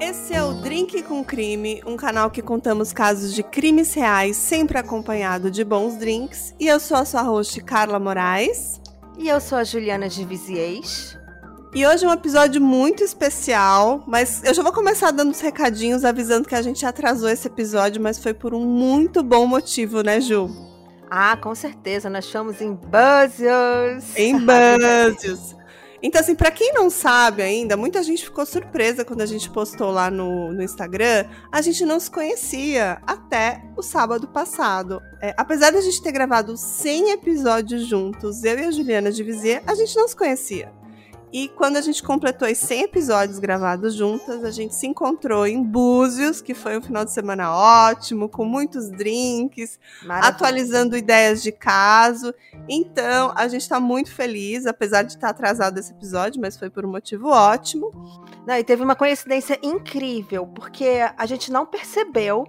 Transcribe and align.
Esse 0.00 0.32
é 0.32 0.42
o 0.44 0.52
Drink 0.52 1.02
com 1.02 1.24
Crime, 1.24 1.82
um 1.84 1.96
canal 1.96 2.30
que 2.30 2.40
contamos 2.40 2.92
casos 2.92 3.34
de 3.34 3.42
crimes 3.42 3.92
reais, 3.94 4.36
sempre 4.36 4.78
acompanhado 4.78 5.50
de 5.50 5.64
bons 5.64 5.96
drinks. 5.96 6.54
E 6.58 6.68
eu 6.68 6.78
sou 6.78 6.96
a 6.96 7.04
sua 7.04 7.22
host, 7.22 7.60
Carla 7.64 7.98
Moraes. 7.98 8.80
E 9.18 9.28
eu 9.28 9.40
sou 9.40 9.58
a 9.58 9.64
Juliana 9.64 10.08
de 10.08 10.24
Viziers. 10.24 11.18
E 11.74 11.84
hoje 11.84 12.04
é 12.04 12.08
um 12.08 12.12
episódio 12.12 12.62
muito 12.62 13.02
especial, 13.02 14.04
mas 14.06 14.42
eu 14.44 14.54
já 14.54 14.62
vou 14.62 14.72
começar 14.72 15.10
dando 15.10 15.32
os 15.32 15.40
recadinhos, 15.40 16.04
avisando 16.04 16.46
que 16.46 16.54
a 16.54 16.62
gente 16.62 16.86
atrasou 16.86 17.28
esse 17.28 17.48
episódio, 17.48 18.00
mas 18.00 18.20
foi 18.20 18.32
por 18.32 18.54
um 18.54 18.64
muito 18.64 19.20
bom 19.24 19.46
motivo, 19.46 20.02
né, 20.02 20.20
Ju? 20.20 20.48
Ah, 21.10 21.36
com 21.36 21.54
certeza, 21.56 22.08
nós 22.08 22.24
estamos 22.24 22.60
em 22.60 22.72
Buzzios. 22.72 24.16
Em 24.16 24.38
Buzzios. 24.38 25.57
Então, 26.02 26.20
assim, 26.20 26.34
para 26.34 26.50
quem 26.50 26.72
não 26.72 26.88
sabe 26.88 27.42
ainda, 27.42 27.76
muita 27.76 28.02
gente 28.02 28.24
ficou 28.24 28.46
surpresa 28.46 29.04
quando 29.04 29.20
a 29.20 29.26
gente 29.26 29.50
postou 29.50 29.90
lá 29.90 30.10
no, 30.10 30.52
no 30.52 30.62
Instagram. 30.62 31.26
A 31.50 31.60
gente 31.60 31.84
não 31.84 31.98
se 31.98 32.10
conhecia 32.10 33.02
até 33.04 33.64
o 33.76 33.82
sábado 33.82 34.28
passado. 34.28 35.02
É, 35.20 35.34
apesar 35.36 35.70
de 35.70 35.78
a 35.78 35.80
gente 35.80 36.00
ter 36.00 36.12
gravado 36.12 36.56
100 36.56 37.10
episódios 37.10 37.84
juntos, 37.86 38.44
eu 38.44 38.58
e 38.58 38.64
a 38.64 38.70
Juliana 38.70 39.10
de 39.10 39.24
Vizier, 39.24 39.62
a 39.66 39.74
gente 39.74 39.96
não 39.96 40.06
se 40.06 40.14
conhecia. 40.14 40.72
E 41.32 41.48
quando 41.48 41.76
a 41.76 41.80
gente 41.80 42.02
completou 42.02 42.48
os 42.48 42.58
100 42.58 42.82
episódios 42.82 43.38
gravados 43.38 43.94
juntas, 43.94 44.44
a 44.44 44.50
gente 44.50 44.74
se 44.74 44.86
encontrou 44.86 45.46
em 45.46 45.62
Búzios, 45.62 46.40
que 46.40 46.54
foi 46.54 46.78
um 46.78 46.82
final 46.82 47.04
de 47.04 47.12
semana 47.12 47.52
ótimo, 47.52 48.28
com 48.28 48.44
muitos 48.44 48.90
drinks, 48.90 49.78
Maravilha. 50.02 50.28
atualizando 50.28 50.96
ideias 50.96 51.42
de 51.42 51.52
caso. 51.52 52.34
Então, 52.68 53.32
a 53.36 53.46
gente 53.48 53.62
está 53.62 53.78
muito 53.78 54.10
feliz, 54.12 54.66
apesar 54.66 55.02
de 55.02 55.12
estar 55.12 55.28
atrasado 55.28 55.78
esse 55.78 55.92
episódio, 55.92 56.40
mas 56.40 56.56
foi 56.56 56.70
por 56.70 56.84
um 56.86 56.90
motivo 56.90 57.28
ótimo. 57.28 57.90
Não, 58.46 58.56
e 58.56 58.64
teve 58.64 58.82
uma 58.82 58.96
coincidência 58.96 59.58
incrível, 59.62 60.46
porque 60.46 61.00
a 61.16 61.26
gente 61.26 61.52
não 61.52 61.66
percebeu 61.66 62.46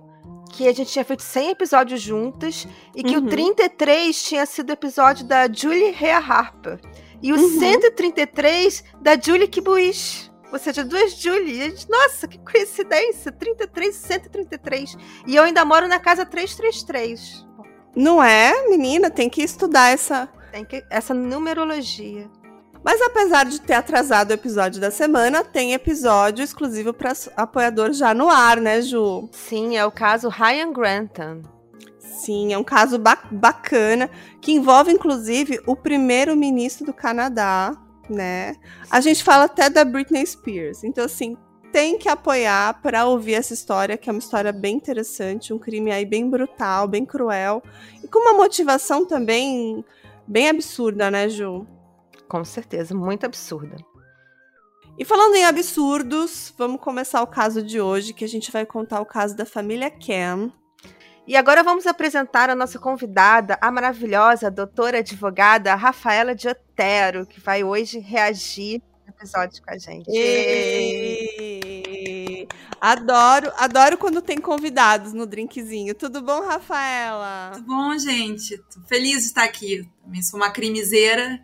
que 0.50 0.68
a 0.68 0.74
gente 0.74 0.92
tinha 0.92 1.06
feito 1.06 1.22
100 1.22 1.50
episódios 1.52 2.02
juntas 2.02 2.68
e 2.96 3.04
que 3.04 3.16
uhum. 3.16 3.26
o 3.26 3.30
33 3.30 4.24
tinha 4.24 4.46
sido 4.46 4.70
o 4.70 4.74
episódio 4.74 5.26
da 5.26 5.52
Julie 5.52 5.92
Rhea 5.92 6.18
Harper. 6.18 6.80
E 7.22 7.34
o 7.34 7.36
uhum. 7.36 7.60
133 7.60 8.84
da 9.02 9.20
Julie 9.20 9.48
Kibuish. 9.48 10.30
Ou 10.52 10.58
seja, 10.58 10.84
duas 10.84 11.14
Julie. 11.14 11.76
Nossa, 11.88 12.28
que 12.28 12.40
coincidência! 12.40 13.32
33 13.32 13.96
e 13.96 14.00
133. 14.00 14.98
E 15.28 15.36
eu 15.36 15.44
ainda 15.44 15.64
moro 15.64 15.88
na 15.88 16.00
casa 16.00 16.26
333. 16.26 17.46
Não 17.96 18.22
é, 18.22 18.68
menina? 18.68 19.10
Tem 19.10 19.30
que 19.30 19.42
estudar 19.42 19.92
essa. 19.92 20.28
Tem 20.52 20.66
que, 20.66 20.84
essa 20.90 21.14
numerologia. 21.14 22.30
Mas 22.84 23.02
apesar 23.02 23.46
de 23.46 23.60
ter 23.60 23.74
atrasado 23.74 24.32
o 24.32 24.34
episódio 24.34 24.80
da 24.80 24.90
semana, 24.90 25.44
tem 25.44 25.74
episódio 25.74 26.44
exclusivo 26.44 26.94
para 26.94 27.14
apoiador 27.36 27.92
já 27.92 28.14
no 28.14 28.30
ar, 28.30 28.58
né, 28.58 28.82
Ju? 28.82 29.30
Sim, 29.32 29.76
é 29.76 29.86
o 29.86 29.92
caso 29.92 30.30
Ryan 30.30 30.72
Grantham. 30.72 31.59
Sim, 32.20 32.52
é 32.52 32.58
um 32.58 32.64
caso 32.66 33.00
ba 33.00 33.18
bacana 33.32 34.10
que 34.42 34.52
envolve 34.52 34.92
inclusive 34.92 35.62
o 35.66 35.74
primeiro-ministro 35.74 36.86
do 36.86 36.94
Canadá, 36.94 37.72
né? 38.10 38.58
A 38.92 39.00
gente 39.00 39.24
fala 39.24 39.46
até 39.46 39.70
da 39.70 39.86
Britney 39.86 40.26
Spears. 40.26 40.84
Então 40.84 41.06
assim, 41.06 41.38
tem 41.72 41.98
que 41.98 42.10
apoiar 42.10 42.82
para 42.82 43.06
ouvir 43.06 43.36
essa 43.36 43.54
história, 43.54 43.98
que 43.98 44.10
é 44.10 44.12
uma 44.12 44.20
história 44.20 44.52
bem 44.52 44.76
interessante, 44.76 45.54
um 45.54 45.58
crime 45.58 45.92
aí 45.94 46.06
bem 46.06 46.30
brutal, 46.30 46.90
bem 46.90 47.06
cruel 47.06 47.64
e 48.04 48.08
com 48.08 48.20
uma 48.20 48.34
motivação 48.34 49.06
também 49.06 49.86
bem 50.28 50.50
absurda, 50.50 51.10
né, 51.10 51.30
Ju? 51.30 51.66
Com 52.28 52.44
certeza, 52.44 52.94
muito 52.94 53.26
absurda. 53.26 53.78
E 54.98 55.06
falando 55.06 55.36
em 55.36 55.46
absurdos, 55.46 56.54
vamos 56.58 56.82
começar 56.82 57.22
o 57.22 57.28
caso 57.28 57.64
de 57.64 57.80
hoje, 57.80 58.14
que 58.14 58.26
a 58.26 58.28
gente 58.28 58.52
vai 58.52 58.66
contar 58.66 59.00
o 59.00 59.06
caso 59.06 59.38
da 59.38 59.46
família 59.46 59.90
Cam, 59.90 60.52
e 61.28 61.36
agora 61.36 61.64
vamos 61.64 61.86
apresentar 61.86 62.50
a 62.50 62.56
nossa 62.56 62.80
convidada, 62.80 63.58
a 63.62 63.72
maravilhosa 63.72 64.50
doutora 64.50 65.00
advogada 65.00 65.76
Rafaela 65.76 66.34
de 66.34 66.48
Otero, 66.48 67.26
que 67.26 67.40
vai 67.40 67.64
hoje 67.64 68.00
reagir 68.00 68.82
no 69.06 69.14
episódio 69.14 69.62
com 69.64 69.72
a 69.72 69.78
gente. 69.78 70.08
E... 70.10 71.20
Adoro, 72.82 73.52
adoro 73.58 73.98
quando 73.98 74.22
tem 74.22 74.40
convidados 74.40 75.12
no 75.14 75.26
drinkzinho. 75.26 75.94
Tudo 75.94 76.22
bom, 76.22 76.46
Rafaela? 76.46 77.52
Tudo 77.54 77.66
bom, 77.66 77.98
gente. 77.98 78.58
Tô 78.58 78.82
feliz 78.88 79.20
de 79.20 79.26
estar 79.28 79.44
aqui. 79.44 79.88
Também 80.04 80.22
sou 80.22 80.40
uma 80.40 80.50
crimiseira 80.50 81.40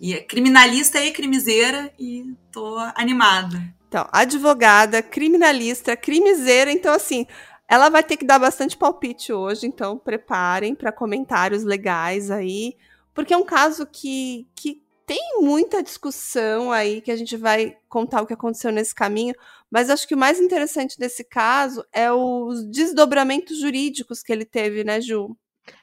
e 0.00 0.14
é 0.14 0.22
criminalista 0.22 1.00
e 1.00 1.10
crimiseira 1.10 1.92
e 1.98 2.34
tô 2.52 2.78
animada. 2.94 3.74
Então, 3.88 4.08
advogada, 4.12 5.02
criminalista, 5.02 5.96
crimiseira, 5.96 6.70
então 6.70 6.94
assim, 6.94 7.26
ela 7.68 7.88
vai 7.88 8.02
ter 8.02 8.16
que 8.16 8.24
dar 8.24 8.38
bastante 8.38 8.76
palpite 8.76 9.32
hoje, 9.32 9.66
então 9.66 9.98
preparem 9.98 10.74
para 10.74 10.92
comentários 10.92 11.64
legais 11.64 12.30
aí, 12.30 12.76
porque 13.12 13.34
é 13.34 13.36
um 13.36 13.44
caso 13.44 13.86
que, 13.86 14.48
que 14.54 14.82
tem 15.04 15.40
muita 15.40 15.82
discussão 15.82 16.70
aí, 16.70 17.00
que 17.00 17.10
a 17.10 17.16
gente 17.16 17.36
vai 17.36 17.76
contar 17.88 18.22
o 18.22 18.26
que 18.26 18.34
aconteceu 18.34 18.70
nesse 18.70 18.94
caminho, 18.94 19.34
mas 19.70 19.90
acho 19.90 20.06
que 20.06 20.14
o 20.14 20.18
mais 20.18 20.40
interessante 20.40 20.98
desse 20.98 21.24
caso 21.24 21.84
é 21.92 22.10
os 22.12 22.64
desdobramentos 22.70 23.58
jurídicos 23.58 24.22
que 24.22 24.32
ele 24.32 24.44
teve, 24.44 24.84
né, 24.84 25.00
Ju? 25.00 25.36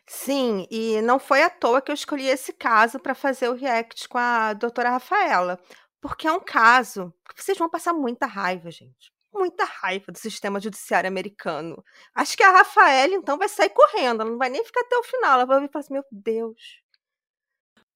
Sim, 0.07 0.66
e 0.72 1.01
não 1.01 1.19
foi 1.19 1.43
à 1.43 1.49
toa 1.49 1.81
que 1.81 1.91
eu 1.91 1.95
escolhi 1.95 2.27
esse 2.27 2.53
caso 2.53 2.99
para 2.99 3.13
fazer 3.13 3.49
o 3.49 3.55
react 3.55 4.07
com 4.07 4.17
a 4.17 4.53
doutora 4.53 4.91
Rafaela, 4.91 5.59
porque 5.99 6.27
é 6.27 6.31
um 6.31 6.39
caso 6.39 7.13
que 7.35 7.43
vocês 7.43 7.57
vão 7.57 7.69
passar 7.69 7.93
muita 7.93 8.25
raiva, 8.25 8.72
gente 8.72 9.13
muita 9.33 9.63
raiva 9.63 10.11
do 10.11 10.17
sistema 10.17 10.59
judiciário 10.59 11.07
americano. 11.07 11.83
Acho 12.13 12.38
que 12.38 12.44
a 12.44 12.51
Rafaela, 12.51 13.13
então, 13.16 13.38
vai 13.38 13.49
sair 13.49 13.69
correndo. 13.69 14.21
Ela 14.21 14.31
não 14.31 14.38
vai 14.38 14.49
nem 14.49 14.63
ficar 14.63 14.81
até 14.81 14.97
o 14.97 15.03
final. 15.03 15.33
Ela 15.33 15.45
vai 15.45 15.57
ouvir 15.57 15.69
e 15.69 15.71
falar 15.71 15.83
assim: 15.83 15.94
meu 15.94 16.03
Deus. 16.11 16.81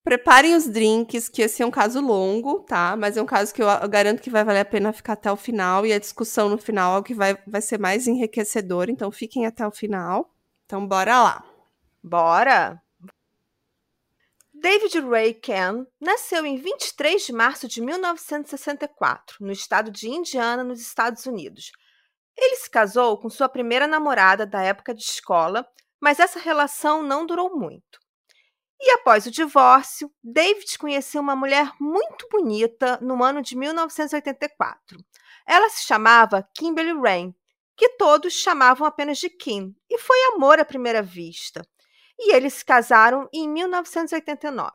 Preparem 0.03 0.55
os 0.55 0.67
drinks, 0.69 1.27
que 1.27 1.41
esse 1.41 1.61
é 1.61 1.65
um 1.65 1.71
caso 1.71 1.99
longo, 1.99 2.61
tá? 2.61 2.95
Mas 2.95 3.17
é 3.17 3.21
um 3.21 3.25
caso 3.25 3.53
que 3.53 3.61
eu 3.61 3.67
garanto 3.89 4.21
que 4.21 4.29
vai 4.29 4.43
valer 4.43 4.61
a 4.61 4.65
pena 4.65 4.93
ficar 4.93 5.13
até 5.13 5.31
o 5.31 5.35
final. 5.35 5.85
E 5.85 5.91
a 5.91 5.99
discussão 5.99 6.47
no 6.49 6.57
final 6.57 6.95
é 6.95 6.99
o 6.99 7.03
que 7.03 7.13
vai, 7.13 7.37
vai 7.45 7.61
ser 7.61 7.77
mais 7.77 8.07
enriquecedor. 8.07 8.89
Então, 8.89 9.11
fiquem 9.11 9.45
até 9.45 9.67
o 9.67 9.71
final. 9.71 10.33
Então, 10.65 10.87
bora 10.87 11.21
lá. 11.21 11.45
Bora! 12.01 12.81
David 14.59 15.01
Ray 15.01 15.35
Ken 15.35 15.85
nasceu 16.01 16.43
em 16.43 16.57
23 16.57 17.27
de 17.27 17.31
março 17.31 17.67
de 17.67 17.79
1964, 17.79 19.37
no 19.39 19.51
estado 19.51 19.91
de 19.91 20.09
Indiana, 20.09 20.63
nos 20.63 20.81
Estados 20.81 21.27
Unidos. 21.27 21.71
Ele 22.35 22.55
se 22.55 22.67
casou 22.67 23.19
com 23.19 23.29
sua 23.29 23.47
primeira 23.47 23.85
namorada 23.85 24.47
da 24.47 24.59
época 24.63 24.95
de 24.95 25.03
escola, 25.03 25.67
mas 26.01 26.19
essa 26.19 26.39
relação 26.39 27.03
não 27.03 27.23
durou 27.23 27.55
muito. 27.55 27.99
E 28.81 28.89
após 28.93 29.27
o 29.27 29.31
divórcio, 29.31 30.11
David 30.23 30.79
conheceu 30.79 31.21
uma 31.21 31.35
mulher 31.35 31.71
muito 31.79 32.27
bonita 32.31 32.97
no 32.99 33.23
ano 33.23 33.43
de 33.43 33.55
1984. 33.55 34.97
Ela 35.45 35.69
se 35.69 35.85
chamava 35.85 36.49
Kimberly 36.55 36.99
Rain, 36.99 37.35
que 37.75 37.89
todos 37.89 38.33
chamavam 38.33 38.87
apenas 38.87 39.19
de 39.19 39.29
Kim, 39.29 39.75
e 39.87 39.99
foi 39.99 40.17
amor 40.33 40.59
à 40.59 40.65
primeira 40.65 41.03
vista 41.03 41.61
e 42.19 42.33
eles 42.33 42.55
se 42.55 42.65
casaram 42.65 43.27
em 43.33 43.47
1989. 43.47 44.71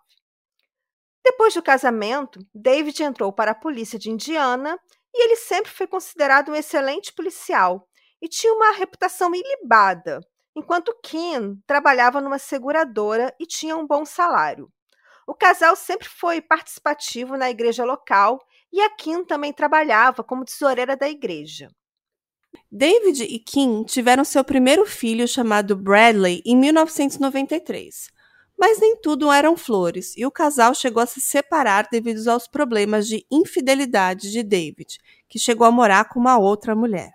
Depois 1.24 1.54
do 1.54 1.62
casamento, 1.62 2.40
David 2.54 3.02
entrou 3.02 3.32
para 3.32 3.52
a 3.52 3.54
polícia 3.54 3.98
de 3.98 4.10
Indiana 4.10 4.78
e 5.14 5.24
ele 5.24 5.36
sempre 5.36 5.70
foi 5.70 5.86
considerado 5.86 6.50
um 6.50 6.54
excelente 6.54 7.12
policial 7.12 7.88
e 8.20 8.28
tinha 8.28 8.52
uma 8.52 8.72
reputação 8.72 9.32
ilibada, 9.34 10.20
enquanto 10.54 10.96
Kim 11.02 11.60
trabalhava 11.66 12.20
numa 12.20 12.38
seguradora 12.38 13.34
e 13.38 13.46
tinha 13.46 13.76
um 13.76 13.86
bom 13.86 14.04
salário. 14.04 14.70
O 15.26 15.34
casal 15.34 15.76
sempre 15.76 16.08
foi 16.08 16.40
participativo 16.40 17.36
na 17.36 17.50
igreja 17.50 17.84
local 17.84 18.40
e 18.72 18.80
a 18.80 18.90
Kim 18.90 19.24
também 19.24 19.52
trabalhava 19.52 20.24
como 20.24 20.44
tesoureira 20.44 20.96
da 20.96 21.08
igreja. 21.08 21.68
David 22.70 23.24
e 23.24 23.38
Kim 23.38 23.84
tiveram 23.84 24.24
seu 24.24 24.42
primeiro 24.42 24.86
filho 24.86 25.28
chamado 25.28 25.76
Bradley 25.76 26.42
em 26.44 26.56
1993. 26.56 28.08
Mas 28.58 28.80
nem 28.80 28.96
tudo 28.96 29.30
eram 29.30 29.56
flores, 29.56 30.16
e 30.16 30.24
o 30.24 30.30
casal 30.30 30.74
chegou 30.74 31.02
a 31.02 31.06
se 31.06 31.20
separar 31.20 31.88
devido 31.90 32.26
aos 32.28 32.46
problemas 32.46 33.08
de 33.08 33.26
infidelidade 33.30 34.30
de 34.30 34.42
David, 34.42 34.98
que 35.28 35.38
chegou 35.38 35.66
a 35.66 35.70
morar 35.70 36.08
com 36.08 36.20
uma 36.20 36.38
outra 36.38 36.74
mulher. 36.74 37.12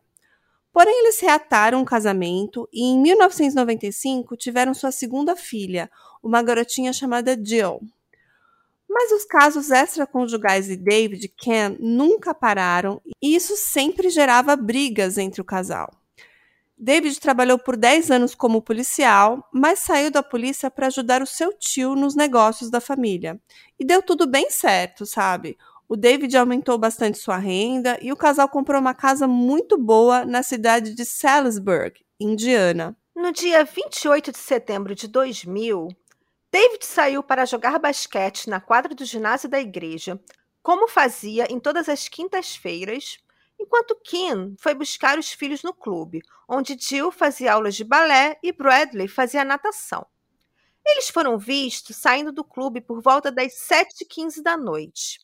Porém, 0.74 1.00
eles 1.00 1.20
reataram 1.20 1.82
o 1.82 1.86
casamento 1.86 2.70
e 2.72 2.84
em 2.84 3.02
1995 3.02 4.38
tiveram 4.38 4.74
sua 4.76 4.92
segunda 4.92 5.36
filha, 5.36 5.90
uma 6.22 6.44
garotinha 6.44 6.94
chamada 6.94 7.36
Jill. 7.42 7.82
Mas 8.90 9.12
os 9.12 9.26
casos 9.26 9.70
extraconjugais 9.70 10.68
de 10.68 10.76
David 10.76 11.26
e 11.26 11.30
Ken 11.30 11.76
nunca 11.80 12.34
pararam 12.34 13.02
e 13.22 13.36
isso 13.36 13.56
sempre 13.56 14.10
gerava 14.10 14.56
brigas 14.56 15.18
entre 15.18 15.42
o 15.42 15.46
casal. 15.46 15.92
David 16.80 17.20
trabalhou 17.20 17.58
por 17.58 17.76
10 17.76 18.12
anos 18.12 18.36
como 18.36 18.62
policial, 18.62 19.50
mas 19.52 19.80
saiu 19.80 20.12
da 20.12 20.22
polícia 20.22 20.70
para 20.70 20.88
ajudar 20.88 21.24
o 21.24 21.28
seu 21.28 21.52
tio 21.52 21.96
nos 21.96 22.16
negócios 22.16 22.70
da 22.70 22.80
família. 22.80 23.40
E 23.80 23.86
deu 23.86 24.02
tudo 24.04 24.28
bem 24.28 24.52
certo, 24.52 25.04
sabe? 25.04 25.58
O 25.90 25.96
David 25.96 26.38
aumentou 26.38 26.78
bastante 26.78 27.18
sua 27.18 27.38
renda 27.38 27.98
e 28.00 28.12
o 28.12 28.16
casal 28.16 28.48
comprou 28.48 28.80
uma 28.80 28.94
casa 28.94 29.28
muito 29.28 29.76
boa 29.76 30.24
na 30.24 30.44
cidade 30.44 30.94
de 30.94 31.04
Salisbury, 31.04 32.06
Indiana. 32.20 32.96
No 33.16 33.32
dia 33.32 33.64
28 33.64 34.32
de 34.32 34.38
setembro 34.38 34.94
de 34.94 35.08
2000, 35.08 35.88
David 36.52 36.86
saiu 36.86 37.22
para 37.22 37.46
jogar 37.46 37.78
basquete 37.78 38.50
na 38.50 38.62
quadra 38.62 38.96
do 38.96 39.04
ginásio 39.04 39.50
da 39.50 39.60
igreja, 39.60 40.20
como 40.64 40.88
fazia 40.88 41.46
em 41.52 41.60
todas 41.60 41.90
as 41.90 42.08
quintas-feiras, 42.08 43.18
enquanto 43.60 44.00
Kim 44.04 44.56
foi 44.60 44.74
buscar 44.74 45.20
os 45.20 45.32
filhos 45.32 45.62
no 45.62 45.74
clube, 45.74 46.22
onde 46.48 46.78
Jill 46.80 47.12
fazia 47.12 47.54
aulas 47.54 47.76
de 47.76 47.84
balé 47.84 48.38
e 48.42 48.54
Bradley 48.54 49.08
fazia 49.08 49.44
natação. 49.44 50.06
Eles 50.86 51.10
foram 51.10 51.38
vistos 51.38 51.98
saindo 51.98 52.32
do 52.32 52.46
clube 52.46 52.80
por 52.80 53.02
volta 53.02 53.30
das 53.30 53.54
7h15 53.54 54.42
da 54.42 54.56
noite. 54.56 55.20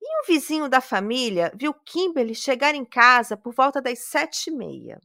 E 0.00 0.20
um 0.20 0.26
vizinho 0.26 0.68
da 0.68 0.82
família 0.82 1.50
viu 1.58 1.72
Kimberly 1.72 2.34
chegar 2.34 2.74
em 2.74 2.84
casa 2.84 3.34
por 3.34 3.54
volta 3.54 3.80
das 3.80 3.98
7h30. 3.98 4.98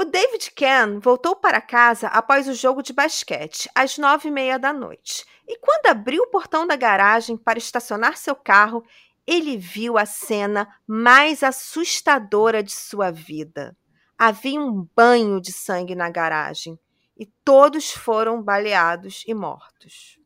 O 0.00 0.04
David 0.04 0.52
Ken 0.52 1.00
voltou 1.00 1.34
para 1.34 1.60
casa 1.60 2.06
após 2.06 2.46
o 2.46 2.54
jogo 2.54 2.84
de 2.84 2.92
basquete, 2.92 3.68
às 3.74 3.98
nove 3.98 4.28
e 4.28 4.30
meia 4.30 4.56
da 4.56 4.72
noite. 4.72 5.26
E 5.44 5.58
quando 5.58 5.86
abriu 5.86 6.22
o 6.22 6.30
portão 6.30 6.64
da 6.64 6.76
garagem 6.76 7.36
para 7.36 7.58
estacionar 7.58 8.16
seu 8.16 8.36
carro, 8.36 8.84
ele 9.26 9.56
viu 9.56 9.98
a 9.98 10.06
cena 10.06 10.72
mais 10.86 11.42
assustadora 11.42 12.62
de 12.62 12.70
sua 12.70 13.10
vida. 13.10 13.76
Havia 14.16 14.60
um 14.60 14.86
banho 14.94 15.40
de 15.40 15.50
sangue 15.50 15.96
na 15.96 16.08
garagem 16.08 16.78
e 17.16 17.26
todos 17.44 17.90
foram 17.90 18.40
baleados 18.40 19.24
e 19.26 19.34
mortos. 19.34 20.16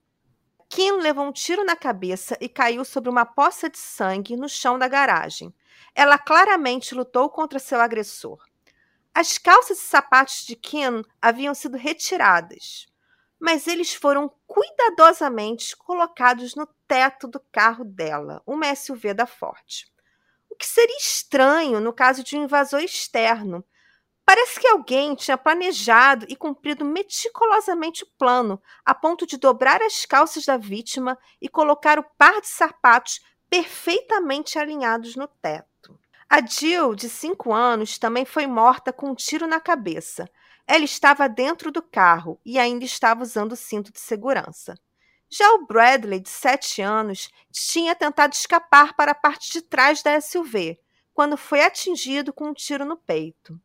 Kim 0.69 0.99
levou 0.99 1.25
um 1.25 1.33
tiro 1.33 1.65
na 1.65 1.77
cabeça 1.77 2.37
e 2.43 2.47
caiu 2.47 2.85
sobre 2.85 3.09
uma 3.09 3.25
poça 3.25 3.71
de 3.71 3.79
sangue 3.79 4.37
no 4.37 4.51
chão 4.51 4.79
da 4.79 4.87
garagem. 4.87 5.51
Ela 5.95 6.19
claramente 6.19 6.95
lutou 6.95 7.31
contra 7.31 7.59
seu 7.59 7.81
agressor. 7.81 8.52
As 9.15 9.37
calças 9.37 9.79
e 9.79 9.83
sapatos 9.83 10.47
de 10.47 10.57
Kim 10.57 11.03
haviam 11.21 11.55
sido 11.55 11.77
retiradas, 11.77 12.87
mas 13.39 13.67
eles 13.67 13.93
foram 13.93 14.33
cuidadosamente 14.47 15.77
colocados 15.77 16.55
no 16.55 16.67
teto 16.89 17.29
do 17.29 17.39
carro 17.53 17.85
dela, 17.85 18.43
uma 18.47 18.75
SUV 18.75 19.13
da 19.13 19.27
Ford. 19.27 19.85
O 20.49 20.57
que 20.57 20.65
seria 20.65 20.97
estranho 20.97 21.79
no 21.79 21.93
caso 21.93 22.25
de 22.25 22.39
um 22.39 22.45
invasor 22.45 22.81
externo. 22.81 23.63
Parece 24.25 24.59
que 24.59 24.69
alguém 24.69 25.15
tinha 25.15 25.37
planejado 25.37 26.25
e 26.29 26.35
cumprido 26.35 26.85
meticulosamente 26.85 28.05
o 28.05 28.11
plano, 28.17 28.63
a 28.83 28.95
ponto 28.95 29.27
de 29.27 29.37
dobrar 29.37 29.83
as 29.83 30.07
calças 30.07 30.47
da 30.47 30.57
vítima 30.57 31.19
e 31.41 31.51
colocar 31.51 31.99
o 31.99 32.05
par 32.17 32.41
de 32.41 32.49
sapatos 32.49 33.21
perfeitamente 33.51 34.59
alinhados 34.59 35.17
no 35.17 35.29
teto. 35.29 35.72
A 36.33 36.41
Jill, 36.41 36.95
de 36.95 37.11
5 37.11 37.53
anos, 37.53 37.99
também 37.99 38.25
foi 38.25 38.47
morta 38.47 38.91
com 38.91 39.11
um 39.11 39.15
tiro 39.15 39.47
na 39.47 39.61
cabeça. 39.61 40.27
Ela 40.67 40.83
estava 40.83 41.29
dentro 41.29 41.71
do 41.71 41.83
carro 41.83 42.41
e 42.43 42.59
ainda 42.59 42.87
estava 42.87 43.23
usando 43.23 43.53
o 43.53 43.57
cinto 43.57 43.93
de 43.93 44.01
segurança. 44.01 44.75
Já 45.29 45.47
o 45.53 45.67
Bradley, 45.67 46.21
de 46.21 46.31
7 46.31 46.81
anos, 46.81 47.29
tinha 47.53 47.95
tentado 47.95 48.33
escapar 48.33 48.95
para 48.95 49.13
a 49.13 49.15
parte 49.15 49.53
de 49.53 49.61
trás 49.61 50.03
da 50.03 50.19
SUV, 50.19 50.79
quando 51.13 51.37
foi 51.37 51.63
atingido 51.63 52.33
com 52.33 52.47
um 52.47 52.55
tiro 52.55 52.87
no 52.87 52.97
peito. 52.97 53.61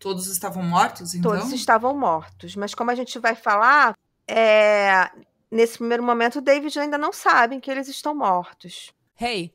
Todos 0.00 0.26
estavam 0.26 0.64
mortos, 0.64 1.14
então? 1.14 1.30
Todos 1.30 1.52
estavam 1.52 1.96
mortos, 1.96 2.56
mas 2.56 2.74
como 2.74 2.90
a 2.90 2.96
gente 2.96 3.16
vai 3.20 3.36
falar, 3.36 3.96
é... 4.26 5.08
nesse 5.48 5.78
primeiro 5.78 6.02
momento 6.02 6.40
o 6.40 6.42
David 6.42 6.80
ainda 6.80 6.98
não 6.98 7.12
sabe 7.12 7.60
que 7.60 7.70
eles 7.70 7.86
estão 7.86 8.12
mortos. 8.12 8.92
Hey, 9.20 9.54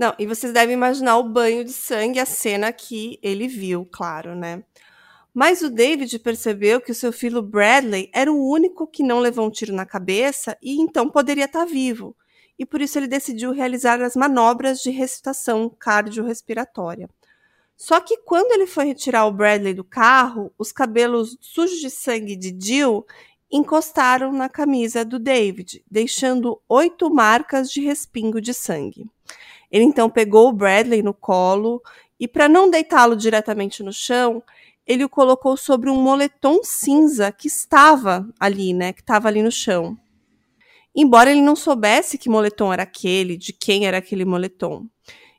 Não, 0.00 0.14
e 0.18 0.24
vocês 0.24 0.50
devem 0.50 0.72
imaginar 0.72 1.18
o 1.18 1.28
banho 1.28 1.62
de 1.62 1.74
sangue, 1.74 2.18
a 2.18 2.24
cena 2.24 2.72
que 2.72 3.18
ele 3.22 3.46
viu, 3.46 3.84
claro, 3.84 4.34
né? 4.34 4.64
Mas 5.34 5.60
o 5.60 5.68
David 5.68 6.18
percebeu 6.20 6.80
que 6.80 6.90
o 6.90 6.94
seu 6.94 7.12
filho 7.12 7.42
Bradley 7.42 8.08
era 8.10 8.32
o 8.32 8.48
único 8.50 8.86
que 8.86 9.02
não 9.02 9.18
levou 9.18 9.46
um 9.46 9.50
tiro 9.50 9.74
na 9.74 9.84
cabeça 9.84 10.56
e 10.62 10.80
então 10.80 11.10
poderia 11.10 11.44
estar 11.44 11.66
vivo. 11.66 12.16
E 12.58 12.64
por 12.64 12.80
isso 12.80 12.98
ele 12.98 13.08
decidiu 13.08 13.52
realizar 13.52 14.00
as 14.00 14.16
manobras 14.16 14.80
de 14.80 14.88
recitação 14.88 15.68
cardiorrespiratória. 15.68 17.06
Só 17.76 18.00
que 18.00 18.16
quando 18.24 18.52
ele 18.52 18.66
foi 18.66 18.86
retirar 18.86 19.26
o 19.26 19.32
Bradley 19.32 19.74
do 19.74 19.84
carro, 19.84 20.50
os 20.56 20.72
cabelos 20.72 21.36
sujos 21.42 21.78
de 21.78 21.90
sangue 21.90 22.36
de 22.36 22.56
Jill 22.58 23.04
encostaram 23.52 24.32
na 24.32 24.48
camisa 24.48 25.04
do 25.04 25.18
David, 25.18 25.84
deixando 25.90 26.58
oito 26.66 27.12
marcas 27.12 27.70
de 27.70 27.82
respingo 27.82 28.40
de 28.40 28.54
sangue. 28.54 29.06
Ele 29.70 29.84
então 29.84 30.10
pegou 30.10 30.48
o 30.48 30.52
Bradley 30.52 31.02
no 31.02 31.14
colo 31.14 31.80
e, 32.18 32.26
para 32.26 32.48
não 32.48 32.70
deitá-lo 32.70 33.16
diretamente 33.16 33.82
no 33.82 33.92
chão, 33.92 34.42
ele 34.86 35.04
o 35.04 35.08
colocou 35.08 35.56
sobre 35.56 35.88
um 35.88 35.96
moletom 35.96 36.60
cinza 36.64 37.30
que 37.30 37.46
estava 37.46 38.28
ali, 38.38 38.72
né? 38.74 38.92
Que 38.92 39.00
estava 39.00 39.28
ali 39.28 39.42
no 39.42 39.52
chão. 39.52 39.96
Embora 40.94 41.30
ele 41.30 41.40
não 41.40 41.54
soubesse 41.54 42.18
que 42.18 42.28
moletom 42.28 42.72
era 42.72 42.82
aquele, 42.82 43.36
de 43.36 43.52
quem 43.52 43.86
era 43.86 43.98
aquele 43.98 44.24
moletom. 44.24 44.86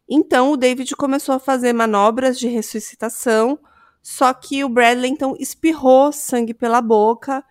Então 0.10 0.52
o 0.52 0.58
David 0.58 0.96
começou 0.96 1.36
a 1.36 1.40
fazer 1.40 1.74
manobras 1.74 2.40
de 2.40 2.48
ressuscitação, 2.48 3.60
só 4.02 4.34
que 4.34 4.64
o 4.64 4.70
Bradley 4.70 5.12
então 5.12 5.36
espirrou 5.40 6.12
sangue 6.12 6.54
pela 6.54 6.82
boca 6.82 7.44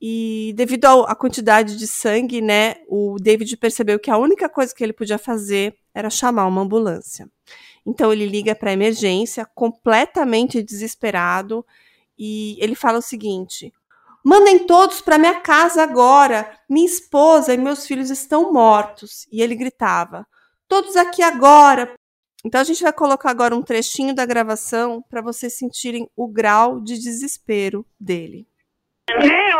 e 0.00 0.52
devido 0.54 0.84
à 0.84 1.14
quantidade 1.14 1.76
de 1.76 1.86
sangue, 1.86 2.42
né, 2.42 2.74
o 2.88 3.16
David 3.18 3.56
percebeu 3.56 3.98
que 3.98 4.10
a 4.10 4.18
única 4.18 4.48
coisa 4.48 4.74
que 4.74 4.84
ele 4.84 4.92
podia 4.92 5.18
fazer 5.18 5.74
era 5.94 6.10
chamar 6.10 6.46
uma 6.46 6.62
ambulância. 6.62 7.28
Então 7.86 8.12
ele 8.12 8.26
liga 8.26 8.54
para 8.54 8.70
a 8.70 8.72
emergência, 8.72 9.46
completamente 9.54 10.62
desesperado, 10.62 11.64
e 12.18 12.56
ele 12.60 12.74
fala 12.74 12.98
o 12.98 13.02
seguinte: 13.02 13.72
Mandem 14.24 14.66
todos 14.66 15.02
para 15.02 15.18
minha 15.18 15.40
casa 15.40 15.82
agora. 15.82 16.58
Minha 16.68 16.86
esposa 16.86 17.52
e 17.52 17.58
meus 17.58 17.86
filhos 17.86 18.10
estão 18.10 18.52
mortos. 18.52 19.26
E 19.30 19.42
ele 19.42 19.54
gritava: 19.54 20.26
Todos 20.66 20.96
aqui 20.96 21.22
agora. 21.22 21.92
Então 22.44 22.60
a 22.60 22.64
gente 22.64 22.82
vai 22.82 22.92
colocar 22.92 23.30
agora 23.30 23.54
um 23.54 23.62
trechinho 23.62 24.14
da 24.14 24.26
gravação 24.26 25.02
para 25.08 25.22
vocês 25.22 25.56
sentirem 25.56 26.08
o 26.16 26.26
grau 26.26 26.80
de 26.80 26.98
desespero 26.98 27.86
dele. 27.98 28.46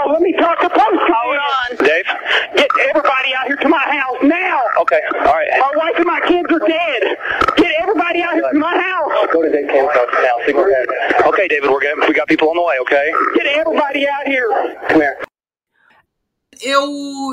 Now, 0.04 0.12
let 0.12 0.23
me 0.23 0.32
talk 0.32 0.61
to 0.61 0.68
post. 0.68 0.80
Hold 0.82 1.38
on. 1.38 1.87
Dave? 1.87 2.04
Get 2.56 2.68
everybody 2.88 3.34
out 3.34 3.46
here 3.46 3.56
to 3.56 3.68
my 3.68 3.78
house 3.78 4.23
now. 4.23 4.61
Okay, 4.82 5.00
all 5.14 5.25
right. 5.25 5.49
My 5.58 5.73
wife 5.76 5.96
and 5.96 6.06
my 6.06 6.20
kids 6.26 6.49
are 6.50 6.66
dead. 6.66 7.16
Get 7.56 7.73
everybody 7.80 8.23
out 8.23 8.34
here 8.34 8.50
to 8.52 8.58
my 8.58 8.76
house. 8.76 9.28
Go 9.32 9.42
to 9.42 9.50
Dave 9.50 9.68
Camp's 9.68 9.94
house 9.94 10.08
now. 10.12 10.37
See 10.46 10.54
Okay, 11.28 11.49
David, 11.49 11.70
we're 11.70 11.80
getting, 11.80 12.02
we 12.06 12.14
got 12.14 12.28
people 12.28 12.49
on 12.50 12.56
the 12.56 12.62
way, 12.62 12.78
okay? 12.80 13.12
Get 13.34 13.46
everybody 13.46 14.06
out 14.08 14.26
here. 14.26 14.76
Come 14.88 15.00
here. 15.00 15.18
Eu, 16.62 16.87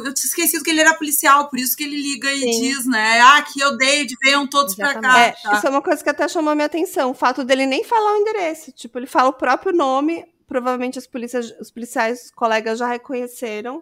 eu 0.04 0.14
tinha 0.14 0.26
esquecido 0.26 0.64
que 0.64 0.72
ele 0.72 0.82
era 0.82 0.96
policial, 0.96 1.48
por 1.48 1.60
isso 1.60 1.78
que 1.78 1.84
ele 1.84 1.96
liga 1.96 2.32
e 2.32 2.40
Sim. 2.40 2.62
diz, 2.62 2.88
né? 2.88 3.20
Ah, 3.22 3.46
é 3.60 3.68
o 3.68 3.78
David, 3.78 4.16
venham 4.24 4.48
todos 4.48 4.74
Exatamente. 4.74 5.02
pra 5.02 5.12
cá. 5.12 5.20
É, 5.20 5.32
tá. 5.32 5.54
Isso 5.54 5.68
é 5.68 5.70
uma 5.70 5.82
coisa 5.82 6.04
que 6.04 6.10
até 6.10 6.28
chamou 6.28 6.52
a 6.52 6.56
minha 6.56 6.66
atenção. 6.66 7.12
O 7.12 7.14
fato 7.14 7.44
dele 7.44 7.68
nem 7.68 7.84
falar 7.84 8.14
o 8.14 8.18
endereço. 8.18 8.72
Tipo, 8.72 8.98
ele 8.98 9.06
fala 9.06 9.30
o 9.30 9.34
próprio 9.34 9.74
nome, 9.74 10.26
provavelmente 10.52 11.00
as 11.00 11.08
polícias, 11.08 11.50
os 11.62 11.72
policiais, 11.72 12.26
os 12.26 12.32
colegas 12.32 12.78
já 12.78 12.86
reconheceram. 12.86 13.82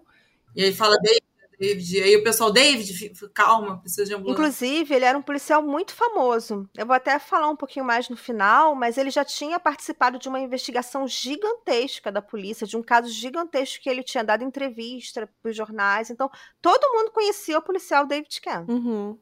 E 0.55 0.63
aí 0.63 0.71
fala 0.71 0.95
David, 1.01 1.23
David. 1.59 1.97
E 1.97 2.03
aí 2.03 2.15
o 2.15 2.23
pessoal, 2.23 2.51
David, 2.51 3.11
calma, 3.33 3.79
precisa 3.79 4.05
de 4.05 4.13
ambulância. 4.13 4.39
Inclusive, 4.39 4.93
ele 4.93 5.03
era 5.03 5.17
um 5.17 5.21
policial 5.23 5.63
muito 5.63 5.95
famoso. 5.95 6.69
Eu 6.77 6.85
vou 6.85 6.95
até 6.95 7.17
falar 7.17 7.49
um 7.49 7.55
pouquinho 7.55 7.83
mais 7.83 8.07
no 8.07 8.15
final, 8.15 8.75
mas 8.75 8.99
ele 8.99 9.09
já 9.09 9.25
tinha 9.25 9.59
participado 9.59 10.19
de 10.19 10.29
uma 10.29 10.39
investigação 10.39 11.07
gigantesca 11.07 12.11
da 12.11 12.21
polícia, 12.21 12.67
de 12.67 12.77
um 12.77 12.83
caso 12.83 13.09
gigantesco 13.09 13.81
que 13.81 13.89
ele 13.89 14.03
tinha 14.03 14.23
dado 14.23 14.43
entrevista 14.43 15.27
para 15.41 15.49
os 15.49 15.57
jornais. 15.57 16.11
Então, 16.11 16.29
todo 16.61 16.93
mundo 16.93 17.09
conhecia 17.09 17.57
o 17.57 17.63
policial 17.63 18.05
David 18.05 18.39
Ken. 18.41 18.65
Uhum. 18.67 19.17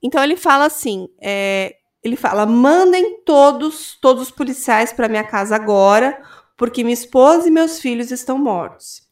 Então, 0.00 0.22
ele 0.22 0.36
fala 0.36 0.66
assim: 0.66 1.08
é, 1.20 1.78
ele 2.00 2.14
fala, 2.14 2.46
mandem 2.46 3.24
todos, 3.24 3.98
todos 4.00 4.22
os 4.22 4.30
policiais 4.30 4.92
para 4.92 5.08
minha 5.08 5.24
casa 5.24 5.56
agora 5.56 6.22
porque 6.56 6.82
minha 6.82 6.94
esposa 6.94 7.48
e 7.48 7.50
meus 7.50 7.80
filhos 7.80 8.10
estão 8.10 8.38
mortos. 8.38 9.02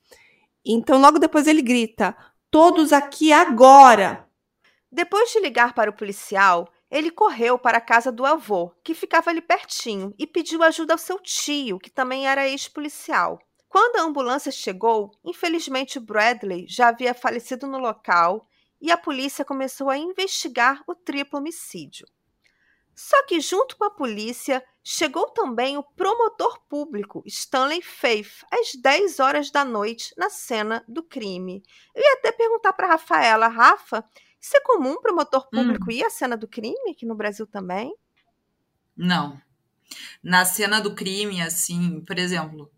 Então, 0.64 1.00
logo 1.00 1.18
depois 1.18 1.46
ele 1.46 1.62
grita: 1.62 2.16
Todos 2.50 2.92
aqui 2.92 3.32
agora! 3.32 4.28
Depois 4.90 5.32
de 5.32 5.40
ligar 5.40 5.74
para 5.74 5.90
o 5.90 5.96
policial, 5.96 6.68
ele 6.90 7.10
correu 7.10 7.58
para 7.58 7.78
a 7.78 7.80
casa 7.80 8.12
do 8.12 8.24
avô, 8.24 8.70
que 8.84 8.94
ficava 8.94 9.30
ali 9.30 9.40
pertinho, 9.40 10.14
e 10.16 10.26
pediu 10.26 10.62
ajuda 10.62 10.94
ao 10.94 10.98
seu 10.98 11.18
tio, 11.18 11.78
que 11.78 11.90
também 11.90 12.28
era 12.28 12.48
ex-policial. 12.48 13.40
Quando 13.68 13.96
a 13.96 14.02
ambulância 14.02 14.52
chegou, 14.52 15.10
infelizmente 15.24 15.98
Bradley 15.98 16.66
já 16.68 16.88
havia 16.88 17.12
falecido 17.12 17.66
no 17.66 17.78
local 17.78 18.46
e 18.80 18.92
a 18.92 18.96
polícia 18.96 19.44
começou 19.44 19.90
a 19.90 19.98
investigar 19.98 20.84
o 20.86 20.94
triplo 20.94 21.40
homicídio. 21.40 22.06
Só 22.94 23.20
que, 23.26 23.40
junto 23.40 23.76
com 23.76 23.84
a 23.84 23.90
polícia, 23.90 24.64
chegou 24.84 25.30
também 25.30 25.76
o 25.78 25.82
promotor 25.82 26.60
público, 26.68 27.22
Stanley 27.26 27.82
Faith, 27.82 28.44
às 28.52 28.74
10 28.80 29.18
horas 29.20 29.50
da 29.50 29.64
noite, 29.64 30.14
na 30.16 30.30
cena 30.30 30.84
do 30.88 31.02
crime. 31.02 31.62
Eu 31.94 32.02
ia 32.02 32.14
até 32.14 32.30
perguntar 32.32 32.72
para 32.74 32.88
Rafaela, 32.88 33.48
Rafa, 33.48 34.04
isso 34.40 34.56
é 34.56 34.60
comum 34.60 34.92
o 34.92 35.00
promotor 35.02 35.50
público 35.50 35.90
Hum. 35.90 35.92
ir 35.92 36.04
à 36.04 36.10
cena 36.10 36.36
do 36.36 36.46
crime 36.46 36.90
aqui 36.92 37.06
no 37.06 37.14
Brasil 37.16 37.46
também? 37.46 37.94
Não. 38.96 39.40
Na 40.22 40.44
cena 40.46 40.80
do 40.80 40.94
crime, 40.94 41.42
assim, 41.42 42.00
por 42.02 42.18
exemplo, 42.18 42.70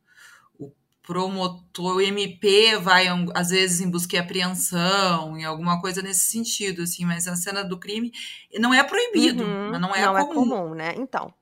o 0.58 0.72
promotor, 1.02 1.96
o 1.96 2.02
MP 2.02 2.76
vai 2.78 3.06
às 3.34 3.50
vezes 3.50 3.80
em 3.82 3.90
busca 3.90 4.16
e 4.16 4.20
apreensão, 4.20 5.36
em 5.38 5.44
alguma 5.44 5.80
coisa 5.80 6.02
nesse 6.02 6.30
sentido, 6.30 6.82
assim, 6.82 7.04
mas 7.06 7.26
na 7.26 7.36
cena 7.36 7.64
do 7.64 7.78
crime 7.78 8.12
não 8.58 8.74
é 8.74 8.84
proibido, 8.84 9.44
Uhum, 9.44 9.70
mas 9.70 9.80
não 9.80 9.94
é 9.94 10.08
não 10.08 10.12
comum. 10.12 10.18
é 10.18 10.24
comum, 10.24 10.74
né? 10.74 10.94
Então, 10.96 11.32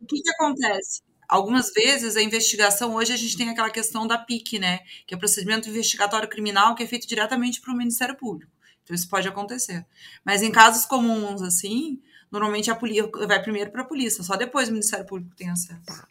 O 0.00 0.06
que, 0.06 0.20
que 0.20 0.30
acontece? 0.30 1.02
Algumas 1.28 1.72
vezes 1.72 2.16
a 2.16 2.22
investigação, 2.22 2.94
hoje 2.94 3.12
a 3.12 3.16
gente 3.16 3.36
tem 3.36 3.50
aquela 3.50 3.70
questão 3.70 4.06
da 4.06 4.16
PIC, 4.16 4.58
né? 4.58 4.80
Que 5.06 5.14
é 5.14 5.16
o 5.16 5.20
procedimento 5.20 5.68
investigatório 5.68 6.28
criminal 6.28 6.74
que 6.74 6.82
é 6.82 6.86
feito 6.86 7.06
diretamente 7.06 7.60
para 7.60 7.72
o 7.72 7.76
Ministério 7.76 8.16
Público. 8.16 8.50
Então 8.82 8.94
isso 8.94 9.08
pode 9.08 9.28
acontecer. 9.28 9.86
Mas 10.24 10.40
em 10.42 10.50
casos 10.50 10.86
comuns, 10.86 11.42
assim, 11.42 12.00
normalmente 12.30 12.70
a 12.70 12.74
polícia 12.74 13.06
vai 13.26 13.42
primeiro 13.42 13.70
para 13.70 13.82
a 13.82 13.84
polícia, 13.84 14.22
só 14.24 14.36
depois 14.36 14.68
o 14.68 14.72
Ministério 14.72 15.04
Público 15.04 15.36
tem 15.36 15.50
acesso. 15.50 15.82
Tá. 15.84 16.08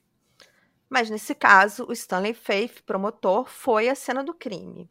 mas 0.89 1.09
nesse 1.09 1.33
caso, 1.33 1.85
o 1.89 1.93
Stanley 1.93 2.33
Faith, 2.35 2.81
promotor, 2.85 3.49
foi 3.49 3.89
à 3.89 3.95
cena 3.95 4.23
do 4.23 4.33
crime. 4.33 4.89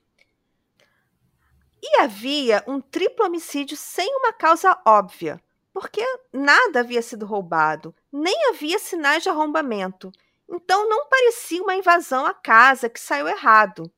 E 1.83 1.99
havia 2.01 2.65
um 2.67 2.81
triplo 2.81 3.25
homicídio 3.25 3.77
sem 3.77 4.09
uma 4.17 4.33
causa 4.33 4.77
óbvia, 4.85 5.41
porque 5.77 6.03
nada 6.33 6.81
havia 6.81 7.03
sido 7.03 7.27
roubado, 7.27 7.95
nem 8.11 8.49
havia 8.49 8.79
sinais 8.79 9.23
de 9.23 9.29
arrombamento. 9.29 10.11
Então 10.49 10.89
não 10.89 11.07
parecia 11.07 11.63
uma 11.63 11.77
invasão 11.77 12.25
à 12.25 12.33
casa 12.33 12.89
que 12.89 12.99
saiu 12.99 13.29
errado. 13.29 13.93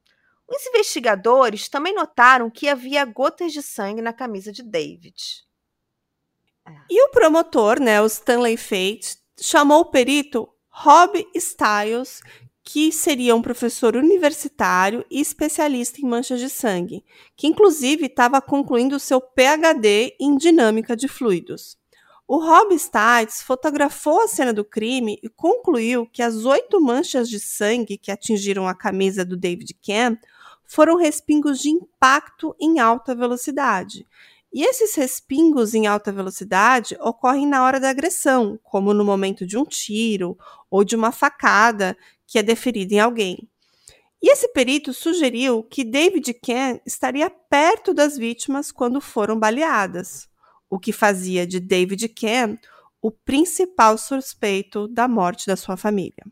Os 0.49 0.67
investigadores 0.67 1.69
também 1.69 1.95
notaram 1.95 2.51
que 2.51 2.69
havia 2.69 3.05
gotas 3.05 3.53
de 3.53 3.63
sangue 3.63 4.03
na 4.03 4.13
camisa 4.13 4.51
de 4.51 4.61
David. 4.61 5.47
E 6.91 7.01
o 7.01 7.11
promotor, 7.11 7.81
né, 7.81 8.03
o 8.03 8.07
Stanley 8.07 8.57
Fate, 8.57 9.17
chamou 9.41 9.83
o 9.83 9.91
perito 9.93 10.53
Rob 10.69 11.25
Stiles, 11.37 12.23
que 12.71 12.93
seria 12.93 13.35
um 13.35 13.41
professor 13.41 13.97
universitário 13.97 15.03
e 15.11 15.23
especialista 15.23 16.03
em 16.03 16.05
manchas 16.05 16.39
de 16.39 16.51
sangue, 16.51 17.03
que 17.35 17.47
inclusive 17.47 18.05
estava 18.05 18.43
concluindo 18.43 19.01
seu 19.01 19.23
PhD 19.23 20.15
em 20.21 20.37
dinâmica 20.37 20.95
de 20.95 21.09
fluidos. 21.09 21.79
O 22.27 22.37
Rob 22.37 22.79
Stiles 22.79 23.41
fotografou 23.41 24.21
a 24.21 24.29
cena 24.29 24.53
do 24.53 24.67
crime 24.67 25.19
e 25.23 25.31
concluiu 25.31 26.07
que 26.13 26.23
as 26.23 26.45
oito 26.45 26.79
manchas 26.79 27.31
de 27.31 27.41
sangue 27.41 27.97
que 27.97 28.11
atingiram 28.11 28.69
a 28.69 28.75
camisa 28.75 29.25
do 29.25 29.35
David 29.35 29.75
Cam 29.83 30.19
foram 30.67 30.99
respingos 30.99 31.61
de 31.61 31.71
impacto 31.71 32.55
em 32.61 32.81
alta 32.81 33.15
velocidade. 33.15 34.07
E 34.53 34.63
esses 34.63 34.95
respingos 34.95 35.73
em 35.75 35.87
alta 35.87 36.13
velocidade 36.13 36.99
ocorrem 37.01 37.47
na 37.47 37.65
hora 37.65 37.81
da 37.81 37.89
agressão, 37.89 38.61
como 38.63 38.93
no 38.93 39.07
momento 39.07 39.47
de 39.47 39.57
um 39.57 39.65
tiro 39.65 40.37
ou 40.71 40.85
de 40.85 40.95
uma 40.95 41.11
facada 41.11 41.97
que 42.29 42.39
é 42.39 42.43
deferida 42.43 42.95
em 42.95 43.01
alguém. 43.01 43.49
E 44.23 44.31
esse 44.31 44.49
perito 44.49 44.93
sugeriu 44.93 45.63
que 45.63 45.83
David 45.83 46.35
Ken 46.35 46.79
estaria 46.85 47.31
perto 47.31 47.95
das 47.95 48.19
vítimas 48.19 48.71
quando 48.71 49.01
foram 49.01 49.39
baleadas, 49.39 50.29
o 50.69 50.79
que 50.79 50.93
fazia 50.93 51.47
de 51.47 51.59
David 51.59 52.09
Ken 52.11 52.57
o 53.01 53.11
principal 53.11 53.97
suspeito 53.97 54.89
da 54.89 55.09
morte 55.09 55.47
da 55.47 55.57
sua 55.57 55.77
família. 55.77 56.25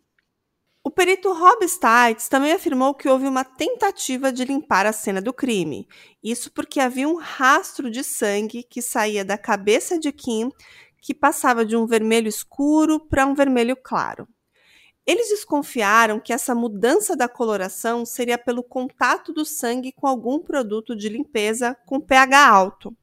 O 0.82 0.90
perito 0.90 1.32
Rob 1.32 1.66
Stites 1.66 2.28
também 2.28 2.52
afirmou 2.52 2.94
que 2.94 3.08
houve 3.08 3.26
uma 3.26 3.44
tentativa 3.44 4.32
de 4.32 4.44
limpar 4.44 4.84
a 4.84 4.92
cena 4.92 5.20
do 5.20 5.32
crime. 5.32 5.88
Isso 6.22 6.52
porque 6.52 6.78
havia 6.78 7.08
um 7.08 7.16
rastro 7.16 7.90
de 7.90 8.04
sangue 8.04 8.62
que 8.62 8.82
saía 8.82 9.24
da 9.24 9.38
cabeça 9.38 9.98
de 9.98 10.12
Kim, 10.12 10.50
que 11.00 11.14
passava 11.14 11.64
de 11.64 11.76
um 11.76 11.86
vermelho 11.86 12.28
escuro 12.28 13.00
para 13.00 13.26
um 13.26 13.34
vermelho 13.34 13.76
claro. 13.76 14.28
Eles 15.06 15.28
desconfiaram 15.28 16.18
que 16.18 16.32
essa 16.32 16.54
mudança 16.54 17.16
da 17.16 17.28
coloração 17.28 18.04
seria 18.04 18.36
pelo 18.36 18.62
contato 18.62 19.32
do 19.32 19.44
sangue 19.44 19.92
com 19.92 20.06
algum 20.06 20.40
produto 20.40 20.96
de 20.96 21.08
limpeza 21.08 21.76
com 21.86 22.00
pH 22.00 22.48
alto. 22.48 22.96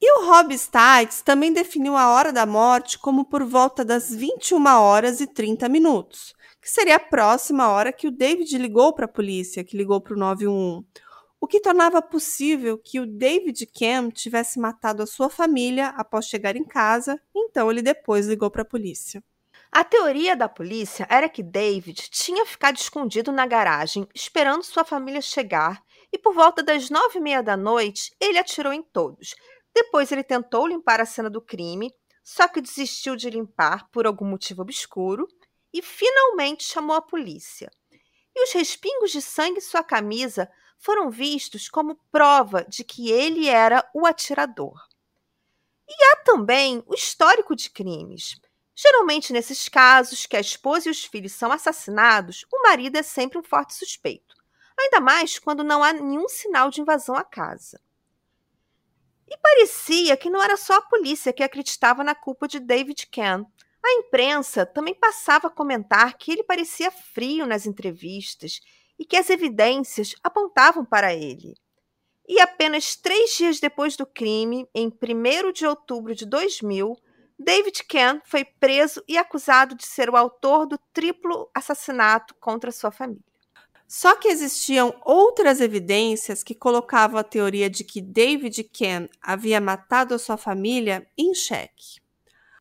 E 0.00 0.18
o 0.18 0.26
Rob 0.26 0.56
Stites 0.56 1.22
também 1.22 1.52
definiu 1.52 1.96
a 1.96 2.10
hora 2.12 2.32
da 2.32 2.46
morte 2.46 2.98
como 2.98 3.24
por 3.24 3.44
volta 3.44 3.84
das 3.84 4.14
21 4.14 4.66
horas 4.66 5.20
e 5.20 5.26
30 5.26 5.68
minutos 5.68 6.36
que 6.66 6.72
seria 6.72 6.96
a 6.96 7.00
próxima 7.00 7.68
hora 7.68 7.92
que 7.92 8.08
o 8.08 8.10
David 8.10 8.58
ligou 8.58 8.92
para 8.92 9.04
a 9.04 9.08
polícia, 9.08 9.62
que 9.62 9.76
ligou 9.76 10.00
para 10.00 10.14
o 10.14 10.18
911, 10.18 10.84
o 11.40 11.46
que 11.46 11.60
tornava 11.60 12.02
possível 12.02 12.76
que 12.76 12.98
o 12.98 13.06
David 13.06 13.66
Cam 13.66 14.10
tivesse 14.10 14.58
matado 14.58 15.00
a 15.00 15.06
sua 15.06 15.30
família 15.30 15.90
após 15.90 16.26
chegar 16.26 16.56
em 16.56 16.64
casa, 16.64 17.20
então 17.32 17.70
ele 17.70 17.82
depois 17.82 18.26
ligou 18.26 18.50
para 18.50 18.62
a 18.62 18.64
polícia. 18.64 19.22
A 19.76 19.84
teoria 19.84 20.34
da 20.34 20.48
polícia 20.48 21.06
era 21.10 21.28
que 21.28 21.42
David 21.42 22.08
tinha 22.08 22.46
ficado 22.46 22.78
escondido 22.78 23.30
na 23.30 23.46
garagem, 23.46 24.08
esperando 24.14 24.62
sua 24.62 24.86
família 24.86 25.20
chegar, 25.20 25.84
e 26.10 26.16
por 26.16 26.32
volta 26.32 26.62
das 26.62 26.88
nove 26.88 27.18
e 27.18 27.20
meia 27.20 27.42
da 27.42 27.58
noite, 27.58 28.16
ele 28.18 28.38
atirou 28.38 28.72
em 28.72 28.82
todos. 28.82 29.34
Depois 29.74 30.10
ele 30.10 30.24
tentou 30.24 30.66
limpar 30.66 30.98
a 30.98 31.04
cena 31.04 31.28
do 31.28 31.42
crime, 31.42 31.92
só 32.24 32.48
que 32.48 32.62
desistiu 32.62 33.16
de 33.16 33.28
limpar 33.28 33.86
por 33.90 34.06
algum 34.06 34.24
motivo 34.24 34.62
obscuro, 34.62 35.28
e 35.70 35.82
finalmente 35.82 36.64
chamou 36.64 36.96
a 36.96 37.02
polícia. 37.02 37.70
E 38.34 38.44
os 38.44 38.52
respingos 38.52 39.10
de 39.10 39.20
sangue 39.20 39.58
em 39.58 39.60
sua 39.60 39.84
camisa 39.84 40.50
foram 40.78 41.10
vistos 41.10 41.68
como 41.68 42.00
prova 42.10 42.64
de 42.64 42.82
que 42.82 43.12
ele 43.12 43.46
era 43.46 43.86
o 43.94 44.06
atirador. 44.06 44.80
E 45.86 46.04
há 46.04 46.16
também 46.24 46.82
o 46.86 46.94
histórico 46.94 47.54
de 47.54 47.68
crimes. 47.68 48.40
Geralmente, 48.78 49.32
nesses 49.32 49.70
casos 49.70 50.26
que 50.26 50.36
a 50.36 50.40
esposa 50.40 50.88
e 50.88 50.90
os 50.90 51.02
filhos 51.02 51.32
são 51.32 51.50
assassinados, 51.50 52.44
o 52.52 52.62
marido 52.62 52.96
é 52.96 53.02
sempre 53.02 53.38
um 53.38 53.42
forte 53.42 53.72
suspeito, 53.74 54.36
ainda 54.78 55.00
mais 55.00 55.38
quando 55.38 55.64
não 55.64 55.82
há 55.82 55.94
nenhum 55.94 56.28
sinal 56.28 56.68
de 56.68 56.82
invasão 56.82 57.16
à 57.16 57.24
casa. 57.24 57.80
E 59.26 59.34
parecia 59.38 60.14
que 60.14 60.28
não 60.28 60.42
era 60.42 60.58
só 60.58 60.74
a 60.74 60.82
polícia 60.82 61.32
que 61.32 61.42
acreditava 61.42 62.04
na 62.04 62.14
culpa 62.14 62.46
de 62.46 62.60
David 62.60 63.06
Ken. 63.06 63.46
A 63.82 63.92
imprensa 63.94 64.66
também 64.66 64.94
passava 64.94 65.48
a 65.48 65.50
comentar 65.50 66.18
que 66.18 66.30
ele 66.30 66.44
parecia 66.44 66.90
frio 66.90 67.46
nas 67.46 67.66
entrevistas 67.66 68.60
e 68.98 69.06
que 69.06 69.16
as 69.16 69.30
evidências 69.30 70.14
apontavam 70.22 70.84
para 70.84 71.14
ele. 71.14 71.54
E 72.28 72.40
apenas 72.40 72.94
três 72.94 73.36
dias 73.36 73.58
depois 73.58 73.96
do 73.96 74.04
crime, 74.04 74.68
em 74.74 74.88
1 74.88 75.52
de 75.52 75.66
outubro 75.66 76.14
de 76.14 76.26
2000, 76.26 76.96
David 77.38 77.84
Ken 77.84 78.20
foi 78.24 78.44
preso 78.44 79.02
e 79.06 79.18
acusado 79.18 79.74
de 79.74 79.84
ser 79.84 80.08
o 80.08 80.16
autor 80.16 80.66
do 80.66 80.78
triplo 80.92 81.50
assassinato 81.54 82.34
contra 82.40 82.72
sua 82.72 82.90
família. 82.90 83.22
Só 83.86 84.16
que 84.16 84.28
existiam 84.28 84.92
outras 85.04 85.60
evidências 85.60 86.42
que 86.42 86.54
colocavam 86.54 87.20
a 87.20 87.24
teoria 87.24 87.70
de 87.70 87.84
que 87.84 88.00
David 88.00 88.64
Ken 88.64 89.08
havia 89.22 89.60
matado 89.60 90.14
a 90.14 90.18
sua 90.18 90.36
família 90.36 91.06
em 91.16 91.34
xeque. 91.34 92.00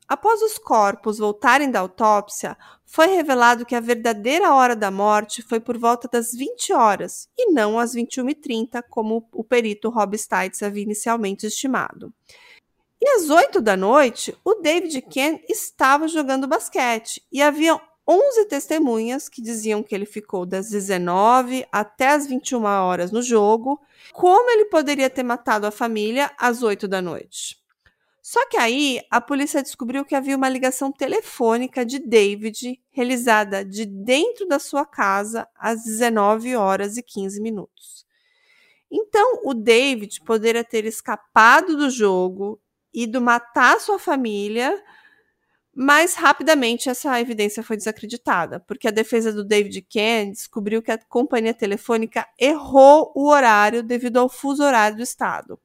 Após 0.07 0.39
os 0.43 0.59
corpos 0.59 1.17
voltarem 1.17 1.71
da 1.71 1.79
autópsia, 1.79 2.55
foi 2.85 3.07
revelado 3.07 3.65
que 3.65 3.73
a 3.73 3.79
verdadeira 3.79 4.53
hora 4.53 4.75
da 4.75 4.91
morte 4.91 5.41
foi 5.41 5.59
por 5.59 5.79
volta 5.79 6.07
das 6.07 6.31
20 6.31 6.73
horas 6.73 7.27
e 7.35 7.51
não 7.51 7.79
às 7.79 7.95
21h30, 7.95 8.83
como 8.87 9.27
o 9.33 9.43
perito 9.43 9.89
Rob 9.89 10.15
Stites 10.15 10.61
havia 10.61 10.83
inicialmente 10.83 11.47
estimado. 11.47 12.13
E 13.05 13.07
às 13.07 13.29
8 13.29 13.61
da 13.61 13.77
noite, 13.77 14.35
o 14.43 14.55
David 14.55 14.99
Ken 15.03 15.39
estava 15.47 16.07
jogando 16.07 16.47
basquete 16.47 17.21
e 17.31 17.39
havia 17.39 17.79
11 18.07 18.45
testemunhas 18.45 19.29
que 19.29 19.43
diziam 19.43 19.83
que 19.83 19.93
ele 19.93 20.07
ficou 20.07 20.43
das 20.43 20.71
19 20.71 21.67
até 21.71 22.07
as 22.07 22.25
21 22.25 22.63
horas 22.63 23.11
no 23.11 23.21
jogo. 23.21 23.79
Como 24.11 24.49
ele 24.49 24.65
poderia 24.65 25.07
ter 25.07 25.21
matado 25.21 25.67
a 25.67 25.71
família 25.71 26.31
às 26.35 26.63
8 26.63 26.87
da 26.87 26.99
noite? 26.99 27.63
Só 28.23 28.43
que 28.47 28.57
aí 28.57 28.99
a 29.11 29.21
polícia 29.21 29.61
descobriu 29.61 30.03
que 30.03 30.15
havia 30.15 30.35
uma 30.35 30.49
ligação 30.49 30.91
telefônica 30.91 31.85
de 31.85 31.99
David 31.99 32.81
realizada 32.89 33.63
de 33.63 33.85
dentro 33.85 34.47
da 34.47 34.57
sua 34.57 34.83
casa 34.83 35.47
às 35.55 35.83
19 35.83 36.55
horas 36.55 36.97
e 36.97 37.03
15 37.03 37.39
minutos. 37.39 38.03
Então, 38.91 39.41
o 39.43 39.53
David 39.53 40.21
poderia 40.21 40.63
ter 40.63 40.85
escapado 40.85 41.77
do 41.77 41.89
jogo, 41.89 42.59
ido 42.95 43.19
matar 43.19 43.79
sua 43.79 43.99
família, 43.99 44.81
mas 45.75 46.15
rapidamente 46.15 46.89
essa 46.89 47.19
evidência 47.19 47.61
foi 47.61 47.75
desacreditada, 47.75 48.61
porque 48.61 48.87
a 48.87 48.91
defesa 48.91 49.33
do 49.33 49.43
David 49.43 49.81
Ken 49.81 50.31
descobriu 50.31 50.81
que 50.81 50.91
a 50.91 50.97
companhia 50.97 51.53
telefônica 51.53 52.25
errou 52.39 53.11
o 53.13 53.27
horário 53.27 53.83
devido 53.83 54.17
ao 54.17 54.29
fuso 54.29 54.63
horário 54.63 54.95
do 54.95 55.03
estado. 55.03 55.59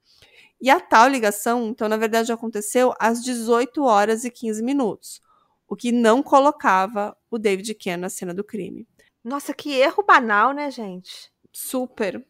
E 0.61 0.69
a 0.69 0.81
tal 0.81 1.09
ligação, 1.09 1.69
então, 1.69 1.89
na 1.89 1.97
verdade, 1.97 2.33
aconteceu 2.33 2.93
às 2.99 3.23
18 3.23 3.83
horas 3.83 4.25
e 4.25 4.31
15 4.31 4.63
minutos, 4.63 5.23
o 5.67 5.77
que 5.77 5.93
não 5.93 6.23
colocava 6.23 7.17
o 7.31 7.39
David 7.39 7.73
Ken 7.75 7.97
na 7.97 8.11
cena 8.11 8.35
do 8.35 8.43
crime. 8.43 8.87
Nossa, 9.23 9.55
que 9.55 9.73
erro 9.73 10.03
banal, 10.03 10.53
né, 10.53 10.71
gente? 10.71 11.31
Super. 11.53 12.27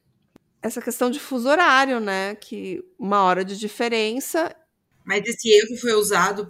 Essa 0.62 0.82
questão 0.82 1.10
de 1.10 1.18
fuso 1.18 1.48
horário, 1.48 1.98
né? 1.98 2.34
Que 2.34 2.84
uma 2.98 3.22
hora 3.22 3.44
de 3.44 3.56
diferença. 3.56 4.54
Mas 5.04 5.26
esse 5.26 5.48
erro 5.50 5.76
foi 5.76 5.92
usado 5.94 6.46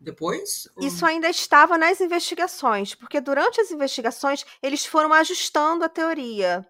depois? 0.00 0.68
Ou- 0.76 0.84
Isso 0.86 1.04
ainda 1.04 1.28
estava 1.28 1.76
nas 1.76 2.00
investigações, 2.00 2.94
porque 2.94 3.20
durante 3.20 3.60
as 3.60 3.70
investigações 3.70 4.44
eles 4.62 4.86
foram 4.86 5.12
ajustando 5.12 5.84
a 5.84 5.88
teoria, 5.88 6.66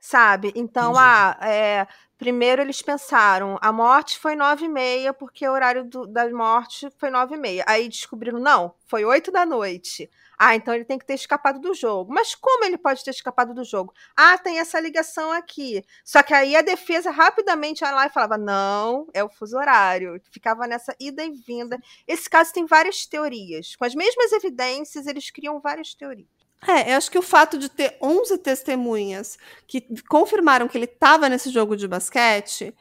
sabe? 0.00 0.52
Então, 0.56 0.90
Entendi. 0.92 0.98
ah, 1.04 1.38
é, 1.42 1.86
primeiro 2.18 2.62
eles 2.62 2.82
pensaram, 2.82 3.58
a 3.60 3.72
morte 3.72 4.18
foi 4.18 4.34
nove 4.34 4.64
e 4.66 4.68
meia, 4.68 5.12
porque 5.12 5.46
o 5.48 5.52
horário 5.52 5.84
do- 5.84 6.06
da 6.06 6.28
morte 6.30 6.88
foi 6.98 7.10
nove 7.10 7.34
e 7.34 7.38
meia. 7.38 7.64
Aí 7.66 7.88
descobriram, 7.88 8.38
não, 8.40 8.74
foi 8.86 9.04
oito 9.04 9.30
da 9.30 9.46
noite. 9.46 10.10
Ah, 10.42 10.56
então 10.56 10.72
ele 10.72 10.86
tem 10.86 10.98
que 10.98 11.04
ter 11.04 11.12
escapado 11.12 11.60
do 11.60 11.74
jogo. 11.74 12.14
Mas 12.14 12.34
como 12.34 12.64
ele 12.64 12.78
pode 12.78 13.04
ter 13.04 13.10
escapado 13.10 13.52
do 13.52 13.62
jogo? 13.62 13.92
Ah, 14.16 14.38
tem 14.38 14.58
essa 14.58 14.80
ligação 14.80 15.30
aqui. 15.30 15.84
Só 16.02 16.22
que 16.22 16.32
aí 16.32 16.56
a 16.56 16.62
defesa 16.62 17.10
rapidamente 17.10 17.82
ia 17.82 17.90
lá 17.90 18.06
e 18.06 18.10
falava, 18.10 18.38
não, 18.38 19.06
é 19.12 19.22
o 19.22 19.28
fuso 19.28 19.58
horário. 19.58 20.18
Ficava 20.32 20.66
nessa 20.66 20.96
ida 20.98 21.22
e 21.22 21.32
vinda. 21.32 21.78
Esse 22.08 22.30
caso 22.30 22.54
tem 22.54 22.64
várias 22.64 23.04
teorias. 23.04 23.76
Com 23.76 23.84
as 23.84 23.94
mesmas 23.94 24.32
evidências, 24.32 25.06
eles 25.06 25.30
criam 25.30 25.60
várias 25.60 25.92
teorias. 25.92 26.26
É, 26.66 26.92
eu 26.92 26.96
acho 26.96 27.10
que 27.10 27.18
o 27.18 27.22
fato 27.22 27.58
de 27.58 27.68
ter 27.68 27.98
11 28.00 28.38
testemunhas 28.38 29.38
que 29.66 29.86
confirmaram 30.08 30.68
que 30.68 30.78
ele 30.78 30.86
estava 30.86 31.28
nesse 31.28 31.50
jogo 31.50 31.76
de 31.76 31.86
basquete 31.86 32.74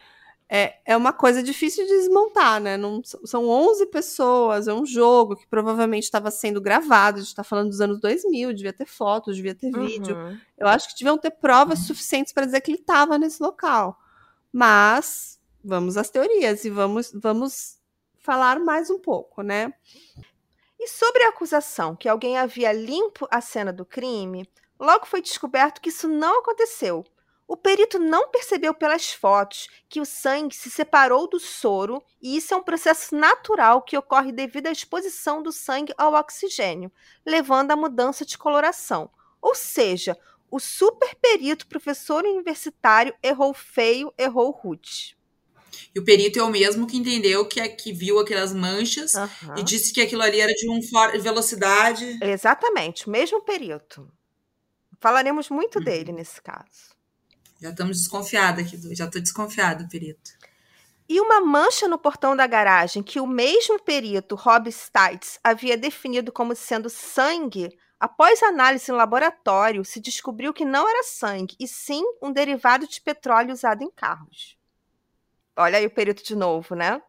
é, 0.52 0.80
é 0.84 0.98
uma 0.98 1.14
coisa 1.14 1.44
difícil 1.44 1.86
de 1.86 1.92
desmontar, 1.92 2.60
né? 2.60 2.76
Não, 2.76 3.04
são 3.04 3.48
11 3.48 3.86
pessoas, 3.86 4.68
é 4.68 4.74
um 4.74 4.84
jogo 4.84 5.36
que 5.36 5.46
provavelmente 5.46 6.06
estava 6.06 6.32
sendo 6.32 6.60
gravado, 6.60 7.18
a 7.18 7.20
gente 7.22 7.30
está 7.30 7.44
falando 7.44 7.70
dos 7.70 7.80
anos 7.80 8.00
2000, 8.00 8.54
devia 8.54 8.74
ter 8.74 8.88
fotos, 8.88 9.36
devia 9.36 9.54
ter 9.54 9.72
vídeo. 9.72 10.16
Uhum. 10.18 10.38
Eu 10.58 10.68
acho 10.68 10.90
que 10.90 10.96
deviam 10.96 11.20
ter 11.20 11.30
provas 11.30 11.80
suficientes 11.80 12.34
para 12.34 12.48
dizer 12.48 12.62
que 12.62 12.72
ele 12.72 12.80
estava 12.80 13.20
nesse 13.20 13.44
local. 13.44 14.00
Mas 14.52 15.40
vamos 15.64 15.98
às 15.98 16.10
teorias 16.10 16.66
e 16.66 16.72
vamos, 16.72 17.12
vamos 17.14 17.78
falar 18.18 18.60
mais 18.60 18.90
um 18.90 18.98
pouco, 18.98 19.44
né? 19.44 19.72
E 20.80 20.88
sobre 20.88 21.26
a 21.26 21.30
acusação 21.30 21.96
que 21.96 22.10
alguém 22.10 22.40
havia 22.40 22.74
limpo 22.74 23.28
a 23.30 23.40
cena 23.40 23.72
do 23.72 23.86
crime, 23.86 24.50
logo 24.80 25.06
foi 25.06 25.22
descoberto 25.22 25.80
que 25.80 25.90
isso 25.90 26.08
não 26.08 26.40
aconteceu. 26.40 27.06
O 27.50 27.58
perito 27.58 27.98
não 27.98 28.30
percebeu 28.30 28.76
pelas 28.76 29.12
fotos 29.12 29.70
que 29.90 30.00
o 30.00 30.06
sangue 30.06 30.56
se 30.56 30.70
separou 30.70 31.28
do 31.28 31.40
soro, 31.40 32.00
e 32.22 32.38
isso 32.38 32.54
é 32.54 32.58
um 32.58 32.62
processo 32.62 33.16
natural 33.16 33.82
que 33.82 33.98
ocorre 33.98 34.32
devido 34.32 34.68
à 34.68 34.72
exposição 34.72 35.42
do 35.42 35.52
sangue 35.52 35.92
ao 35.98 36.14
oxigênio, 36.14 36.92
levando 37.26 37.72
à 37.72 37.76
mudança 37.76 38.24
de 38.24 38.38
coloração. 38.38 39.10
Ou 39.42 39.56
seja, 39.56 40.16
o 40.52 40.60
super 40.60 41.16
perito 41.16 41.66
professor 41.66 42.24
universitário 42.24 43.16
errou 43.24 43.52
feio, 43.52 44.14
errou 44.16 44.52
rude. 44.52 45.18
E 45.96 46.00
o 46.00 46.06
perito 46.06 46.38
é 46.38 46.44
o 46.44 46.52
mesmo 46.52 46.86
que 46.86 46.98
entendeu 46.98 47.48
que, 47.48 47.68
que 47.70 47.92
viu 47.92 48.20
aquelas 48.20 48.54
manchas 48.54 49.16
Aham. 49.16 49.56
e 49.58 49.64
disse 49.64 49.92
que 49.92 50.02
aquilo 50.02 50.22
ali 50.22 50.40
era 50.40 50.54
de 50.54 50.70
um 50.70 50.80
velocidade. 51.20 52.20
Exatamente, 52.22 53.08
o 53.08 53.10
mesmo 53.10 53.42
perito. 53.42 54.08
Falaremos 55.00 55.50
muito 55.50 55.80
Uhum. 55.80 55.86
dele 55.86 56.12
nesse 56.12 56.40
caso. 56.44 56.89
Já 57.62 57.70
estamos 57.72 57.98
desconfiados 57.98 58.66
aqui, 58.66 58.96
já 58.96 59.06
estou 59.06 59.22
desconfiado, 59.22 59.88
perito. 59.90 60.32
E 61.08 61.20
uma 61.20 61.42
mancha 61.42 61.88
no 61.88 61.98
portão 61.98 62.36
da 62.36 62.46
garagem 62.46 63.02
que 63.02 63.20
o 63.20 63.28
mesmo 63.28 63.80
perito, 63.80 64.36
Rob 64.36 64.72
Stites, 64.72 65.40
havia 65.44 65.76
definido 65.76 66.32
como 66.32 66.56
sendo 66.56 66.90
sangue, 66.90 67.76
após 68.00 68.42
análise 68.44 68.92
em 68.92 68.96
laboratório, 68.96 69.84
se 69.84 70.00
descobriu 70.00 70.54
que 70.54 70.64
não 70.64 70.88
era 70.88 71.04
sangue, 71.04 71.56
e 71.60 71.68
sim 71.68 72.04
um 72.22 72.32
derivado 72.32 72.88
de 72.88 73.02
petróleo 73.02 73.52
usado 73.52 73.84
em 73.84 73.90
carros. 73.90 74.58
Olha 75.58 75.80
aí 75.80 75.86
o 75.86 75.92
perito 75.92 76.24
de 76.24 76.36
novo, 76.36 76.76
né? 76.76 77.02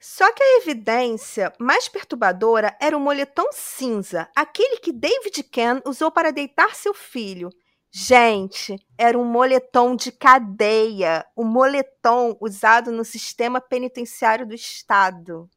Só 0.00 0.32
que 0.32 0.42
a 0.42 0.56
evidência 0.58 1.52
mais 1.60 1.88
perturbadora 1.88 2.76
era 2.80 2.96
o 2.96 3.00
moletom 3.00 3.46
cinza, 3.52 4.28
aquele 4.34 4.78
que 4.78 4.92
David 4.92 5.44
Ken 5.44 5.80
usou 5.86 6.10
para 6.10 6.32
deitar 6.32 6.74
seu 6.74 6.92
filho. 6.92 7.50
Gente, 7.94 8.76
era 8.96 9.18
um 9.18 9.24
moletom 9.24 9.94
de 9.94 10.10
cadeia, 10.10 11.26
o 11.36 11.44
moletom 11.44 12.34
usado 12.40 12.90
no 12.90 13.04
sistema 13.04 13.60
penitenciário 13.60 14.46
do 14.46 14.54
estado. 14.54 15.48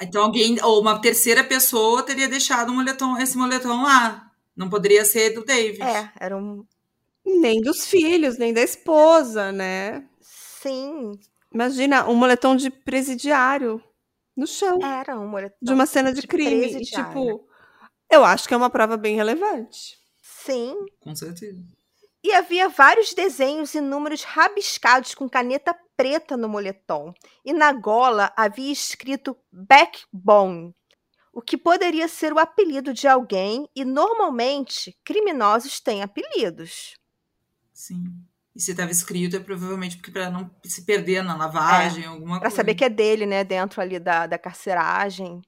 Então 0.00 0.22
alguém, 0.22 0.62
ou 0.62 0.80
uma 0.80 1.00
terceira 1.00 1.42
pessoa 1.42 2.02
teria 2.02 2.28
deixado 2.28 2.68
o 2.68 2.74
moletom, 2.74 3.16
esse 3.16 3.36
moletom 3.36 3.82
lá. 3.82 4.30
Não 4.54 4.68
poderia 4.68 5.06
ser 5.06 5.30
do 5.30 5.42
David. 5.42 5.82
É, 5.82 6.12
era 6.20 6.36
um 6.36 6.66
Nem 7.24 7.62
dos 7.62 7.86
filhos, 7.86 8.36
nem 8.36 8.52
da 8.52 8.60
esposa, 8.60 9.50
né? 9.50 10.04
sim, 10.20 11.18
Imagina 11.52 12.08
um 12.08 12.14
moletom 12.14 12.54
de 12.54 12.70
presidiário 12.70 13.82
no 14.36 14.46
chão 14.46 14.78
era 14.82 15.18
um 15.18 15.26
moletom 15.26 15.56
de 15.60 15.72
uma 15.72 15.86
cena 15.86 16.12
de, 16.12 16.20
de 16.20 16.26
crime. 16.26 16.66
E, 16.66 16.80
tipo, 16.80 17.46
eu 18.10 18.24
acho 18.24 18.46
que 18.46 18.54
é 18.54 18.56
uma 18.56 18.70
prova 18.70 18.96
bem 18.96 19.16
relevante. 19.16 19.99
Sim, 20.52 20.76
Com 21.00 21.14
certeza. 21.14 21.62
E 22.22 22.32
havia 22.32 22.68
vários 22.68 23.14
desenhos 23.14 23.74
e 23.74 23.80
números 23.80 24.24
rabiscados 24.24 25.14
com 25.14 25.28
caneta 25.28 25.74
preta 25.96 26.36
no 26.36 26.48
moletom. 26.48 27.14
E 27.44 27.52
na 27.52 27.72
gola 27.72 28.30
havia 28.36 28.70
escrito 28.70 29.36
Backbone, 29.50 30.74
o 31.32 31.40
que 31.40 31.56
poderia 31.56 32.08
ser 32.08 32.32
o 32.32 32.38
apelido 32.38 32.92
de 32.92 33.08
alguém, 33.08 33.68
e 33.74 33.84
normalmente 33.84 34.98
criminosos 35.02 35.80
têm 35.80 36.02
apelidos. 36.02 36.94
Sim. 37.72 38.04
E 38.54 38.60
se 38.60 38.72
estava 38.72 38.90
escrito, 38.90 39.36
é 39.36 39.40
provavelmente 39.40 39.96
porque 39.96 40.10
para 40.10 40.28
não 40.28 40.50
se 40.64 40.84
perder 40.84 41.22
na 41.22 41.36
lavagem, 41.36 42.04
alguma 42.04 42.40
Para 42.40 42.48
coisa. 42.48 42.56
saber 42.56 42.74
que 42.74 42.84
é 42.84 42.88
dele, 42.90 43.24
né, 43.24 43.44
dentro 43.44 43.80
ali 43.80 43.98
da, 43.98 44.26
da 44.26 44.36
carceragem. 44.38 45.40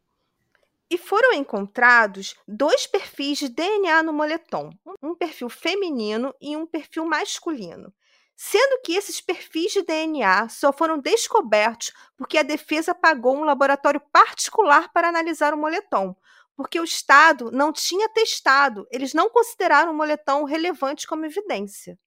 E 0.93 0.99
foram 0.99 1.33
encontrados 1.33 2.37
dois 2.47 2.87
perfis 2.87 3.39
de 3.39 3.49
DNA 3.49 4.03
no 4.03 4.13
moletom, 4.13 4.69
um 5.03 5.15
perfil 5.15 5.49
feminino 5.49 6.35
e 6.39 6.55
um 6.55 6.67
perfil 6.67 7.07
masculino. 7.07 7.91
Sendo 8.37 8.83
que 8.83 8.93
esses 8.93 9.19
perfis 9.19 9.73
de 9.73 9.81
DNA 9.81 10.51
só 10.51 10.71
foram 10.71 10.99
descobertos 10.99 11.95
porque 12.15 12.37
a 12.37 12.43
defesa 12.43 12.95
pagou 12.95 13.39
um 13.39 13.45
laboratório 13.45 14.03
particular 14.13 14.93
para 14.93 15.09
analisar 15.09 15.55
o 15.55 15.57
moletom, 15.57 16.15
porque 16.55 16.79
o 16.79 16.85
Estado 16.85 17.51
não 17.51 17.73
tinha 17.73 18.11
testado, 18.11 18.87
eles 18.91 19.15
não 19.15 19.31
consideraram 19.31 19.93
o 19.93 19.97
moletom 19.97 20.45
relevante 20.45 21.07
como 21.07 21.25
evidência. 21.25 21.99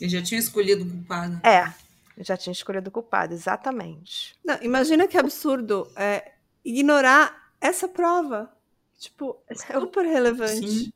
Ele 0.00 0.10
já 0.10 0.20
tinha 0.20 0.40
escolhido 0.40 0.82
o 0.82 0.90
culpado. 0.90 1.40
É, 1.46 1.72
já 2.18 2.36
tinha 2.36 2.52
escolhido 2.52 2.88
o 2.88 2.92
culpado, 2.92 3.32
exatamente. 3.32 4.34
Não, 4.44 4.58
imagina 4.60 5.06
que 5.06 5.16
absurdo 5.16 5.88
é, 5.94 6.32
ignorar 6.64 7.40
essa 7.60 7.88
prova. 7.88 8.50
Tipo, 8.98 9.40
é 9.48 9.54
super 9.54 10.04
relevante, 10.04 10.68
Sim. 10.68 10.92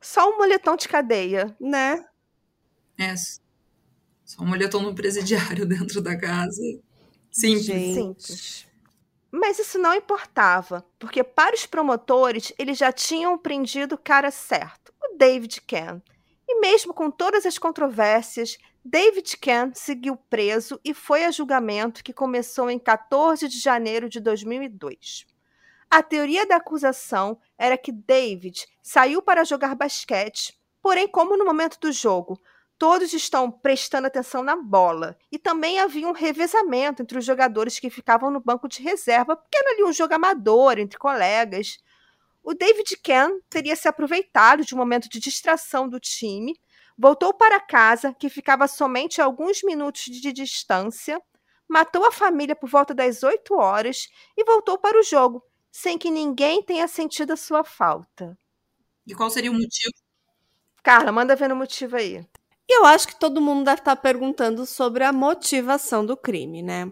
Só 0.00 0.30
um 0.30 0.38
moletom 0.38 0.76
de 0.76 0.88
cadeia. 0.88 1.56
né? 1.58 2.04
É. 2.98 3.14
Só 4.24 4.42
um 4.42 4.46
moletom 4.46 4.82
no 4.82 4.94
presidiário 4.94 5.64
dentro 5.66 6.00
da 6.00 6.16
casa. 6.16 6.62
Simples. 7.30 7.64
Gente. 7.64 7.94
Simples. 7.94 8.66
Mas 9.30 9.58
isso 9.58 9.78
não 9.78 9.94
importava, 9.94 10.84
porque 10.98 11.22
para 11.22 11.54
os 11.54 11.66
promotores 11.66 12.52
eles 12.58 12.78
já 12.78 12.92
tinham 12.92 13.36
prendido 13.36 13.94
o 13.94 13.98
cara 13.98 14.30
certo, 14.30 14.92
o 15.02 15.16
David 15.16 15.60
Ken. 15.62 16.00
E 16.48 16.60
mesmo 16.60 16.94
com 16.94 17.10
todas 17.10 17.44
as 17.44 17.58
controvérsias, 17.58 18.56
David 18.84 19.36
Ken 19.38 19.72
seguiu 19.74 20.16
preso 20.16 20.80
e 20.84 20.94
foi 20.94 21.24
a 21.24 21.30
julgamento 21.30 22.04
que 22.04 22.12
começou 22.12 22.70
em 22.70 22.78
14 22.78 23.48
de 23.48 23.58
janeiro 23.58 24.08
de 24.08 24.20
2002. 24.20 25.26
A 25.90 26.02
teoria 26.02 26.46
da 26.46 26.56
acusação 26.56 27.38
era 27.56 27.78
que 27.78 27.92
David 27.92 28.66
saiu 28.82 29.22
para 29.22 29.44
jogar 29.44 29.74
basquete, 29.74 30.58
porém, 30.82 31.08
como 31.08 31.36
no 31.36 31.44
momento 31.44 31.78
do 31.80 31.92
jogo 31.92 32.40
todos 32.78 33.12
estão 33.12 33.50
prestando 33.50 34.06
atenção 34.06 34.42
na 34.42 34.56
bola. 34.56 35.16
E 35.32 35.38
também 35.38 35.80
havia 35.80 36.06
um 36.06 36.12
revezamento 36.12 37.02
entre 37.02 37.18
os 37.18 37.24
jogadores 37.24 37.78
que 37.78 37.90
ficavam 37.90 38.30
no 38.30 38.40
banco 38.40 38.68
de 38.68 38.82
reserva, 38.82 39.36
porque 39.36 39.56
era 39.56 39.70
ali 39.70 39.84
um 39.84 39.92
jogo 39.92 40.14
amador 40.14 40.78
entre 40.78 40.98
colegas. 40.98 41.78
O 42.42 42.54
David 42.54 42.96
Ken 43.02 43.40
teria 43.48 43.74
se 43.74 43.88
aproveitado 43.88 44.64
de 44.64 44.74
um 44.74 44.78
momento 44.78 45.08
de 45.08 45.18
distração 45.18 45.88
do 45.88 45.98
time, 45.98 46.54
voltou 46.96 47.32
para 47.34 47.60
casa, 47.60 48.14
que 48.14 48.28
ficava 48.28 48.68
somente 48.68 49.20
a 49.20 49.24
alguns 49.24 49.62
minutos 49.62 50.04
de 50.04 50.32
distância, 50.32 51.20
matou 51.68 52.04
a 52.04 52.12
família 52.12 52.54
por 52.54 52.68
volta 52.68 52.94
das 52.94 53.22
8 53.22 53.54
horas 53.54 54.08
e 54.36 54.44
voltou 54.44 54.78
para 54.78 54.98
o 54.98 55.02
jogo, 55.02 55.42
sem 55.76 55.98
que 55.98 56.10
ninguém 56.10 56.62
tenha 56.62 56.88
sentido 56.88 57.34
a 57.34 57.36
sua 57.36 57.62
falta. 57.62 58.36
E 59.06 59.14
qual 59.14 59.28
seria 59.28 59.50
o 59.50 59.54
motivo? 59.54 59.92
Carla, 60.82 61.12
manda 61.12 61.36
ver 61.36 61.48
no 61.48 61.56
motivo 61.56 61.96
aí. 61.96 62.26
E 62.66 62.78
eu 62.78 62.86
acho 62.86 63.06
que 63.06 63.18
todo 63.18 63.42
mundo 63.42 63.64
deve 63.64 63.82
estar 63.82 63.94
perguntando 63.96 64.64
sobre 64.64 65.04
a 65.04 65.12
motivação 65.12 66.04
do 66.04 66.16
crime, 66.16 66.62
né? 66.62 66.90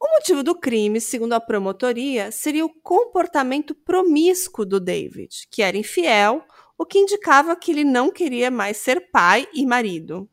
O 0.00 0.08
motivo 0.14 0.42
do 0.42 0.58
crime, 0.58 0.98
segundo 0.98 1.34
a 1.34 1.40
promotoria, 1.40 2.32
seria 2.32 2.64
o 2.64 2.72
comportamento 2.82 3.74
promíscuo 3.74 4.64
do 4.64 4.80
David, 4.80 5.46
que 5.50 5.62
era 5.62 5.76
infiel, 5.76 6.42
o 6.78 6.86
que 6.86 6.98
indicava 6.98 7.54
que 7.54 7.70
ele 7.70 7.84
não 7.84 8.10
queria 8.10 8.50
mais 8.50 8.78
ser 8.78 9.10
pai 9.10 9.46
e 9.52 9.66
marido. 9.66 10.28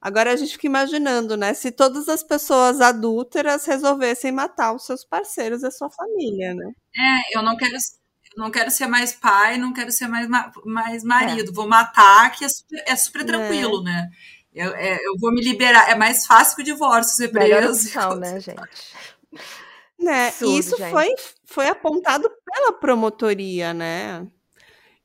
Agora 0.00 0.32
a 0.32 0.36
gente 0.36 0.52
fica 0.52 0.66
imaginando, 0.66 1.36
né? 1.36 1.54
Se 1.54 1.70
todas 1.70 2.08
as 2.08 2.22
pessoas 2.22 2.80
adúlteras 2.80 3.64
resolvessem 3.64 4.30
matar 4.30 4.72
os 4.72 4.84
seus 4.84 5.04
parceiros 5.04 5.62
e 5.62 5.66
a 5.66 5.70
sua 5.70 5.90
família, 5.90 6.54
né? 6.54 6.72
É, 6.96 7.38
eu 7.38 7.42
não 7.42 7.56
quero, 7.56 7.74
eu 7.74 8.42
não 8.42 8.50
quero 8.50 8.70
ser 8.70 8.86
mais 8.86 9.12
pai, 9.12 9.56
não 9.56 9.72
quero 9.72 9.90
ser 9.90 10.06
mais, 10.06 10.28
mais 10.64 11.02
marido. 11.02 11.50
É. 11.50 11.54
Vou 11.54 11.66
matar, 11.66 12.30
que 12.32 12.44
é 12.44 12.48
super, 12.48 12.84
é 12.86 12.96
super 12.96 13.24
tranquilo, 13.24 13.80
é. 13.80 13.84
né? 13.84 14.10
Eu, 14.54 14.74
é, 14.74 14.98
eu 15.02 15.18
vou 15.18 15.32
me 15.32 15.42
liberar. 15.42 15.90
É 15.90 15.94
mais 15.94 16.26
fácil 16.26 16.56
que 16.56 16.62
o 16.62 16.64
divórcio 16.64 17.16
ser 17.16 17.28
preso. 17.28 17.72
Opção, 17.72 18.16
né, 18.20 18.40
gente? 18.40 18.60
Né? 19.98 20.28
Absurdo, 20.28 20.58
isso 20.58 20.76
gente. 20.76 20.90
Foi, 20.90 21.08
foi 21.44 21.68
apontado 21.68 22.30
pela 22.44 22.72
promotoria, 22.72 23.74
né? 23.74 24.26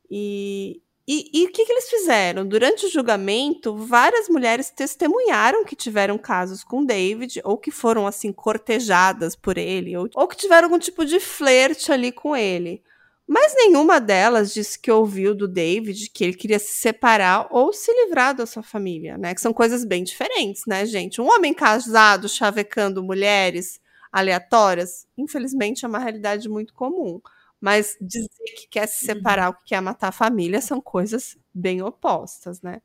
E, 0.10 0.82
e, 1.14 1.46
o 1.46 1.52
que, 1.52 1.66
que, 1.66 1.72
eles 1.72 1.90
fizeram? 1.90 2.48
Durante 2.48 2.86
o 2.86 2.90
julgamento, 2.90 3.76
várias 3.76 4.30
mulheres 4.30 4.70
testemunharam 4.70 5.66
que 5.66 5.76
tiveram 5.76 6.18
casos 6.18 6.64
com 6.64 6.86
David, 6.86 7.42
ou 7.44 7.58
que 7.58 7.72
foram, 7.72 8.06
assim, 8.06 8.32
cortejadas 8.32 9.36
por 9.36 9.58
ele, 9.58 9.98
ou, 9.98 10.08
ou 10.16 10.28
que 10.28 10.38
tiveram 10.38 10.68
algum 10.68 10.80
tipo 10.80 11.04
de 11.06 11.20
flerte 11.20 11.92
ali 11.92 12.12
com 12.12 12.36
ele. 12.36 12.84
Mas 13.28 13.56
nenhuma 13.56 14.00
delas 14.00 14.54
disse 14.54 14.78
que 14.78 14.92
ouviu 14.92 15.34
do 15.34 15.48
David 15.48 16.10
que 16.10 16.24
ele 16.24 16.34
queria 16.34 16.60
se 16.60 16.74
separar 16.74 17.48
ou 17.50 17.72
se 17.72 17.92
livrar 17.94 18.36
da 18.36 18.46
sua 18.46 18.62
família, 18.62 19.18
né? 19.18 19.34
Que 19.34 19.42
são 19.42 19.54
coisas 19.54 19.86
bem 19.86 20.04
diferentes, 20.04 20.64
né, 20.68 20.86
gente? 20.86 21.22
Um 21.22 21.30
homem 21.30 21.54
casado 21.54 22.28
chavecando 22.28 23.02
mulheres 23.02 23.80
aleatórias, 24.12 25.08
infelizmente 25.18 25.86
é 25.86 25.88
uma 25.88 26.00
realidade 26.00 26.50
muito 26.50 26.74
comum. 26.74 27.22
Mas 27.62 27.96
dizer 28.02 28.28
que 28.58 28.68
quer 28.70 28.88
se 28.88 29.06
separar 29.06 29.50
ou 29.50 29.54
que 29.56 29.66
quer 29.66 29.82
matar 29.82 30.10
a 30.10 30.12
família 30.14 30.62
são 30.62 30.82
coisas 30.82 31.38
bem 31.54 31.82
opostas, 31.84 32.62
né? 32.62 32.82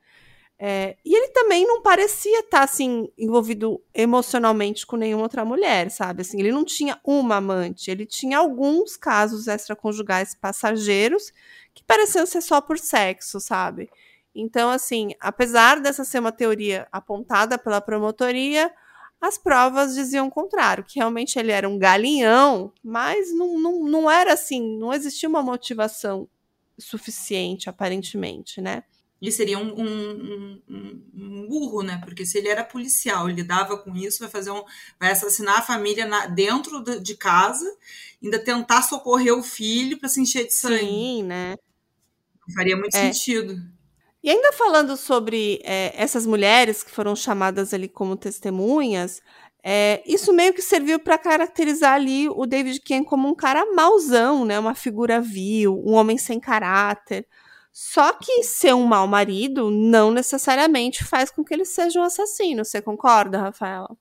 É, 0.59 0.97
e 1.05 1.15
ele 1.15 1.29
também 1.29 1.67
não 1.67 1.83
parecia 1.83 2.41
estar 2.41 2.63
assim 2.63 3.11
envolvido 3.19 3.83
emocionalmente 3.95 4.87
com 4.87 4.97
nenhuma 4.97 5.25
outra 5.25 5.45
mulher, 5.45 5.91
sabe? 5.91 6.23
Assim, 6.23 6.41
ele 6.41 6.51
não 6.51 6.65
tinha 6.65 6.99
uma 7.05 7.37
amante, 7.37 7.91
ele 7.91 8.07
tinha 8.07 8.39
alguns 8.39 8.97
casos 8.97 9.49
extraconjugais 9.49 10.35
passageiros 10.35 11.31
que 11.75 11.85
pareciam 11.85 12.25
ser 12.25 12.41
só 12.41 12.61
por 12.61 12.79
sexo, 12.79 13.39
sabe? 13.39 13.91
Então, 14.35 14.71
assim, 14.71 15.11
apesar 15.21 15.81
dessa 15.81 16.05
ser 16.05 16.21
uma 16.21 16.33
teoria 16.33 16.89
apontada 16.91 17.59
pela 17.59 17.81
promotoria, 17.81 18.73
as 19.21 19.39
provas 19.39 19.95
diziam 19.95 20.27
o 20.27 20.31
contrário, 20.31 20.85
que 20.85 20.99
realmente 20.99 21.39
ele 21.39 21.51
era 21.51 21.69
um 21.69 21.79
galinhão, 21.79 22.73
mas 22.83 23.33
não, 23.35 23.59
não, 23.59 23.85
não 23.85 24.11
era 24.11 24.33
assim, 24.33 24.79
não 24.79 24.93
existia 24.93 25.29
uma 25.29 25.43
motivação 25.43 26.29
suficiente, 26.79 27.69
aparentemente, 27.69 28.61
né? 28.61 28.85
Ele 29.21 29.33
seria 29.33 29.59
um, 29.59 29.75
um, 29.75 30.63
um, 30.69 31.03
um, 31.15 31.49
burro, 31.49 31.83
né? 31.83 31.99
Porque 32.05 32.27
se 32.27 32.37
ele 32.37 32.49
era 32.49 32.63
policial, 32.63 33.29
ele 33.29 33.41
lidava 33.41 33.79
com 33.79 33.97
isso, 33.97 34.19
vai 34.21 34.29
fazer 34.29 34.51
um, 34.51 34.63
vai 35.01 35.11
assassinar 35.11 35.59
a 35.59 35.63
família 35.63 36.05
na, 36.05 36.27
dentro 36.27 36.83
de 37.01 37.17
casa, 37.17 37.65
ainda 38.23 38.39
tentar 38.39 38.83
socorrer 38.83 39.33
o 39.33 39.43
filho 39.43 39.99
para 39.99 40.11
se 40.11 40.21
encher 40.21 40.47
de 40.47 40.53
sangue. 40.53 40.81
Sim, 40.81 41.23
né? 41.23 41.57
Faria 42.55 42.77
muito 42.77 42.95
é. 42.95 43.11
sentido. 43.11 43.59
E 44.27 44.31
ainda 44.31 44.53
falando 44.53 44.97
sobre 44.97 45.61
é, 45.63 45.95
essas 45.97 46.27
mulheres 46.27 46.83
que 46.83 46.91
foram 46.91 47.15
chamadas 47.15 47.73
ali 47.73 47.87
como 47.87 48.17
testemunhas, 48.17 49.23
é, 49.63 50.03
isso 50.05 50.33
meio 50.33 50.53
que 50.53 50.61
serviu 50.61 50.99
para 50.99 51.17
caracterizar 51.17 51.93
ali 51.93 52.29
o 52.29 52.45
David 52.45 52.81
Ken 52.81 53.05
como 53.05 53.29
um 53.29 53.37
cara 53.37 53.73
mauzão, 53.73 54.45
né? 54.45 54.59
Uma 54.59 54.75
figura 54.75 55.21
vil, 55.21 55.81
um 55.87 55.93
homem 55.93 56.19
sem 56.19 56.41
caráter. 56.41 57.25
Só 57.73 58.15
que 58.15 58.43
ser 58.43 58.75
um 58.75 58.85
mau 58.85 59.07
marido 59.07 59.71
não 59.71 60.11
necessariamente 60.11 61.05
faz 61.05 61.31
com 61.31 61.45
que 61.45 61.55
ele 61.55 61.65
seja 61.65 62.01
um 62.01 62.03
assassino. 62.03 62.65
Você 62.65 62.83
concorda, 62.83 63.39
Rafaela? 63.39 63.97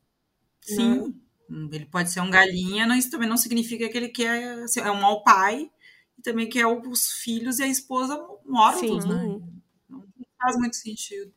Sim. 0.59 1.13
Hum, 1.47 1.69
ele 1.71 1.85
pode 1.85 2.09
ser 2.09 2.21
um 2.21 2.31
galinha, 2.31 2.87
mas 2.87 3.03
isso 3.03 3.11
também 3.11 3.29
não 3.29 3.37
significa 3.37 3.87
que 3.87 3.95
ele 3.95 4.09
quer 4.09 4.67
ser 4.67 4.79
é 4.79 4.89
um 4.89 5.01
mau 5.01 5.21
pai 5.21 5.69
e 6.17 6.21
também 6.23 6.49
quer 6.49 6.65
os 6.65 7.11
filhos 7.11 7.59
e 7.59 7.63
a 7.63 7.67
esposa 7.67 8.19
mortos, 8.43 9.03
Sim. 9.03 9.07
né? 9.07 9.39
Faz 10.45 10.57
muito 10.57 10.75
sentido. 10.75 11.33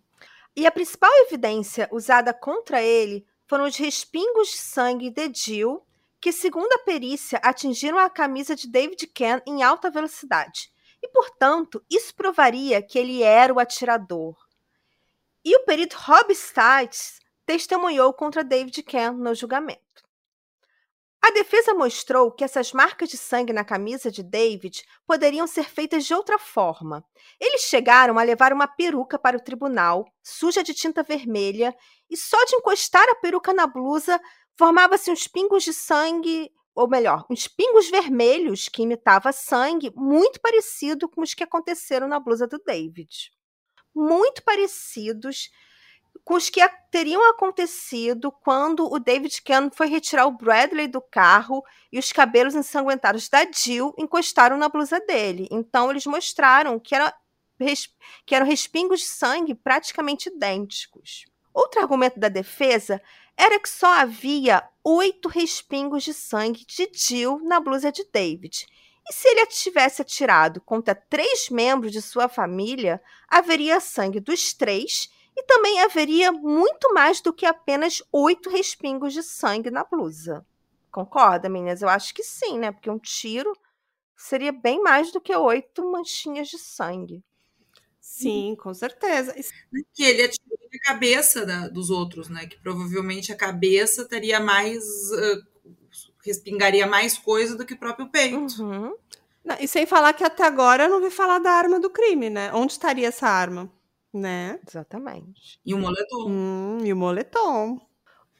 E 0.54 0.66
a 0.66 0.70
principal 0.70 1.10
evidência 1.26 1.88
usada 1.90 2.34
contra 2.34 2.82
ele 2.82 3.26
foram 3.46 3.64
os 3.64 3.76
respingos 3.76 4.48
de 4.50 4.58
sangue 4.58 5.10
de 5.10 5.32
Jill, 5.32 5.82
que, 6.20 6.32
segundo 6.32 6.70
a 6.74 6.80
perícia, 6.80 7.38
atingiram 7.42 7.98
a 7.98 8.10
camisa 8.10 8.54
de 8.54 8.68
David 8.68 9.06
Ken 9.06 9.40
em 9.46 9.62
alta 9.62 9.90
velocidade 9.90 10.70
e, 11.02 11.08
portanto, 11.08 11.82
isso 11.90 12.14
provaria 12.14 12.82
que 12.82 12.98
ele 12.98 13.22
era 13.22 13.54
o 13.54 13.58
atirador. 13.60 14.36
E 15.44 15.56
o 15.56 15.64
perito 15.64 15.96
Rob 15.96 16.34
Stites 16.34 17.20
testemunhou 17.46 18.12
contra 18.12 18.44
David 18.44 18.82
Ken 18.82 19.12
no 19.12 19.34
julgamento. 19.34 19.80
A 21.22 21.30
defesa 21.30 21.74
mostrou 21.74 22.30
que 22.30 22.44
essas 22.44 22.72
marcas 22.72 23.08
de 23.08 23.16
sangue 23.16 23.52
na 23.52 23.64
camisa 23.64 24.10
de 24.10 24.22
David 24.22 24.82
poderiam 25.06 25.46
ser 25.46 25.64
feitas 25.64 26.04
de 26.04 26.14
outra 26.14 26.38
forma. 26.38 27.04
Eles 27.40 27.62
chegaram 27.62 28.18
a 28.18 28.22
levar 28.22 28.52
uma 28.52 28.68
peruca 28.68 29.18
para 29.18 29.36
o 29.36 29.42
tribunal, 29.42 30.06
suja 30.22 30.62
de 30.62 30.72
tinta 30.72 31.02
vermelha, 31.02 31.74
e 32.08 32.16
só 32.16 32.42
de 32.44 32.54
encostar 32.54 33.06
a 33.08 33.16
peruca 33.16 33.52
na 33.52 33.66
blusa 33.66 34.20
formava-se 34.56 35.10
uns 35.10 35.26
pingos 35.26 35.64
de 35.64 35.72
sangue 35.72 36.50
ou 36.78 36.88
melhor, 36.88 37.26
uns 37.28 37.48
pingos 37.48 37.90
vermelhos 37.90 38.68
que 38.68 38.82
imitava 38.82 39.32
sangue, 39.32 39.92
muito 39.96 40.40
parecido 40.40 41.08
com 41.08 41.22
os 41.22 41.34
que 41.34 41.42
aconteceram 41.42 42.06
na 42.06 42.20
blusa 42.20 42.46
do 42.46 42.56
David. 42.64 43.32
Muito 43.92 44.44
parecidos 44.44 45.50
com 46.28 46.34
os 46.34 46.50
que 46.50 46.60
teriam 46.90 47.30
acontecido 47.30 48.30
quando 48.30 48.86
o 48.92 48.98
David 48.98 49.40
Cannon 49.40 49.70
foi 49.70 49.86
retirar 49.86 50.26
o 50.26 50.36
Bradley 50.36 50.86
do 50.86 51.00
carro 51.00 51.64
e 51.90 51.98
os 51.98 52.12
cabelos 52.12 52.54
ensanguentados 52.54 53.30
da 53.30 53.50
Jill 53.50 53.94
encostaram 53.96 54.58
na 54.58 54.68
blusa 54.68 55.00
dele. 55.00 55.48
Então 55.50 55.90
eles 55.90 56.04
mostraram 56.04 56.78
que, 56.78 56.94
era, 56.94 57.14
que 58.26 58.34
eram 58.34 58.44
respingos 58.44 59.00
de 59.00 59.06
sangue 59.06 59.54
praticamente 59.54 60.28
idênticos. 60.28 61.24
Outro 61.54 61.80
argumento 61.80 62.20
da 62.20 62.28
defesa 62.28 63.00
era 63.34 63.58
que 63.58 63.68
só 63.68 63.86
havia 63.86 64.62
oito 64.84 65.30
respingos 65.30 66.04
de 66.04 66.12
sangue 66.12 66.66
de 66.66 66.90
Jill 66.92 67.40
na 67.42 67.58
blusa 67.58 67.90
de 67.90 68.04
David. 68.12 68.66
E 69.08 69.14
se 69.14 69.26
ele 69.28 69.46
tivesse 69.46 70.02
atirado 70.02 70.60
contra 70.60 70.94
três 70.94 71.48
membros 71.48 71.90
de 71.90 72.02
sua 72.02 72.28
família, 72.28 73.00
haveria 73.30 73.80
sangue 73.80 74.20
dos 74.20 74.52
três 74.52 75.08
e 75.38 75.42
também 75.44 75.80
haveria 75.80 76.32
muito 76.32 76.92
mais 76.92 77.20
do 77.20 77.32
que 77.32 77.46
apenas 77.46 78.02
oito 78.10 78.50
respingos 78.50 79.12
de 79.12 79.22
sangue 79.22 79.70
na 79.70 79.84
blusa. 79.84 80.44
Concorda, 80.90 81.48
meninas? 81.48 81.80
Eu 81.80 81.88
acho 81.88 82.12
que 82.12 82.24
sim, 82.24 82.58
né? 82.58 82.72
Porque 82.72 82.90
um 82.90 82.98
tiro 82.98 83.56
seria 84.16 84.50
bem 84.50 84.82
mais 84.82 85.12
do 85.12 85.20
que 85.20 85.34
oito 85.34 85.88
manchinhas 85.92 86.48
de 86.48 86.58
sangue. 86.58 87.22
Sim, 88.00 88.56
com 88.60 88.74
certeza. 88.74 89.32
Que 89.94 90.02
ele 90.02 90.22
atirou 90.22 90.58
na 90.72 90.80
cabeça 90.80 91.46
da, 91.46 91.68
dos 91.68 91.88
outros, 91.88 92.28
né? 92.28 92.46
Que 92.46 92.58
provavelmente 92.58 93.30
a 93.30 93.36
cabeça 93.36 94.08
teria 94.08 94.40
mais. 94.40 94.82
Uh, 95.12 95.46
respingaria 96.24 96.86
mais 96.86 97.16
coisa 97.16 97.56
do 97.56 97.64
que 97.64 97.74
o 97.74 97.78
próprio 97.78 98.08
peito. 98.08 98.60
Uhum. 98.60 98.92
Não, 99.44 99.56
e 99.60 99.68
sem 99.68 99.86
falar 99.86 100.12
que 100.14 100.24
até 100.24 100.44
agora 100.44 100.84
eu 100.84 100.90
não 100.90 101.00
vi 101.00 101.10
falar 101.10 101.38
da 101.38 101.52
arma 101.52 101.78
do 101.78 101.88
crime, 101.88 102.28
né? 102.28 102.52
Onde 102.52 102.72
estaria 102.72 103.06
essa 103.06 103.28
arma? 103.28 103.72
Né? 104.18 104.58
Exatamente. 104.66 105.60
E 105.64 105.74
o 105.74 105.78
moletom. 105.78 106.28
Hum, 106.28 106.78
e 106.84 106.92
o 106.92 106.96
moletom. 106.96 107.80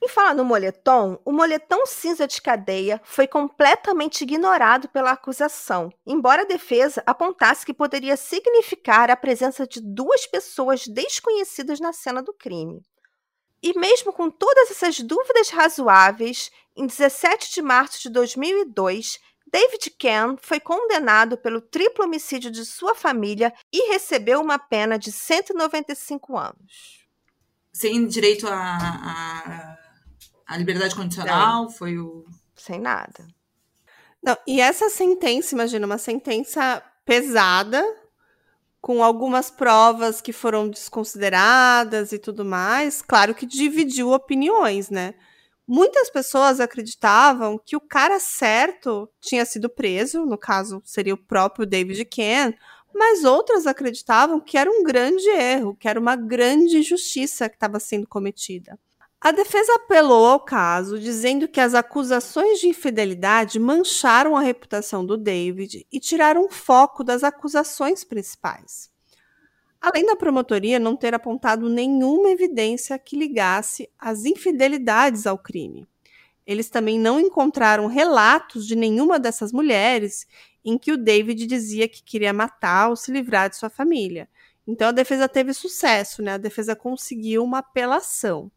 Em 0.01 0.09
falar 0.09 0.33
no 0.33 0.45
moletom, 0.45 1.21
o 1.25 1.33
moletom 1.33 1.85
cinza 1.85 2.27
de 2.27 2.41
cadeia 2.41 3.01
foi 3.05 3.27
completamente 3.27 4.23
ignorado 4.23 4.88
pela 4.88 5.11
acusação, 5.11 5.93
embora 6.07 6.43
a 6.43 6.47
defesa 6.47 7.03
apontasse 7.05 7.67
que 7.67 7.75
poderia 7.75 8.17
significar 8.17 9.11
a 9.11 9.17
presença 9.17 9.67
de 9.67 9.81
duas 9.81 10.25
pessoas 10.25 10.87
desconhecidas 10.87 11.81
na 11.81 11.93
cena 11.93 12.23
do 12.23 12.33
crime. 12.33 12.81
E 13.61 13.77
mesmo 13.77 14.12
com 14.12 14.31
todas 14.31 14.71
essas 14.71 15.01
dúvidas 15.01 15.51
razoáveis, 15.51 16.53
em 16.77 16.87
17 16.87 17.53
de 17.53 17.61
março 17.61 18.01
de 18.01 18.09
2002, 18.09 19.19
David 19.51 19.91
Ken 19.99 20.37
foi 20.41 20.61
condenado 20.61 21.37
pelo 21.37 21.61
triplo 21.61 22.05
homicídio 22.05 22.51
de 22.51 22.65
sua 22.65 22.95
família 22.95 23.53
e 23.73 23.91
recebeu 23.91 24.41
uma 24.41 24.59
pena 24.59 24.99
de 24.99 25.11
195 25.11 26.37
anos. 26.37 27.07
Sem 27.73 28.07
direito 28.07 28.47
à 28.47 28.55
a, 28.55 29.77
a, 30.47 30.57
liberdade 30.57 30.95
condicional, 30.95 31.65
Não. 31.65 31.71
foi 31.71 31.99
o. 31.99 32.25
Sem 32.57 32.81
nada. 32.81 33.27
Não, 34.23 34.37
e 34.47 34.61
essa 34.61 34.91
sentença, 34.91 35.55
imagina, 35.55 35.87
uma 35.87 35.99
sentença 35.99 36.83
pesada, 37.05 37.83
com 38.81 39.03
algumas 39.03 39.51
provas 39.51 40.21
que 40.21 40.33
foram 40.33 40.69
desconsideradas 40.69 42.13
e 42.13 42.19
tudo 42.19 42.45
mais, 42.45 43.01
claro 43.01 43.35
que 43.35 43.47
dividiu 43.47 44.11
opiniões, 44.11 44.91
né? 44.91 45.15
Muitas 45.71 46.09
pessoas 46.09 46.61
acreditavam 46.61 47.61
que 47.63 47.77
o 47.77 47.81
cara 47.81 48.19
certo 48.19 49.07
tinha 49.21 49.45
sido 49.45 49.69
preso, 49.69 50.25
no 50.25 50.39
caso 50.39 50.81
seria 50.83 51.13
o 51.13 51.23
próprio 51.23 51.67
David 51.67 52.07
Ken, 52.07 52.55
mas 52.95 53.23
outras 53.23 53.67
acreditavam 53.67 54.41
que 54.41 54.57
era 54.57 54.71
um 54.71 54.83
grande 54.83 55.29
erro, 55.29 55.77
que 55.79 55.87
era 55.87 56.01
uma 56.01 56.17
grande 56.17 56.79
injustiça 56.79 57.51
que 57.51 57.57
estava 57.57 57.79
sendo 57.79 58.09
cometida. 58.09 58.81
A 59.21 59.31
defesa 59.31 59.75
apelou 59.75 60.25
ao 60.25 60.41
caso, 60.41 60.99
dizendo 60.99 61.47
que 61.47 61.61
as 61.61 61.75
acusações 61.75 62.61
de 62.61 62.69
infidelidade 62.69 63.59
mancharam 63.59 64.39
a 64.39 64.41
reputação 64.41 65.05
do 65.05 65.19
David 65.19 65.87
e 65.93 66.01
tiraram 66.01 66.47
o 66.47 66.51
foco 66.51 67.05
das 67.05 67.23
acusações 67.23 68.05
principais 68.05 68.91
além 69.81 70.07
da 70.07 70.17
promotoria 70.17 70.79
não 70.79 70.97
ter 70.97 71.14
apontado 71.14 71.69
nenhuma 71.69 72.31
evidência 72.31 72.99
que 72.99 73.17
ligasse 73.17 73.88
as 73.99 74.25
infidelidades 74.25 75.27
ao 75.27 75.38
crime. 75.38 75.87
Eles 76.47 76.71
também 76.71 76.99
não 76.99 77.21
encontraram 77.21 77.87
relatos 77.87 78.67
de 78.67 78.75
nenhuma 78.75 79.19
dessas 79.19 79.53
mulheres 79.53 80.27
em 80.64 80.77
que 80.79 80.93
o 80.93 80.97
David 80.97 81.47
dizia 81.47 81.88
que 81.88 82.03
queria 82.03 82.33
matar 82.33 82.88
ou 82.88 82.97
se 82.97 83.12
livrar 83.12 83.51
de 83.51 83.57
sua 83.57 83.71
família. 83.71 84.29
Então 84.67 84.88
a 84.88 84.93
defesa 84.93 85.29
teve 85.29 85.55
sucesso, 85.55 86.23
né? 86.23 86.33
A 86.33 86.38
defesa 86.38 86.75
conseguiu 86.75 87.45
uma 87.45 87.59
apelação. 87.59 88.51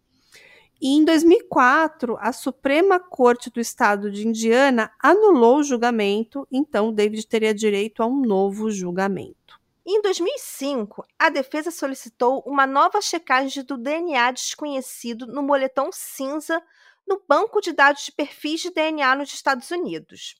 E 0.81 0.89
em 0.89 1.05
2004, 1.05 2.17
a 2.19 2.33
Suprema 2.33 2.99
Corte 2.99 3.51
do 3.51 3.61
Estado 3.61 4.09
de 4.09 4.27
Indiana 4.27 4.91
anulou 4.99 5.59
o 5.59 5.63
julgamento, 5.63 6.47
então 6.51 6.91
David 6.91 7.27
teria 7.27 7.53
direito 7.53 8.01
a 8.01 8.07
um 8.07 8.19
novo 8.21 8.71
julgamento. 8.71 9.60
Em 9.85 9.99
2005, 9.99 11.03
a 11.17 11.29
defesa 11.29 11.71
solicitou 11.71 12.43
uma 12.45 12.67
nova 12.67 13.01
checagem 13.01 13.63
do 13.63 13.77
DNA 13.77 14.31
desconhecido 14.31 15.25
no 15.25 15.41
moletom 15.41 15.89
cinza 15.91 16.61
no 17.07 17.19
banco 17.27 17.59
de 17.59 17.73
dados 17.73 18.05
de 18.05 18.11
perfis 18.11 18.61
de 18.61 18.69
DNA 18.69 19.15
nos 19.15 19.33
Estados 19.33 19.71
Unidos. 19.71 20.35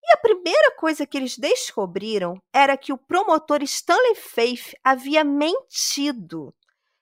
E 0.00 0.12
a 0.12 0.16
primeira 0.18 0.76
coisa 0.76 1.04
que 1.04 1.18
eles 1.18 1.36
descobriram 1.36 2.40
era 2.52 2.76
que 2.76 2.92
o 2.92 2.96
promotor 2.96 3.60
Stanley 3.64 4.14
Faith 4.14 4.72
havia 4.84 5.24
mentido. 5.24 6.54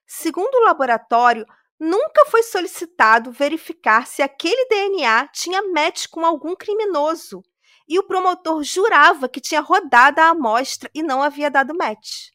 Segundo 0.07 0.55
o 0.55 0.65
laboratório, 0.65 1.47
nunca 1.79 2.25
foi 2.31 2.43
solicitado 2.43 3.31
verificar 3.31 4.07
se 4.07 4.23
aquele 4.23 4.67
DNA 4.69 5.29
tinha 5.29 5.63
match 5.69 6.07
com 6.09 6.25
algum 6.25 6.57
criminoso 6.57 7.43
e 7.89 7.99
o 7.99 8.03
promotor 8.03 8.63
jurava 8.63 9.29
que 9.29 9.41
tinha 9.41 9.61
rodado 9.61 10.21
a 10.21 10.29
amostra 10.29 10.91
e 10.95 11.03
não 11.03 11.23
havia 11.23 11.51
dado 11.51 11.77
match. 11.77 12.31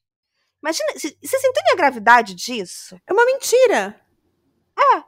Imagina, 0.62 0.94
vocês 0.94 1.44
entendem 1.44 1.74
a 1.74 1.76
gravidade 1.76 2.34
disso? 2.34 3.00
É 3.06 3.14
uma 3.14 3.26
mentira. 3.26 4.00
É. 4.78 5.04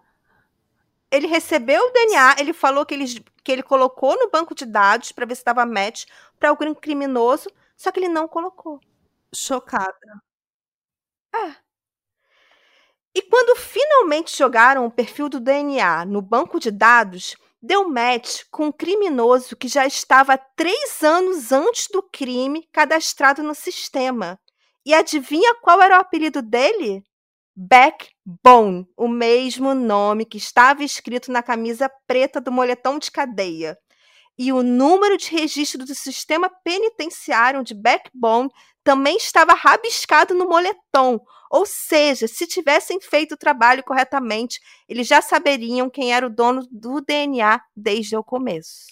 Ele 1.10 1.27
recebeu 1.27 1.81
o 1.81 1.91
DNA, 1.91 2.36
ele 2.39 2.53
falou 2.53 2.86
que 2.86 2.93
ele, 2.93 3.05
que 3.43 3.51
ele 3.51 3.63
colocou 3.63 4.17
no 4.19 4.29
banco 4.29 4.53
de 4.53 4.65
dados 4.65 5.12
para 5.12 5.25
ver 5.25 5.36
se 5.36 5.45
dava 5.45 5.65
match 5.65 6.05
para 6.38 6.49
algum 6.49 6.75
criminoso, 6.75 7.49
só 7.75 7.91
que 7.91 7.99
ele 7.99 8.10
não 8.10 8.27
colocou. 8.27 8.79
Chocada. 9.34 10.21
É. 11.34 11.55
E 13.15 13.21
quando 13.21 13.58
finalmente 13.58 14.38
jogaram 14.38 14.86
o 14.86 14.91
perfil 14.91 15.29
do 15.29 15.39
DNA 15.39 16.03
no 16.03 16.21
banco 16.21 16.60
de 16.60 16.69
dados, 16.69 17.38
deu 17.65 17.89
match 17.89 18.43
com 18.51 18.67
um 18.67 18.71
criminoso 18.71 19.56
que 19.56 19.67
já 19.67 19.86
estava 19.86 20.38
três 20.38 21.01
anos 21.01 21.51
antes 21.51 21.88
do 21.91 22.04
crime 22.04 22.67
cadastrado 22.71 23.41
no 23.41 23.56
sistema. 23.56 24.39
E 24.86 24.93
adivinha 24.93 25.56
qual 25.62 25.82
era 25.82 25.97
o 25.97 26.01
apelido 26.01 26.41
dele? 26.41 27.04
Backbone, 27.56 28.86
o 28.95 29.08
mesmo 29.08 29.73
nome 29.73 30.25
que 30.25 30.38
estava 30.38 30.84
escrito 30.84 31.32
na 31.32 31.41
camisa 31.41 31.89
preta 32.06 32.39
do 32.39 32.51
moletom 32.51 32.99
de 32.99 33.10
cadeia. 33.10 33.78
E 34.38 34.51
o 34.51 34.62
número 34.62 35.17
de 35.17 35.32
registro 35.32 35.86
do 35.86 35.95
sistema 35.95 36.49
penitenciário 36.63 37.63
de 37.63 37.73
Backbone 37.73 38.49
também 38.84 39.15
estava 39.15 39.54
rabiscado 39.54 40.34
no 40.36 40.47
moletom, 40.47 41.19
ou 41.56 41.65
seja, 41.65 42.28
se 42.28 42.46
tivessem 42.46 43.00
feito 43.00 43.32
o 43.32 43.38
trabalho 43.38 43.82
corretamente, 43.82 44.60
eles 44.89 45.08
já 45.08 45.22
saberiam 45.22 45.89
quem 45.89 46.13
era 46.13 46.28
o 46.28 46.30
dono 46.30 46.68
do 46.70 47.00
DNA 47.00 47.62
desde 47.74 48.18
o 48.18 48.24
começo. 48.24 48.88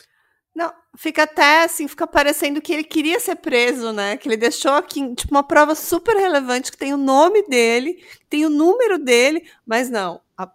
Não, 0.56 0.72
fica 0.96 1.24
até 1.24 1.64
assim, 1.64 1.90
fica 1.90 2.08
parecendo 2.08 2.62
que 2.62 2.72
ele 2.72 2.86
queria 2.86 3.20
ser 3.20 3.36
preso, 3.36 3.92
né? 3.92 4.16
Que 4.16 4.30
ele 4.30 4.38
deixou 4.38 4.72
aqui, 4.72 5.14
tipo, 5.14 5.34
uma 5.34 5.44
prova 5.44 5.76
super 5.76 6.16
relevante 6.16 6.72
que 6.72 6.78
tem 6.78 6.94
o 6.94 6.98
nome 6.98 7.46
dele, 7.50 8.02
tem 8.30 8.46
o 8.46 8.50
número 8.50 8.98
dele, 8.98 9.46
mas 9.66 9.90
não. 9.90 10.22
A, 10.38 10.50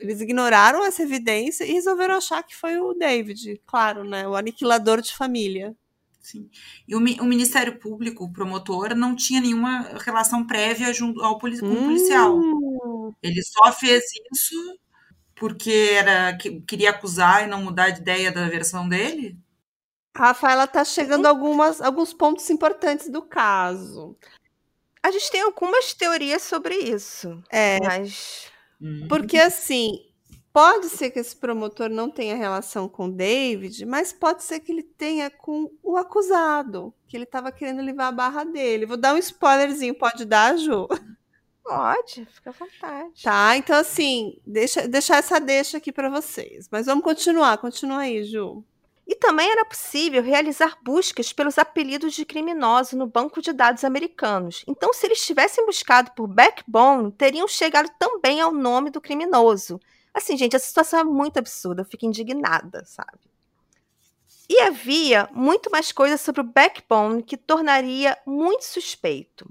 eles 0.00 0.20
ignoraram 0.20 0.84
essa 0.84 1.02
evidência 1.02 1.64
e 1.64 1.72
resolveram 1.72 2.16
achar 2.16 2.42
que 2.42 2.54
foi 2.54 2.76
o 2.78 2.92
David, 2.92 3.58
claro, 3.66 4.04
né? 4.04 4.28
O 4.28 4.36
aniquilador 4.36 5.00
de 5.00 5.16
família. 5.16 5.74
Sim. 6.24 6.48
E 6.88 6.96
o, 6.96 6.98
o, 6.98 7.24
Ministério 7.26 7.78
Público, 7.78 8.24
o 8.24 8.32
promotor, 8.32 8.94
não 8.94 9.14
tinha 9.14 9.42
nenhuma 9.42 9.82
relação 9.98 10.46
prévia 10.46 10.90
junto 10.90 11.22
ao 11.22 11.38
com 11.38 11.46
o 11.46 11.84
policial. 11.84 12.34
Hum. 12.34 13.12
Ele 13.22 13.42
só 13.42 13.70
fez 13.70 14.02
isso 14.32 14.78
porque 15.34 15.90
era 15.92 16.34
que, 16.38 16.62
queria 16.62 16.90
acusar 16.90 17.44
e 17.44 17.46
não 17.46 17.62
mudar 17.62 17.90
de 17.90 18.00
ideia 18.00 18.32
da 18.32 18.48
versão 18.48 18.88
dele? 18.88 19.38
Rafaela 20.16 20.66
tá 20.66 20.82
chegando 20.82 21.26
a 21.26 21.28
algumas, 21.28 21.82
alguns 21.82 22.14
pontos 22.14 22.48
importantes 22.48 23.10
do 23.10 23.20
caso. 23.20 24.16
A 25.02 25.10
gente 25.10 25.30
tem 25.30 25.42
algumas 25.42 25.92
teorias 25.92 26.40
sobre 26.40 26.74
isso. 26.74 27.42
É. 27.50 27.78
Mas. 27.84 28.50
Hum. 28.80 29.06
Porque 29.10 29.36
assim, 29.36 29.90
Pode 30.54 30.88
ser 30.88 31.10
que 31.10 31.18
esse 31.18 31.34
promotor 31.34 31.90
não 31.90 32.08
tenha 32.08 32.36
relação 32.36 32.88
com 32.88 33.06
o 33.06 33.12
David, 33.12 33.84
mas 33.84 34.12
pode 34.12 34.44
ser 34.44 34.60
que 34.60 34.70
ele 34.70 34.84
tenha 34.84 35.28
com 35.28 35.68
o 35.82 35.96
acusado, 35.96 36.94
que 37.08 37.16
ele 37.16 37.24
estava 37.24 37.50
querendo 37.50 37.82
levar 37.82 38.06
a 38.06 38.12
barra 38.12 38.44
dele. 38.44 38.86
Vou 38.86 38.96
dar 38.96 39.14
um 39.14 39.18
spoilerzinho, 39.18 39.98
pode 39.98 40.24
dar, 40.24 40.56
Ju? 40.56 40.86
Pode, 41.64 42.24
fica 42.26 42.50
à 42.50 42.52
vontade. 42.52 43.22
Tá, 43.22 43.56
então 43.56 43.74
assim, 43.74 44.38
deixa, 44.46 44.86
deixar 44.86 45.16
essa 45.16 45.40
deixa 45.40 45.78
aqui 45.78 45.90
para 45.90 46.08
vocês. 46.08 46.68
Mas 46.70 46.86
vamos 46.86 47.02
continuar, 47.02 47.58
continua 47.58 48.02
aí, 48.02 48.22
Ju. 48.22 48.62
E 49.08 49.16
também 49.16 49.50
era 49.50 49.64
possível 49.64 50.22
realizar 50.22 50.78
buscas 50.84 51.32
pelos 51.32 51.58
apelidos 51.58 52.14
de 52.14 52.24
criminoso 52.24 52.96
no 52.96 53.08
banco 53.08 53.42
de 53.42 53.52
dados 53.52 53.82
americanos. 53.82 54.62
Então, 54.68 54.92
se 54.92 55.04
eles 55.04 55.26
tivessem 55.26 55.66
buscado 55.66 56.12
por 56.12 56.28
backbone, 56.28 57.10
teriam 57.10 57.48
chegado 57.48 57.90
também 57.98 58.40
ao 58.40 58.52
nome 58.52 58.90
do 58.90 59.00
criminoso. 59.00 59.80
Assim, 60.14 60.36
gente, 60.36 60.54
a 60.54 60.60
situação 60.60 61.00
é 61.00 61.04
muito 61.04 61.38
absurda, 61.38 61.82
eu 61.82 61.86
fico 61.86 62.06
indignada, 62.06 62.84
sabe? 62.86 63.18
E 64.48 64.60
havia 64.60 65.28
muito 65.32 65.70
mais 65.70 65.90
coisas 65.90 66.20
sobre 66.20 66.40
o 66.40 66.44
Backbone 66.44 67.22
que 67.22 67.36
tornaria 67.36 68.16
muito 68.24 68.64
suspeito. 68.64 69.48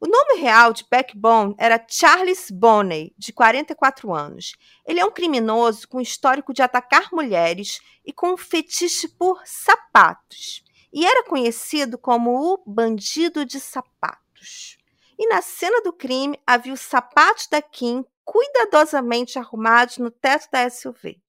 O 0.00 0.06
nome 0.06 0.40
real 0.40 0.72
de 0.72 0.86
Backbone 0.90 1.54
era 1.58 1.84
Charles 1.88 2.50
Bonney, 2.50 3.14
de 3.18 3.32
44 3.32 4.14
anos. 4.14 4.54
Ele 4.86 5.00
é 5.00 5.04
um 5.04 5.10
criminoso 5.10 5.88
com 5.88 6.00
histórico 6.00 6.54
de 6.54 6.62
atacar 6.62 7.08
mulheres 7.12 7.80
e 8.04 8.12
com 8.12 8.34
um 8.34 8.36
fetiche 8.36 9.08
por 9.08 9.42
sapatos. 9.44 10.62
E 10.92 11.04
era 11.04 11.24
conhecido 11.24 11.98
como 11.98 12.30
o 12.30 12.62
bandido 12.66 13.44
de 13.44 13.58
sapatos. 13.58 14.78
E 15.18 15.26
na 15.28 15.42
cena 15.42 15.80
do 15.82 15.92
crime 15.92 16.38
havia 16.46 16.72
os 16.72 16.80
sapatos 16.80 17.48
da 17.48 17.60
Kim 17.60 18.04
cuidadosamente 18.26 19.38
arrumados 19.38 19.96
no 19.98 20.10
teto 20.10 20.48
da 20.50 20.68
SUV. 20.68 21.22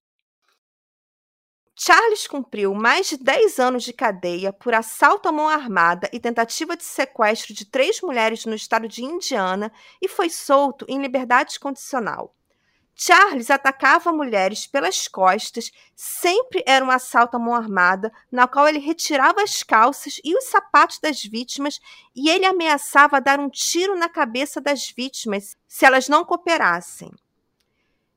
Charles 1.79 2.25
cumpriu 2.27 2.73
mais 2.73 3.07
de 3.07 3.17
10 3.17 3.59
anos 3.59 3.83
de 3.83 3.93
cadeia 3.93 4.51
por 4.51 4.73
assalto 4.73 5.29
à 5.29 5.31
mão 5.31 5.47
armada 5.47 6.09
e 6.11 6.19
tentativa 6.19 6.75
de 6.75 6.83
sequestro 6.83 7.53
de 7.53 7.65
três 7.65 8.01
mulheres 8.01 8.45
no 8.45 8.55
estado 8.55 8.87
de 8.87 9.05
Indiana 9.05 9.71
e 10.01 10.07
foi 10.07 10.27
solto 10.27 10.85
em 10.89 10.99
liberdade 10.99 11.59
condicional. 11.59 12.36
Charles 12.99 13.51
atacava 13.51 14.11
mulheres 14.11 14.65
pelas 14.65 15.07
costas, 15.07 15.71
sempre 15.95 16.63
era 16.65 16.83
um 16.83 16.89
assalto 16.89 17.37
à 17.37 17.39
mão 17.39 17.53
armada, 17.53 18.11
na 18.31 18.47
qual 18.47 18.67
ele 18.67 18.79
retirava 18.79 19.43
as 19.43 19.61
calças 19.61 20.19
e 20.23 20.35
os 20.35 20.45
sapatos 20.45 20.97
das 20.97 21.23
vítimas 21.23 21.79
e 22.15 22.27
ele 22.27 22.43
ameaçava 22.43 23.21
dar 23.21 23.39
um 23.39 23.51
tiro 23.51 23.95
na 23.95 24.09
cabeça 24.09 24.59
das 24.59 24.89
vítimas 24.89 25.55
se 25.67 25.85
elas 25.85 26.09
não 26.09 26.25
cooperassem. 26.25 27.11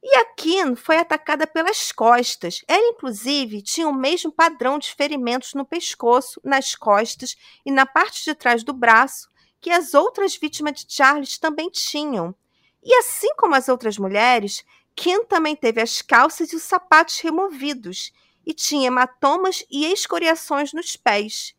E 0.03 0.17
a 0.17 0.25
Kim 0.35 0.75
foi 0.75 0.97
atacada 0.97 1.47
pelas 1.47 1.93
costas. 1.93 2.65
Ela, 2.67 2.89
inclusive, 2.89 3.61
tinha 3.61 3.87
o 3.87 3.93
mesmo 3.93 4.33
padrão 4.33 4.79
de 4.79 4.95
ferimentos 4.95 5.53
no 5.53 5.67
pescoço, 5.67 6.41
nas 6.43 6.75
costas 6.75 7.37
e 7.67 7.71
na 7.71 7.85
parte 7.85 8.25
de 8.25 8.35
trás 8.35 8.65
do 8.65 8.73
braço 8.73 9.29
que 9.61 9.71
as 9.71 9.93
outras 9.93 10.35
vítimas 10.37 10.83
de 10.83 10.91
Charles 10.91 11.37
também 11.37 11.69
tinham. 11.69 12.35
E 12.83 12.95
assim 12.95 13.29
como 13.37 13.55
as 13.55 13.69
outras 13.69 13.99
mulheres, 13.99 14.65
Kim 14.95 15.25
também 15.25 15.55
teve 15.55 15.81
as 15.81 16.03
calças 16.03 16.53
e 16.53 16.57
os 16.57 16.63
sapatos 16.63 17.21
removidos 17.21 18.13
e 18.47 18.55
tinha 18.55 18.89
hematomas 18.89 19.65
e 19.71 19.87
escoriações 19.87 20.73
nos 20.73 20.97
pés. 20.97 21.55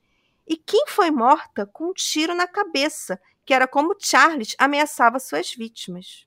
E 0.48 0.58
Kim 0.58 0.86
foi 0.88 1.12
morta 1.12 1.66
com 1.66 1.90
um 1.90 1.94
tiro 1.94 2.36
na 2.36 2.48
cabeça, 2.48 3.20
que 3.46 3.54
era 3.54 3.68
como 3.68 3.96
Charles 4.00 4.56
ameaçava 4.58 5.20
suas 5.20 5.54
vítimas. 5.54 6.26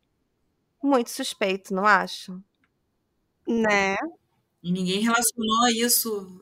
Muito 0.82 1.10
suspeito, 1.10 1.74
não 1.74 1.84
acham? 1.84 2.42
Né? 3.46 3.96
E 4.62 4.72
ninguém 4.72 5.00
relacionou 5.00 5.68
isso. 5.68 6.40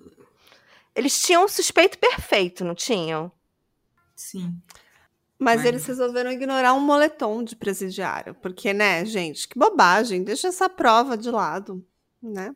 Eles 0.94 1.20
tinham 1.22 1.44
um 1.44 1.48
suspeito 1.48 1.98
perfeito, 1.98 2.64
não 2.64 2.74
tinham? 2.74 3.32
Sim. 4.14 4.54
Mas 5.42 5.64
eles 5.64 5.84
resolveram 5.86 6.30
ignorar 6.30 6.74
um 6.74 6.80
moletom 6.80 7.42
de 7.42 7.56
presidiário. 7.56 8.34
Porque, 8.34 8.72
né, 8.72 9.04
gente, 9.04 9.48
que 9.48 9.58
bobagem. 9.58 10.22
Deixa 10.22 10.48
essa 10.48 10.68
prova 10.68 11.16
de 11.16 11.30
lado, 11.30 11.84
né? 12.22 12.54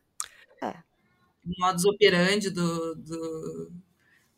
O 1.47 1.61
modus 1.61 1.85
operandi 1.85 2.49
do, 2.49 2.95
do, 2.95 3.71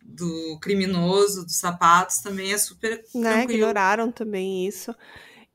do 0.04 0.60
criminoso, 0.62 1.44
dos 1.44 1.58
sapatos, 1.58 2.20
também 2.20 2.54
é 2.54 2.58
super 2.58 3.04
né, 3.16 3.34
tranquilo. 3.34 3.54
ignoraram 3.54 4.12
também 4.12 4.68
isso. 4.68 4.94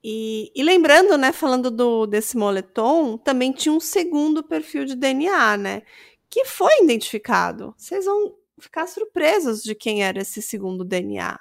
E, 0.03 0.51
e 0.55 0.63
lembrando, 0.65 1.17
né, 1.17 1.33
falando 1.33 1.71
do, 1.71 2.07
desse 2.07 2.37
moletom, 2.37 3.17
também 3.17 3.53
tinha 3.53 3.73
um 3.73 3.81
segundo 3.81 4.43
perfil 4.43 4.85
de 4.85 4.97
DNA, 4.97 5.57
né, 5.57 5.83
que 6.29 6.45
foi 6.45 6.83
identificado. 6.83 7.73
Vocês 7.79 8.05
vão 8.05 8.35
ficar 8.59 8.89
surpresos 8.89 9.63
de 9.63 9.75
quem 9.75 10.03
era 10.03 10.21
esse 10.21 10.43
segundo 10.43 10.85
DNA. 10.85 11.39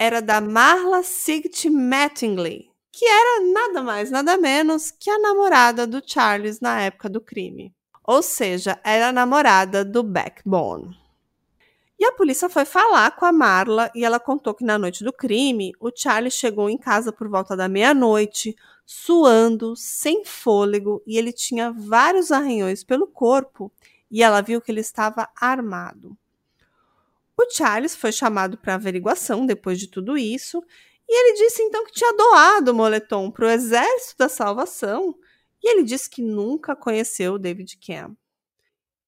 Era 0.00 0.22
da 0.22 0.40
Marla 0.40 1.02
Sigt 1.02 1.68
Mattingly, 1.68 2.70
que 2.92 3.04
era 3.04 3.44
nada 3.52 3.82
mais, 3.82 4.12
nada 4.12 4.38
menos 4.38 4.92
que 4.92 5.10
a 5.10 5.18
namorada 5.18 5.88
do 5.88 6.00
Charles 6.06 6.60
na 6.60 6.80
época 6.82 7.08
do 7.08 7.20
crime. 7.20 7.74
Ou 8.04 8.22
seja, 8.22 8.78
era 8.84 9.08
a 9.08 9.12
namorada 9.12 9.84
do 9.84 10.04
Backbone. 10.04 10.96
E 11.98 12.04
a 12.04 12.12
polícia 12.12 12.48
foi 12.48 12.64
falar 12.64 13.16
com 13.16 13.26
a 13.26 13.32
Marla 13.32 13.90
e 13.92 14.04
ela 14.04 14.20
contou 14.20 14.54
que 14.54 14.64
na 14.64 14.78
noite 14.78 15.02
do 15.02 15.12
crime, 15.12 15.72
o 15.80 15.90
Charlie 15.92 16.30
chegou 16.30 16.70
em 16.70 16.78
casa 16.78 17.12
por 17.12 17.28
volta 17.28 17.56
da 17.56 17.68
meia-noite, 17.68 18.54
suando, 18.86 19.74
sem 19.74 20.24
fôlego, 20.24 21.02
e 21.08 21.18
ele 21.18 21.32
tinha 21.32 21.72
vários 21.72 22.30
arranhões 22.30 22.84
pelo 22.84 23.08
corpo, 23.08 23.72
e 24.08 24.22
ela 24.22 24.42
viu 24.42 24.60
que 24.60 24.70
ele 24.70 24.80
estava 24.80 25.28
armado. 25.34 26.16
O 27.38 27.48
Charles 27.50 27.94
foi 27.94 28.10
chamado 28.10 28.58
para 28.58 28.74
averiguação 28.74 29.46
depois 29.46 29.78
de 29.78 29.86
tudo 29.86 30.18
isso, 30.18 30.60
e 31.08 31.12
ele 31.12 31.36
disse 31.38 31.62
então 31.62 31.84
que 31.84 31.92
tinha 31.92 32.12
doado 32.12 32.72
o 32.72 32.74
moletom 32.74 33.30
para 33.30 33.46
o 33.46 33.50
Exército 33.50 34.16
da 34.18 34.28
Salvação, 34.28 35.14
e 35.62 35.70
ele 35.70 35.84
disse 35.84 36.10
que 36.10 36.20
nunca 36.20 36.74
conheceu 36.74 37.34
o 37.34 37.38
David 37.38 37.78
Cam. 37.78 38.16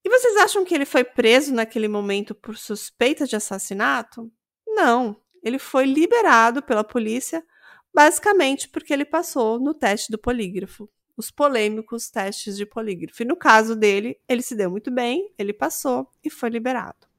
E 0.04 0.08
vocês 0.08 0.36
acham 0.36 0.64
que 0.64 0.74
ele 0.74 0.86
foi 0.86 1.02
preso 1.02 1.52
naquele 1.52 1.88
momento 1.88 2.32
por 2.32 2.56
suspeita 2.56 3.26
de 3.26 3.34
assassinato? 3.34 4.32
Não, 4.66 5.20
ele 5.42 5.58
foi 5.58 5.84
liberado 5.84 6.62
pela 6.62 6.84
polícia 6.84 7.44
basicamente 7.92 8.68
porque 8.68 8.92
ele 8.92 9.04
passou 9.04 9.58
no 9.58 9.74
teste 9.74 10.12
do 10.12 10.16
polígrafo, 10.16 10.88
os 11.16 11.32
polêmicos 11.32 12.08
testes 12.08 12.56
de 12.56 12.64
polígrafo. 12.64 13.22
E 13.22 13.26
no 13.26 13.36
caso 13.36 13.74
dele, 13.74 14.18
ele 14.28 14.40
se 14.40 14.54
deu 14.54 14.70
muito 14.70 14.90
bem, 14.90 15.34
ele 15.36 15.52
passou 15.52 16.08
e 16.24 16.30
foi 16.30 16.48
liberado. 16.48 17.09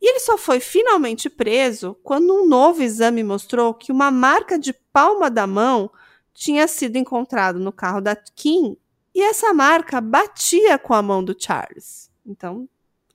E 0.00 0.10
ele 0.10 0.20
só 0.20 0.38
foi 0.38 0.60
finalmente 0.60 1.28
preso 1.28 1.94
quando 2.02 2.34
um 2.34 2.46
novo 2.48 2.82
exame 2.82 3.22
mostrou 3.22 3.74
que 3.74 3.92
uma 3.92 4.10
marca 4.10 4.58
de 4.58 4.72
palma 4.72 5.30
da 5.30 5.46
mão 5.46 5.90
tinha 6.32 6.66
sido 6.66 6.96
encontrado 6.96 7.58
no 7.58 7.70
carro 7.70 8.00
da 8.00 8.16
Kim 8.16 8.76
e 9.14 9.22
essa 9.22 9.52
marca 9.52 10.00
batia 10.00 10.78
com 10.78 10.94
a 10.94 11.02
mão 11.02 11.22
do 11.22 11.36
Charles. 11.38 12.10
Então, 12.24 12.68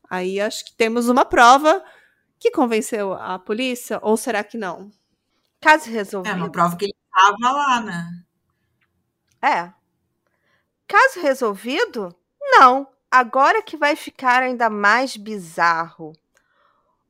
aí 0.10 0.40
acho 0.40 0.66
que 0.66 0.76
temos 0.76 1.10
uma 1.10 1.26
prova 1.26 1.84
que 2.38 2.52
convenceu 2.52 3.14
a 3.14 3.40
polícia, 3.40 4.00
ou 4.04 4.16
será 4.16 4.44
que 4.44 4.58
não? 4.58 4.92
Caso 5.60 5.90
É 5.90 5.94
resolvido. 5.94 6.36
uma 6.36 6.52
prova 6.52 6.76
que 6.76 6.86
ele 6.86 6.94
estava 7.08 7.52
lá, 7.52 7.82
né? 7.82 8.24
É. 9.42 9.74
Caso 10.88 11.20
resolvido? 11.22 12.16
Não. 12.40 12.88
Agora 13.10 13.64
que 13.64 13.78
vai 13.78 13.96
ficar 13.96 14.44
ainda 14.44 14.70
mais 14.70 15.18
bizarro. 15.18 16.14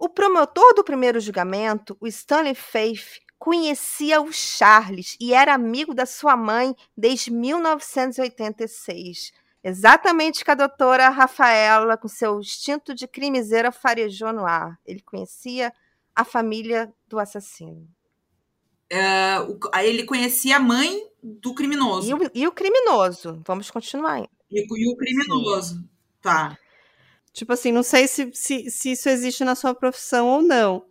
O 0.06 0.10
promotor 0.10 0.76
do 0.76 0.84
primeiro 0.84 1.20
julgamento, 1.20 1.98
o 2.00 2.06
Stanley 2.06 2.54
Faith, 2.54 3.22
conhecia 3.40 4.22
o 4.22 4.32
Charles 4.32 5.18
e 5.20 5.34
era 5.34 5.52
amigo 5.52 5.96
da 5.96 6.06
sua 6.06 6.38
mãe 6.38 6.76
desde 6.96 7.32
1986. 7.32 9.32
Exatamente 9.64 10.44
o 10.44 10.46
que 10.46 10.52
a 10.52 10.56
doutora 10.56 11.10
Rafaela, 11.10 11.98
com 11.98 12.08
seu 12.08 12.40
instinto 12.40 12.94
de 12.94 13.08
crimiseira, 13.08 13.72
farejou 13.72 14.32
no 14.32 14.46
ar. 14.46 14.80
Ele 14.86 15.02
conhecia 15.02 15.74
a 16.16 16.24
família 16.24 16.94
do 17.08 17.18
assassino. 17.18 17.90
É, 18.88 19.38
ele 19.84 20.04
conhecia 20.04 20.58
a 20.58 20.60
mãe 20.60 21.02
do 21.24 21.56
criminoso. 21.56 22.08
E 22.08 22.14
o, 22.14 22.20
e 22.32 22.48
o 22.48 22.52
criminoso. 22.52 23.42
Vamos 23.44 23.72
continuar. 23.72 24.22
E, 24.52 24.62
o- 24.72 24.78
e 24.78 24.88
o 24.88 24.96
criminoso. 24.98 25.84
Tá. 26.22 26.56
Tipo 27.36 27.52
assim, 27.52 27.70
não 27.70 27.84
sei 27.84 28.08
se, 28.08 28.32
se, 28.34 28.72
se 28.72 28.94
isso 28.94 29.10
existe 29.10 29.44
na 29.44 29.56
sua 29.56 29.76
profissão 29.76 30.26
ou 30.30 30.42
não. 30.42 30.86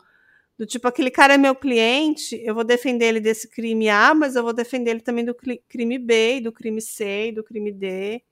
Do 0.58 0.66
tipo, 0.66 0.86
aquele 0.86 1.10
cara 1.10 1.34
é 1.34 1.38
meu 1.38 1.56
cliente, 1.56 2.38
eu 2.44 2.54
vou 2.54 2.62
defender 2.62 3.06
ele 3.06 3.18
desse 3.18 3.48
crime 3.48 3.88
A, 3.88 4.14
mas 4.14 4.36
eu 4.36 4.42
vou 4.42 4.52
defender 4.52 4.90
ele 4.90 5.00
também 5.00 5.24
do 5.24 5.34
crime 5.34 5.98
B, 5.98 6.36
e 6.36 6.40
do 6.42 6.52
crime 6.52 6.82
C, 6.82 7.28
e 7.28 7.32
do 7.32 7.42
crime 7.42 7.72
D. 7.72 8.22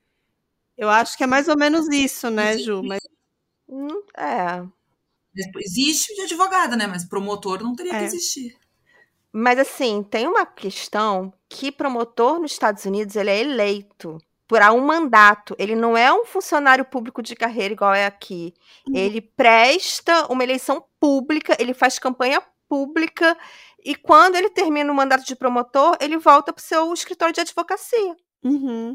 Eu 0.76 0.90
acho 0.90 1.16
que 1.16 1.24
é 1.24 1.26
mais 1.26 1.48
ou 1.48 1.56
menos 1.56 1.88
isso, 1.88 2.28
né, 2.28 2.58
Ju? 2.58 2.82
Mas 2.82 3.00
Hum, 3.66 4.02
é. 4.14 4.62
Existe 5.58 6.14
de 6.14 6.20
advogado, 6.20 6.76
né? 6.76 6.86
Mas 6.86 7.06
promotor 7.06 7.62
não 7.62 7.74
teria 7.74 7.94
É. 7.94 7.98
que 8.00 8.04
existir. 8.04 8.54
Mas 9.32 9.58
assim, 9.58 10.02
tem 10.02 10.28
uma 10.28 10.44
questão 10.44 11.32
que 11.48 11.72
promotor 11.72 12.38
nos 12.38 12.52
Estados 12.52 12.84
Unidos 12.84 13.16
ele 13.16 13.30
é 13.30 13.40
eleito 13.40 14.18
por 14.52 14.60
um 14.60 14.80
mandato. 14.80 15.56
Ele 15.58 15.74
não 15.74 15.96
é 15.96 16.12
um 16.12 16.26
funcionário 16.26 16.84
público 16.84 17.22
de 17.22 17.34
carreira 17.34 17.72
igual 17.72 17.94
é 17.94 18.04
aqui. 18.04 18.52
Ele 18.92 19.22
presta 19.22 20.30
uma 20.30 20.42
eleição 20.42 20.84
pública, 21.00 21.56
ele 21.58 21.72
faz 21.72 21.98
campanha 21.98 22.42
pública 22.68 23.34
e 23.82 23.94
quando 23.94 24.36
ele 24.36 24.50
termina 24.50 24.92
o 24.92 24.94
mandato 24.94 25.24
de 25.24 25.34
promotor, 25.34 25.96
ele 26.02 26.18
volta 26.18 26.52
para 26.52 26.60
o 26.60 26.62
seu 26.62 26.92
escritório 26.92 27.32
de 27.32 27.40
advocacia. 27.40 28.14
Uhum. 28.44 28.94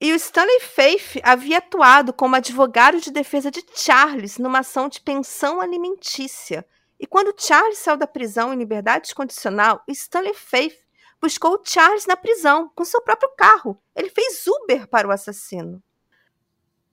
E 0.00 0.12
o 0.12 0.16
Stanley 0.16 0.58
Faith 0.58 1.20
havia 1.22 1.58
atuado 1.58 2.12
como 2.12 2.34
advogado 2.34 3.00
de 3.00 3.12
defesa 3.12 3.48
de 3.48 3.64
Charles 3.76 4.38
numa 4.38 4.58
ação 4.58 4.88
de 4.88 5.00
pensão 5.00 5.60
alimentícia. 5.60 6.66
E 6.98 7.06
quando 7.06 7.32
Charles 7.40 7.78
saiu 7.78 7.96
da 7.96 8.08
prisão 8.08 8.52
em 8.52 8.58
liberdade 8.58 9.14
condicional, 9.14 9.84
o 9.88 9.92
Stanley 9.92 10.34
Faith 10.34 10.81
buscou 11.22 11.54
o 11.54 11.62
Charles 11.64 12.04
na 12.04 12.16
prisão 12.16 12.68
com 12.74 12.84
seu 12.84 13.00
próprio 13.00 13.30
carro. 13.36 13.80
Ele 13.94 14.10
fez 14.10 14.44
Uber 14.46 14.88
para 14.88 15.06
o 15.06 15.12
assassino. 15.12 15.80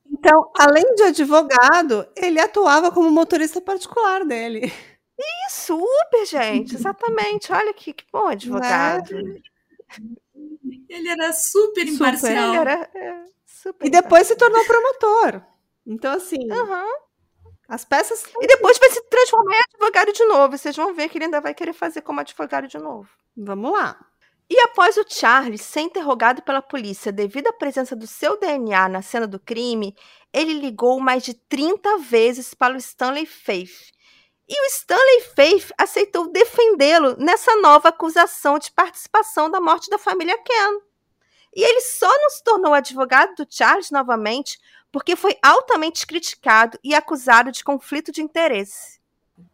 Então, 0.05 0.51
além 0.57 0.95
de 0.95 1.03
advogado, 1.03 2.07
ele 2.15 2.39
atuava 2.39 2.91
como 2.91 3.09
motorista 3.09 3.59
particular 3.59 4.23
dele. 4.23 4.71
Isso, 5.47 5.75
Uber, 5.75 6.25
gente, 6.25 6.75
exatamente. 6.75 7.51
Olha 7.51 7.73
que, 7.73 7.91
que 7.91 8.05
bom 8.11 8.27
advogado. 8.27 9.11
Ele 10.87 11.09
era 11.09 11.33
super 11.33 11.87
Super. 11.87 11.93
imparcial. 11.93 12.49
Ele 12.49 12.57
era 12.57 12.89
é, 12.95 13.23
super. 13.45 13.87
E 13.87 13.89
depois 13.89 14.27
se 14.27 14.35
tornou 14.35 14.63
promotor. 14.65 15.41
Então, 15.85 16.13
assim, 16.13 16.49
Aham. 16.51 16.87
as 17.67 17.83
peças. 17.83 18.23
E 18.41 18.47
depois 18.47 18.77
vai 18.77 18.89
se 18.89 19.01
transformar 19.09 19.55
em 19.55 19.63
advogado 19.73 20.13
de 20.13 20.25
novo. 20.25 20.57
Vocês 20.57 20.75
vão 20.75 20.93
ver 20.93 21.09
que 21.09 21.17
ele 21.17 21.25
ainda 21.25 21.41
vai 21.41 21.53
querer 21.53 21.73
fazer 21.73 22.01
como 22.01 22.19
advogado 22.19 22.67
de 22.67 22.77
novo. 22.77 23.09
Vamos 23.35 23.71
lá. 23.71 24.08
E 24.49 24.59
após 24.61 24.97
o 24.97 25.05
Charles 25.07 25.61
ser 25.61 25.81
interrogado 25.81 26.41
pela 26.41 26.61
polícia 26.61 27.11
devido 27.11 27.47
à 27.47 27.53
presença 27.53 27.95
do 27.95 28.07
seu 28.07 28.39
DNA 28.39 28.89
na 28.89 29.01
cena 29.01 29.27
do 29.27 29.39
crime, 29.39 29.95
ele 30.33 30.53
ligou 30.53 30.99
mais 30.99 31.23
de 31.23 31.35
30 31.35 31.99
vezes 31.99 32.55
para 32.55 32.73
o 32.73 32.77
Stanley 32.77 33.27
Faith. 33.27 33.91
E 34.47 34.61
o 34.63 34.65
Stanley 34.65 35.21
Faith 35.35 35.71
aceitou 35.77 36.31
defendê-lo 36.31 37.15
nessa 37.17 37.55
nova 37.57 37.89
acusação 37.89 38.57
de 38.57 38.71
participação 38.71 39.51
da 39.51 39.61
morte 39.61 39.87
da 39.91 39.99
família 39.99 40.37
Ken. 40.39 40.79
E 41.55 41.63
ele 41.63 41.81
só 41.81 42.09
não 42.09 42.29
se 42.31 42.43
tornou 42.43 42.73
advogado 42.73 43.35
do 43.35 43.47
Charles 43.47 43.91
novamente 43.91 44.59
porque 44.91 45.15
foi 45.15 45.37
altamente 45.43 46.07
criticado 46.07 46.79
e 46.83 46.95
acusado 46.95 47.51
de 47.51 47.63
conflito 47.63 48.11
de 48.11 48.23
interesse. 48.23 48.98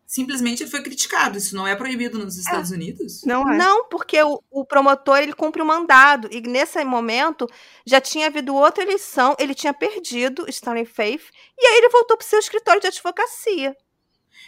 Simplesmente 0.06 0.64
ele 0.64 0.70
foi 0.70 0.84
criticado. 0.84 1.38
Isso 1.38 1.56
não 1.56 1.68
é 1.68 1.76
proibido 1.76 2.20
nos 2.20 2.38
Estados 2.38 2.72
Unidos? 2.72 3.24
Não 3.24 3.52
é. 3.52 3.58
Não, 3.58 3.88
porque 3.90 4.22
o, 4.22 4.42
o 4.52 4.66
promotor 4.66 5.18
ele 5.18 5.34
cumpre 5.34 5.62
o 5.62 5.66
mandado 5.66 6.28
e 6.32 6.42
nesse 6.42 6.84
momento 6.84 7.50
já 7.86 8.00
tinha 8.00 8.28
havido 8.28 8.54
outra 8.54 8.84
eleição, 8.84 9.36
ele 9.40 9.56
tinha 9.56 9.74
perdido 9.74 10.46
Stanley 10.50 10.86
Faith 10.86 11.24
e 11.58 11.66
aí 11.68 11.78
ele 11.78 11.90
voltou 11.90 12.18
para 12.18 12.26
o 12.26 12.28
seu 12.28 12.40
escritório 12.40 12.82
de 12.82 12.88
advocacia. 12.88 13.76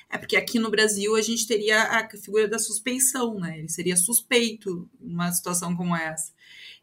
É 0.09 0.17
porque 0.17 0.37
aqui 0.37 0.57
no 0.57 0.71
Brasil 0.71 1.15
a 1.15 1.21
gente 1.21 1.45
teria 1.45 1.83
a 1.83 2.09
figura 2.09 2.47
da 2.47 2.59
suspeição, 2.59 3.39
né? 3.39 3.59
Ele 3.59 3.69
seria 3.69 3.97
suspeito 3.97 4.89
numa 4.99 5.31
situação 5.31 5.75
como 5.75 5.95
essa. 5.95 6.31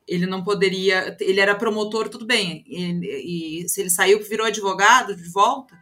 Ele 0.07 0.27
não 0.27 0.45
poderia. 0.45 1.17
Ele 1.19 1.41
era 1.41 1.55
promotor, 1.55 2.11
tudo 2.11 2.27
bem. 2.27 2.63
E 2.69 3.65
se 3.67 3.81
ele 3.81 3.89
saiu 3.89 4.23
virou 4.23 4.47
advogado 4.47 5.17
de 5.17 5.27
volta, 5.31 5.75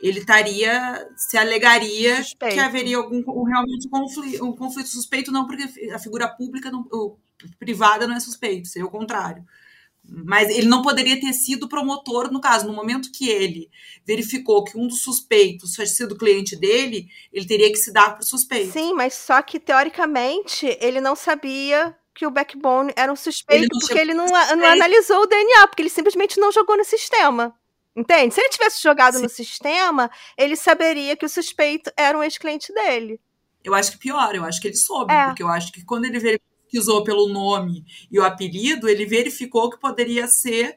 ele 0.00 0.20
estaria. 0.20 1.08
Se 1.16 1.36
alegaria 1.36 2.16
Suspeito. 2.22 2.54
que 2.54 2.60
haveria 2.60 2.96
algum 2.96 3.44
realmente 3.44 3.86
um 3.86 3.90
conflito, 3.90 4.44
um 4.44 4.52
conflito 4.52 4.88
suspeito, 4.88 5.32
não, 5.32 5.46
porque 5.46 5.90
a 5.90 5.98
figura 5.98 6.28
pública, 6.28 6.70
não, 6.70 6.86
ou 6.90 7.18
privada 7.58 8.06
não 8.06 8.16
é 8.16 8.20
suspeito, 8.20 8.68
seria 8.68 8.86
o 8.86 8.90
contrário. 8.90 9.44
Mas 10.08 10.50
ele 10.50 10.68
não 10.68 10.82
poderia 10.82 11.18
ter 11.18 11.32
sido 11.32 11.68
promotor, 11.68 12.30
no 12.32 12.40
caso, 12.40 12.66
no 12.66 12.72
momento 12.72 13.10
que 13.10 13.28
ele 13.28 13.68
verificou 14.06 14.62
que 14.62 14.78
um 14.78 14.86
dos 14.86 15.02
suspeitos 15.02 15.72
tinha 15.72 15.86
sido 15.86 16.16
cliente 16.16 16.54
dele, 16.54 17.08
ele 17.32 17.46
teria 17.46 17.70
que 17.70 17.76
se 17.76 17.92
dar 17.92 18.12
para 18.12 18.22
o 18.22 18.26
suspeito. 18.26 18.72
Sim, 18.72 18.94
mas 18.94 19.14
só 19.14 19.42
que 19.42 19.58
teoricamente 19.58 20.78
ele 20.80 21.00
não 21.00 21.16
sabia 21.16 21.96
que 22.14 22.24
o 22.24 22.30
Backbone 22.30 22.92
era 22.96 23.12
um 23.12 23.16
suspeito 23.16 23.64
Ele 23.64 23.68
porque 23.68 23.98
ele 23.98 24.14
não, 24.14 24.26
não 24.26 24.66
analisou 24.66 25.22
o 25.22 25.26
DNA, 25.26 25.66
porque 25.66 25.82
ele 25.82 25.90
simplesmente 25.90 26.40
não 26.40 26.50
jogou 26.50 26.76
no 26.76 26.84
sistema. 26.84 27.54
Entende? 27.96 28.34
Se 28.34 28.40
ele 28.40 28.50
tivesse 28.50 28.82
jogado 28.82 29.18
no 29.18 29.28
sistema, 29.28 30.10
ele 30.36 30.54
saberia 30.54 31.16
que 31.16 31.24
o 31.24 31.28
suspeito 31.28 31.90
era 31.96 32.16
um 32.16 32.22
ex-cliente 32.22 32.72
dele. 32.74 33.18
Eu 33.64 33.74
acho 33.74 33.92
que 33.92 33.98
pior, 33.98 34.34
eu 34.34 34.44
acho 34.44 34.60
que 34.60 34.68
ele 34.68 34.76
soube, 34.76 35.12
É. 35.12 35.26
porque 35.26 35.42
eu 35.42 35.48
acho 35.48 35.72
que 35.72 35.82
quando 35.82 36.04
ele 36.04 36.38
pesquisou 36.66 37.02
pelo 37.02 37.26
nome 37.28 37.84
e 38.10 38.18
o 38.20 38.24
apelido, 38.24 38.86
ele 38.88 39.06
verificou 39.06 39.70
que 39.70 39.78
poderia 39.80 40.28
ser 40.28 40.76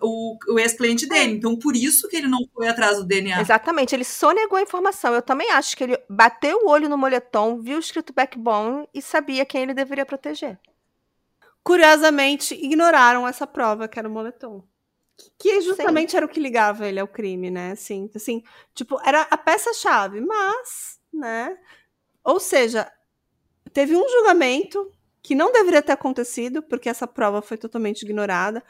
o, 0.00 0.38
o 0.48 0.58
ex-cliente 0.58 1.06
dele. 1.06 1.34
Então, 1.34 1.56
por 1.58 1.76
isso 1.76 2.08
que 2.08 2.16
ele 2.16 2.26
não 2.26 2.40
foi 2.54 2.68
atrás 2.68 2.96
do 2.96 3.04
DNA. 3.04 3.40
Exatamente, 3.40 3.94
ele 3.94 4.04
sonegou 4.04 4.58
a 4.58 4.62
informação. 4.62 5.12
Eu 5.14 5.20
também 5.22 5.50
acho 5.50 5.76
que 5.76 5.84
ele 5.84 5.98
bateu 6.08 6.60
o 6.64 6.70
olho 6.70 6.88
no 6.88 6.96
moletom, 6.96 7.60
viu 7.60 7.78
escrito 7.78 8.14
Backbone 8.14 8.88
e 8.94 9.02
sabia 9.02 9.44
quem 9.44 9.64
ele 9.64 9.74
deveria 9.74 10.06
proteger. 10.06 10.58
Curiosamente, 11.62 12.54
ignoraram 12.54 13.26
essa 13.28 13.46
prova 13.46 13.88
que 13.88 13.98
era 13.98 14.08
o 14.08 14.10
moletom. 14.10 14.64
Que 15.38 15.60
justamente 15.60 16.16
era 16.16 16.26
o 16.26 16.28
que 16.28 16.40
ligava 16.40 16.86
ele 16.86 17.00
ao 17.00 17.08
crime, 17.08 17.50
né? 17.50 17.72
Assim, 17.72 18.10
assim, 18.14 18.42
tipo, 18.74 18.98
era 19.04 19.22
a 19.22 19.36
peça-chave, 19.36 20.20
mas, 20.20 21.00
né? 21.12 21.56
Ou 22.24 22.40
seja, 22.40 22.90
teve 23.72 23.96
um 23.96 24.08
julgamento 24.08 24.90
que 25.22 25.34
não 25.34 25.52
deveria 25.52 25.82
ter 25.82 25.92
acontecido, 25.92 26.62
porque 26.62 26.88
essa 26.88 27.06
prova 27.06 27.42
foi 27.42 27.56
totalmente 27.56 28.02
ignorada. 28.02 28.62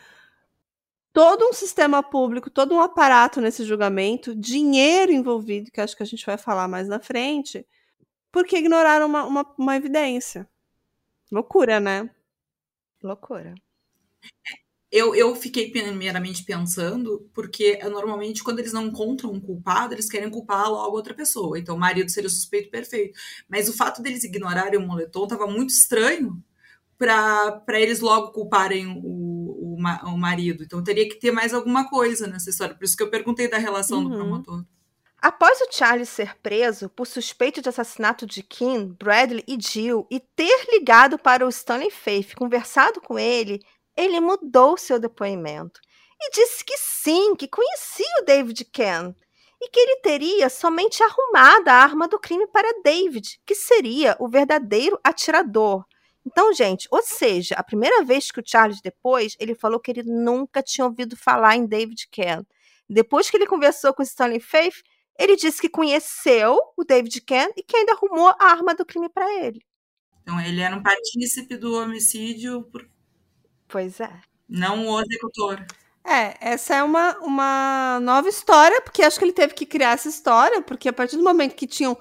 Todo 1.13 1.49
um 1.49 1.53
sistema 1.53 2.03
público, 2.03 2.51
todo 2.51 2.75
um 2.75 2.81
aparato 2.81 3.41
nesse 3.41 3.65
julgamento, 3.65 4.35
dinheiro 4.35 5.13
envolvido, 5.13 5.71
que 5.71 5.81
acho 5.81 5.97
que 5.97 6.03
a 6.03 6.07
gente 6.07 6.25
vai 6.25 6.39
falar 6.39 6.69
mais 6.69 6.89
na 6.89 7.01
frente, 7.01 7.67
porque 8.33 8.59
ignoraram 8.59 9.07
uma, 9.07 9.25
uma, 9.25 9.55
uma 9.59 9.77
evidência. 9.77 10.49
Loucura, 11.31 11.81
né? 11.81 12.11
Loucura. 13.03 13.55
Eu, 14.91 15.15
eu 15.15 15.35
fiquei 15.35 15.71
primeiramente 15.71 16.45
pensando, 16.45 17.29
porque 17.35 17.79
eh, 17.81 17.89
normalmente 17.89 18.43
quando 18.45 18.61
eles 18.61 18.73
não 18.73 18.87
encontram 18.87 19.33
um 19.33 19.41
culpado, 19.41 19.95
eles 19.95 20.09
querem 20.09 20.31
culpar 20.31 20.71
logo 20.71 20.97
outra 20.97 21.13
pessoa. 21.15 21.59
Então 21.59 21.75
o 21.77 21.79
marido 21.79 22.09
seria 22.11 22.29
o 22.29 22.31
suspeito 22.31 22.71
perfeito. 22.71 23.19
Mas 23.49 23.69
o 23.69 23.73
fato 23.77 24.01
deles 24.01 24.23
ignorarem 24.25 24.79
o 24.79 24.87
moletom 24.87 25.25
estava 25.25 25.47
muito 25.47 25.71
estranho 25.71 26.41
para 26.99 27.81
eles 27.81 28.01
logo 28.01 28.33
culparem 28.33 28.87
o, 28.87 29.01
o, 29.03 29.77
o 29.77 30.19
marido. 30.19 30.63
Então 30.65 30.83
teria 30.83 31.09
que 31.09 31.17
ter 31.17 31.31
mais 31.33 31.53
alguma 31.53 31.89
coisa 31.91 32.27
nessa 32.27 32.49
história. 32.51 32.75
Por 32.75 32.85
isso 32.85 32.97
que 32.97 33.03
eu 33.03 33.11
perguntei 33.11 33.49
da 33.49 33.59
relação 33.59 34.03
do 34.03 34.11
Uhum. 34.11 34.17
promotor. 34.17 34.65
Após 35.21 35.61
o 35.61 35.69
Charlie 35.73 36.07
ser 36.07 36.37
preso 36.43 36.89
por 36.91 37.07
suspeito 37.07 37.61
de 37.61 37.69
assassinato 37.69 38.27
de 38.27 38.43
Kim, 38.43 38.95
Bradley 38.99 39.43
e 39.49 39.59
Jill 39.61 40.07
e 40.11 40.21
ter 40.21 40.67
ligado 40.71 41.19
para 41.19 41.45
o 41.45 41.49
Stanley 41.49 41.91
Faith 41.91 42.31
e 42.33 42.37
conversado 42.37 43.01
com 43.01 43.19
ele, 43.19 43.61
ele 43.97 44.21
mudou 44.21 44.77
seu 44.77 44.99
depoimento 44.99 45.81
e 46.21 46.31
disse 46.31 46.65
que 46.65 46.77
sim, 46.79 47.35
que 47.35 47.49
conhecia 47.49 48.21
o 48.21 48.25
David 48.25 48.65
Ken 48.67 49.15
e 49.61 49.69
que 49.69 49.81
ele 49.81 49.97
teria 50.01 50.49
somente 50.49 51.03
arrumado 51.03 51.69
a 51.69 51.75
arma 51.75 52.07
do 52.07 52.19
crime 52.19 52.47
para 52.47 52.83
David, 52.83 53.41
que 53.47 53.55
seria 53.55 54.17
o 54.21 54.29
verdadeiro 54.29 54.99
atirador. 55.03 55.85
Então, 56.27 56.53
gente, 56.53 56.89
ou 56.91 57.03
seja, 57.03 57.55
a 57.55 57.63
primeira 57.63 58.03
vez 58.05 58.31
que 58.31 58.41
o 58.41 58.45
Charles 58.45 58.81
depois, 58.81 59.37
ele 59.39 59.55
falou 59.55 59.79
que 59.79 59.91
ele 59.91 60.03
nunca 60.03 60.63
tinha 60.63 60.85
ouvido 60.85 61.17
falar 61.17 61.57
em 61.57 61.67
David 61.67 62.09
Ken. 62.11 62.45
Depois 62.89 63.31
que 63.31 63.37
ele 63.37 63.47
conversou 63.47 63.95
com 63.95 64.03
Stanley 64.03 64.41
Faith, 64.41 64.83
ele 65.19 65.37
disse 65.37 65.61
que 65.61 65.69
conheceu 65.69 66.59
o 66.77 66.85
David 66.85 67.21
Ken 67.23 67.49
e 67.57 67.63
que 67.63 67.77
ainda 67.77 67.93
arrumou 67.93 68.29
a 68.29 68.45
arma 68.45 68.75
do 68.75 68.85
crime 68.85 69.09
para 69.09 69.33
ele. 69.43 69.65
Então 70.21 70.39
ele 70.41 70.61
era 70.61 70.77
um 70.77 70.83
partícipe 70.83 71.57
do 71.57 71.75
homicídio, 71.75 72.65
por- 72.65 72.87
Pois 73.69 74.01
é. 74.01 74.11
não 74.49 74.87
o 74.87 75.01
executor. 75.01 75.65
É, 76.05 76.37
essa 76.53 76.77
é 76.77 76.83
uma, 76.85 77.17
uma 77.19 77.99
nova 78.01 78.29
história, 78.29 78.81
porque 78.81 79.03
acho 79.03 79.19
que 79.19 79.25
ele 79.25 79.33
teve 79.33 79.55
que 79.55 79.67
criar 79.67 79.93
essa 79.93 80.09
história, 80.09 80.63
porque 80.63 80.89
a 80.89 80.93
partir 80.93 81.17
do 81.17 81.25
momento 81.25 81.57
que 81.57 81.67
tinham 81.67 81.99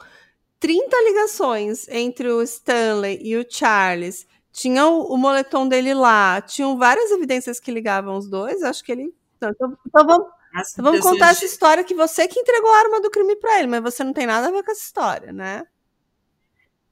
30 0.59 0.95
ligações 1.09 1.88
entre 1.89 2.30
o 2.30 2.41
Stanley 2.43 3.20
e 3.24 3.36
o 3.36 3.45
Charles, 3.49 4.28
tinha 4.51 4.86
o, 4.86 5.11
o 5.11 5.18
moletom 5.18 5.68
dele 5.68 5.93
lá, 5.95 6.39
tinham 6.41 6.78
várias 6.78 7.09
evidências 7.11 7.59
que 7.59 7.72
ligavam 7.72 8.16
os 8.16 8.30
dois, 8.30 8.61
acho 8.61 8.84
que 8.84 8.91
ele. 8.91 9.13
Então, 9.38 9.49
então- 9.49 9.78
então 9.88 10.05
vamos, 10.05 10.28
então 10.74 10.86
vamos 10.86 10.99
contar 11.01 11.32
essa 11.32 11.45
história 11.45 11.84
que 11.84 11.95
você 11.95 12.28
que 12.28 12.39
entregou 12.39 12.72
a 12.72 12.78
arma 12.78 13.01
do 13.01 13.09
crime 13.09 13.36
pra 13.36 13.57
ele, 13.57 13.68
mas 13.68 13.82
você 13.82 14.03
não 14.03 14.13
tem 14.13 14.28
nada 14.28 14.47
a 14.47 14.51
ver 14.51 14.63
com 14.63 14.72
essa 14.72 14.82
história, 14.84 15.34
né? 15.34 15.66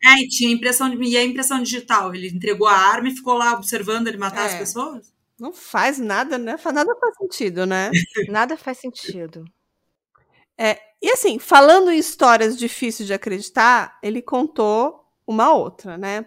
É, 0.05 0.21
e 0.21 0.27
tinha 0.27 0.53
impressão 0.53 0.89
de, 0.89 1.01
e 1.03 1.17
a 1.17 1.23
impressão 1.23 1.61
digital. 1.61 2.13
Ele 2.13 2.27
entregou 2.27 2.67
a 2.67 2.73
arma 2.75 3.09
e 3.09 3.15
ficou 3.15 3.35
lá 3.35 3.53
observando 3.53 4.07
ele 4.07 4.17
matar 4.17 4.45
as 4.45 4.53
É. 4.53 4.59
pessoas? 4.59 5.13
Não 5.39 5.51
faz 5.53 5.97
nada, 5.97 6.37
né? 6.37 6.57
Faz 6.57 6.75
nada 6.75 6.95
faz 6.99 7.15
sentido, 7.17 7.65
né? 7.65 7.89
Nada 8.31 8.55
faz 8.55 8.77
sentido. 8.77 9.45
E 11.03 11.09
assim, 11.11 11.37
falando 11.37 11.91
em 11.91 11.97
histórias 11.97 12.57
difíceis 12.57 13.05
de 13.05 13.13
acreditar, 13.13 13.99
ele 14.01 14.21
contou 14.21 15.03
uma 15.27 15.53
outra, 15.53 15.97
né? 15.97 16.25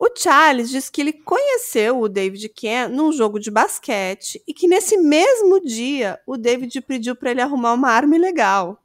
O 0.00 0.08
Charles 0.16 0.70
diz 0.70 0.88
que 0.88 1.02
ele 1.02 1.12
conheceu 1.12 2.00
o 2.00 2.08
David 2.08 2.48
Ken 2.48 2.88
num 2.88 3.12
jogo 3.12 3.38
de 3.38 3.50
basquete 3.50 4.42
e 4.48 4.54
que 4.54 4.66
nesse 4.66 4.96
mesmo 4.96 5.60
dia 5.60 6.18
o 6.26 6.38
David 6.38 6.80
pediu 6.80 7.14
para 7.14 7.30
ele 7.30 7.42
arrumar 7.42 7.74
uma 7.74 7.90
arma 7.90 8.16
ilegal. 8.16 8.82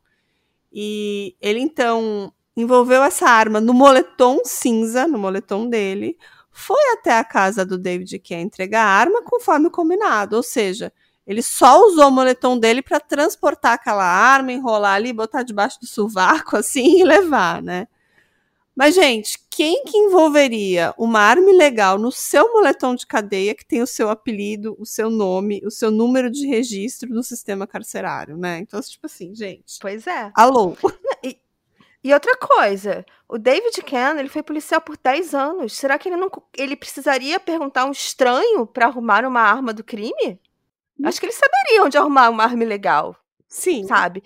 E 0.74 1.34
ele 1.40 1.62
então 1.62 2.34
envolveu 2.56 3.04
essa 3.04 3.28
arma 3.28 3.60
no 3.60 3.74
moletom 3.74 4.40
cinza, 4.44 5.08
no 5.08 5.18
moletom 5.18 5.70
dele, 5.70 6.18
foi 6.52 6.82
até 6.94 7.18
a 7.18 7.24
casa 7.24 7.66
do 7.66 7.78
David 7.78 8.18
Ken 8.20 8.42
entregar 8.42 8.86
a 8.86 8.90
arma 8.90 9.22
conforme 9.24 9.70
combinado, 9.70 10.38
ou 10.38 10.44
seja, 10.44 10.92
ele 11.28 11.42
só 11.42 11.82
usou 11.86 12.08
o 12.08 12.12
moletom 12.12 12.58
dele 12.58 12.82
para 12.82 13.00
transportar 13.00 13.74
aquela 13.74 14.06
arma, 14.06 14.52
enrolar 14.54 14.94
ali, 14.94 15.12
botar 15.12 15.44
debaixo 15.44 15.80
do 15.80 15.88
sovaco 15.88 16.56
assim 16.58 17.02
e 17.02 17.04
levar, 17.04 17.62
né? 17.62 17.88
Mas, 18.76 18.94
gente, 18.94 19.40
quem 19.50 19.86
que 19.86 19.98
envolveria 19.98 20.94
uma 20.98 21.22
arma 21.22 21.50
ilegal 21.50 21.98
no 21.98 22.12
seu 22.12 22.54
moletom 22.54 22.94
de 22.94 23.08
cadeia 23.08 23.56
que 23.56 23.66
tem 23.66 23.82
o 23.82 23.88
seu 23.88 24.10
apelido, 24.10 24.76
o 24.78 24.86
seu 24.86 25.10
nome, 25.10 25.62
o 25.66 25.72
seu 25.72 25.90
número 25.90 26.30
de 26.30 26.46
registro 26.46 27.10
no 27.10 27.24
sistema 27.24 27.66
carcerário, 27.66 28.36
né? 28.36 28.60
Então, 28.60 28.82
tipo 28.82 29.06
assim, 29.06 29.34
gente. 29.34 29.78
Pois 29.80 30.06
é. 30.06 30.30
Alô? 30.36 30.76
E 31.24 31.40
outra 32.14 32.36
coisa, 32.38 33.06
o 33.28 33.38
David 33.38 33.82
Ken, 33.84 34.18
ele 34.20 34.30
foi 34.30 34.44
policial 34.44 34.80
por 34.82 34.98
10 34.98 35.34
anos. 35.34 35.76
Será 35.76 35.98
que 35.98 36.10
ele 36.10 36.18
não 36.18 36.30
ele 36.58 36.76
precisaria 36.76 37.40
perguntar 37.40 37.82
a 37.82 37.86
um 37.86 37.92
estranho 37.92 38.66
para 38.68 38.86
arrumar 38.86 39.26
uma 39.26 39.42
arma 39.42 39.74
do 39.74 39.84
crime? 39.84 40.40
Acho 41.04 41.20
que 41.20 41.26
ele 41.26 41.34
saberia 41.34 41.84
onde 41.84 41.98
arrumar 41.98 42.30
uma 42.30 42.44
arma 42.44 42.64
ilegal, 42.64 43.16
Sim. 43.48 43.86
sabe? 43.86 44.24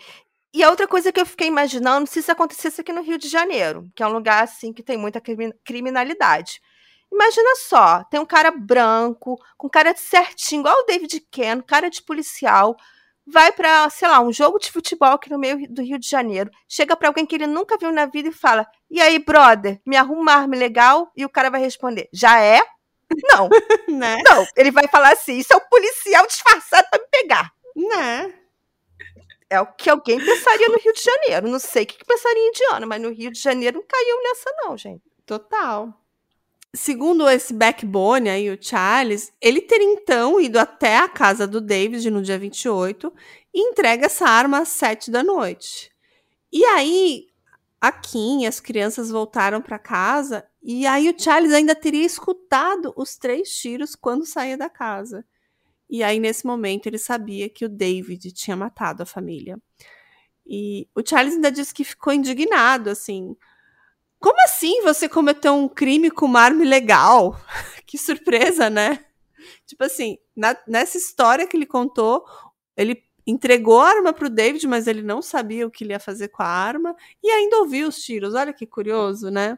E 0.53 0.63
a 0.63 0.69
outra 0.69 0.87
coisa 0.87 1.11
que 1.11 1.19
eu 1.19 1.25
fiquei 1.25 1.47
imaginando, 1.47 2.07
se 2.07 2.19
isso 2.19 2.31
acontecesse 2.31 2.81
aqui 2.81 2.91
no 2.91 3.01
Rio 3.01 3.17
de 3.17 3.27
Janeiro, 3.27 3.89
que 3.95 4.03
é 4.03 4.07
um 4.07 4.11
lugar 4.13 4.43
assim 4.43 4.73
que 4.73 4.83
tem 4.83 4.97
muita 4.97 5.21
crimi- 5.21 5.53
criminalidade. 5.63 6.61
Imagina 7.11 7.55
só, 7.55 8.03
tem 8.03 8.19
um 8.19 8.25
cara 8.25 8.51
branco, 8.51 9.39
com 9.57 9.69
cara 9.69 9.93
de 9.93 9.99
certinho, 9.99 10.61
igual 10.61 10.75
o 10.79 10.85
David 10.85 11.19
Ken, 11.31 11.61
cara 11.61 11.89
de 11.89 12.01
policial, 12.03 12.75
vai 13.31 13.51
pra, 13.51 13.89
sei 13.89 14.07
lá, 14.07 14.19
um 14.21 14.31
jogo 14.31 14.59
de 14.59 14.71
futebol 14.71 15.09
aqui 15.13 15.29
no 15.29 15.39
meio 15.39 15.57
do 15.71 15.81
Rio 15.81 15.99
de 15.99 16.07
Janeiro, 16.09 16.49
chega 16.67 16.95
pra 16.95 17.09
alguém 17.09 17.25
que 17.25 17.35
ele 17.35 17.47
nunca 17.47 17.77
viu 17.77 17.91
na 17.91 18.05
vida 18.05 18.29
e 18.29 18.33
fala: 18.33 18.65
"E 18.89 19.01
aí, 19.01 19.19
brother, 19.19 19.79
me 19.85 19.95
arruma 19.97 20.21
uma 20.21 20.33
arma 20.33 20.55
legal?" 20.55 21.11
E 21.15 21.25
o 21.25 21.29
cara 21.29 21.49
vai 21.49 21.61
responder: 21.61 22.09
"Já 22.13 22.39
é?" 22.41 22.61
Não, 23.31 23.49
Né? 23.89 24.17
não, 24.25 24.45
ele 24.55 24.71
vai 24.71 24.87
falar 24.87 25.13
assim: 25.13 25.37
"Isso 25.37 25.53
é 25.53 25.57
o 25.57 25.69
policial 25.69 26.25
disfarçado 26.27 26.87
pra 26.91 26.99
me 26.99 27.07
pegar". 27.11 27.51
Né? 27.75 28.33
É 29.49 29.59
o 29.59 29.65
que 29.65 29.89
alguém 29.89 30.19
pensaria 30.23 30.69
no 30.69 30.77
Rio 30.77 30.93
de 30.93 31.01
Janeiro. 31.03 31.47
Não 31.49 31.59
sei 31.59 31.83
o 31.83 31.87
que, 31.87 31.97
que 31.97 32.05
pensaria 32.05 32.39
em 32.41 32.49
Indiana, 32.49 32.85
mas 32.85 33.01
no 33.01 33.09
Rio 33.11 33.31
de 33.31 33.39
Janeiro 33.41 33.79
não 33.79 33.87
caiu 33.87 34.23
nessa, 34.23 34.51
não, 34.63 34.77
gente. 34.77 35.03
Total. 35.25 35.98
Segundo 36.75 37.27
esse 37.27 37.53
backbone 37.53 38.29
aí, 38.29 38.49
o 38.51 38.57
Charles, 38.61 39.33
ele 39.41 39.61
teria 39.61 39.91
então 39.91 40.39
ido 40.39 40.59
até 40.59 40.97
a 40.97 41.09
casa 41.09 41.47
do 41.47 41.59
David 41.59 42.09
no 42.11 42.21
dia 42.21 42.37
28 42.37 43.11
e 43.53 43.69
entrega 43.69 44.05
essa 44.05 44.25
arma 44.25 44.59
às 44.59 44.69
7 44.69 45.09
da 45.09 45.23
noite. 45.23 45.91
E 46.51 46.63
aí, 46.65 47.27
a 47.81 47.91
Kim 47.91 48.43
e 48.43 48.47
as 48.47 48.59
crianças 48.59 49.09
voltaram 49.09 49.61
para 49.61 49.79
casa 49.79 50.45
e 50.61 50.85
aí 50.85 51.09
o 51.09 51.19
Charles 51.19 51.53
ainda 51.53 51.73
teria 51.73 52.05
escutado 52.05 52.93
os 52.95 53.17
três 53.17 53.49
tiros 53.57 53.95
quando 53.95 54.25
saía 54.25 54.57
da 54.57 54.69
casa. 54.69 55.25
E 55.89 56.03
aí, 56.03 56.19
nesse 56.19 56.45
momento, 56.45 56.85
ele 56.87 56.99
sabia 56.99 57.49
que 57.49 57.65
o 57.65 57.69
David 57.69 58.31
tinha 58.31 58.55
matado 58.55 59.01
a 59.01 59.05
família. 59.07 59.57
E 60.45 60.87
o 60.95 61.01
Charles 61.05 61.35
ainda 61.35 61.51
disse 61.51 61.73
que 61.73 61.83
ficou 61.83 62.13
indignado, 62.13 62.89
assim. 62.89 63.35
Como 64.19 64.41
assim 64.43 64.81
você 64.81 65.07
cometeu 65.07 65.53
um 65.53 65.67
crime 65.67 66.11
com 66.11 66.25
uma 66.25 66.41
arma 66.41 66.63
ilegal? 66.63 67.39
que 67.85 67.97
surpresa, 67.97 68.69
né? 68.69 69.05
Tipo 69.65 69.83
assim, 69.83 70.17
na, 70.35 70.57
nessa 70.67 70.97
história 70.97 71.47
que 71.47 71.55
ele 71.55 71.65
contou, 71.65 72.25
ele 72.75 73.03
entregou 73.25 73.79
a 73.79 73.89
arma 73.89 74.11
pro 74.11 74.29
David, 74.29 74.67
mas 74.67 74.87
ele 74.87 75.01
não 75.01 75.21
sabia 75.21 75.65
o 75.65 75.71
que 75.71 75.83
ele 75.83 75.93
ia 75.93 75.99
fazer 75.99 76.29
com 76.29 76.41
a 76.41 76.47
arma 76.47 76.95
e 77.23 77.29
ainda 77.29 77.57
ouviu 77.59 77.87
os 77.87 77.99
tiros. 78.03 78.33
Olha 78.33 78.51
que 78.51 78.65
curioso, 78.65 79.29
né? 79.29 79.57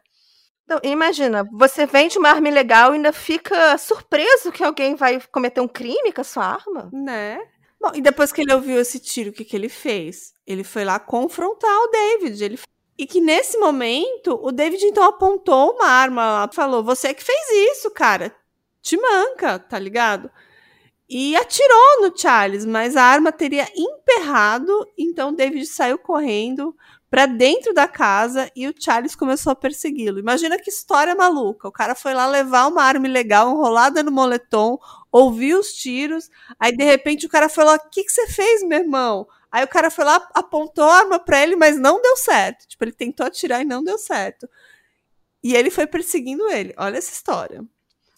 Então, 0.65 0.79
imagina, 0.83 1.43
você 1.51 1.85
vende 1.85 2.17
uma 2.17 2.29
arma 2.29 2.47
ilegal 2.47 2.91
e 2.91 2.95
ainda 2.95 3.11
fica 3.11 3.77
surpreso 3.77 4.51
que 4.51 4.63
alguém 4.63 4.95
vai 4.95 5.19
cometer 5.31 5.59
um 5.59 5.67
crime 5.67 6.13
com 6.13 6.21
a 6.21 6.23
sua 6.23 6.45
arma? 6.45 6.89
Né? 6.93 7.39
Bom, 7.79 7.91
e 7.95 8.01
depois 8.01 8.31
que 8.31 8.41
ele 8.41 8.53
ouviu 8.53 8.79
esse 8.79 8.99
tiro, 8.99 9.31
o 9.31 9.33
que, 9.33 9.43
que 9.43 9.55
ele 9.55 9.67
fez? 9.67 10.33
Ele 10.45 10.63
foi 10.63 10.85
lá 10.85 10.99
confrontar 10.99 11.75
o 11.77 11.87
David. 11.87 12.43
Ele... 12.43 12.59
E 13.01 13.07
que 13.07 13.19
nesse 13.19 13.57
momento, 13.57 14.39
o 14.43 14.51
David 14.51 14.85
então 14.85 15.03
apontou 15.03 15.71
uma 15.71 15.87
arma, 15.87 16.47
falou: 16.53 16.83
Você 16.83 17.15
que 17.15 17.23
fez 17.23 17.71
isso, 17.71 17.89
cara. 17.89 18.31
Te 18.79 18.95
manca, 18.95 19.57
tá 19.57 19.79
ligado? 19.79 20.29
E 21.09 21.35
atirou 21.35 22.01
no 22.03 22.15
Charles, 22.15 22.63
mas 22.63 22.95
a 22.95 23.03
arma 23.03 23.31
teria 23.31 23.67
emperrado, 23.75 24.87
então 24.95 25.33
David 25.33 25.65
saiu 25.65 25.97
correndo, 25.97 26.75
para 27.09 27.25
dentro 27.25 27.73
da 27.73 27.87
casa 27.87 28.51
e 28.55 28.67
o 28.67 28.73
Charles 28.79 29.15
começou 29.15 29.51
a 29.51 29.55
persegui-lo. 29.55 30.19
Imagina 30.19 30.59
que 30.59 30.69
história 30.69 31.15
maluca. 31.15 31.67
O 31.67 31.71
cara 31.71 31.95
foi 31.95 32.13
lá 32.13 32.27
levar 32.27 32.67
uma 32.67 32.83
arma 32.83 33.07
ilegal 33.07 33.49
enrolada 33.49 34.03
no 34.03 34.11
moletom, 34.11 34.77
ouviu 35.11 35.57
os 35.57 35.73
tiros, 35.73 36.29
aí 36.59 36.71
de 36.71 36.83
repente 36.83 37.25
o 37.25 37.29
cara 37.29 37.49
falou: 37.49 37.73
O 37.73 37.89
que, 37.89 38.03
que 38.03 38.11
você 38.11 38.27
fez, 38.27 38.61
meu 38.61 38.77
irmão? 38.77 39.25
Aí 39.51 39.63
o 39.63 39.67
cara 39.67 39.91
foi 39.91 40.05
lá, 40.05 40.15
apontou 40.33 40.85
a 40.85 40.99
arma 40.99 41.19
para 41.19 41.41
ele, 41.43 41.55
mas 41.55 41.77
não 41.77 42.01
deu 42.01 42.15
certo. 42.15 42.67
Tipo, 42.67 42.85
ele 42.85 42.93
tentou 42.93 43.25
atirar 43.25 43.61
e 43.61 43.65
não 43.65 43.83
deu 43.83 43.97
certo. 43.97 44.49
E 45.43 45.53
ele 45.55 45.69
foi 45.69 45.85
perseguindo 45.85 46.47
ele. 46.49 46.73
Olha 46.77 46.97
essa 46.97 47.11
história. 47.11 47.61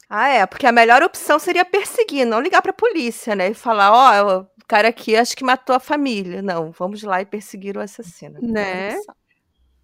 Ah, 0.07 0.27
é, 0.27 0.45
porque 0.45 0.67
a 0.67 0.71
melhor 0.71 1.01
opção 1.01 1.39
seria 1.39 1.65
perseguir, 1.65 2.25
não 2.25 2.39
ligar 2.39 2.61
pra 2.61 2.71
polícia, 2.71 3.35
né? 3.35 3.49
E 3.49 3.53
falar, 3.55 3.91
ó, 3.91 4.27
oh, 4.27 4.41
o 4.41 4.67
cara 4.67 4.89
aqui 4.89 5.15
acho 5.15 5.35
que 5.35 5.43
matou 5.43 5.75
a 5.75 5.79
família. 5.79 6.41
Não, 6.41 6.71
vamos 6.71 7.01
lá 7.01 7.21
e 7.21 7.25
perseguir 7.25 7.75
o 7.75 7.81
assassino. 7.81 8.39
Né? 8.39 8.95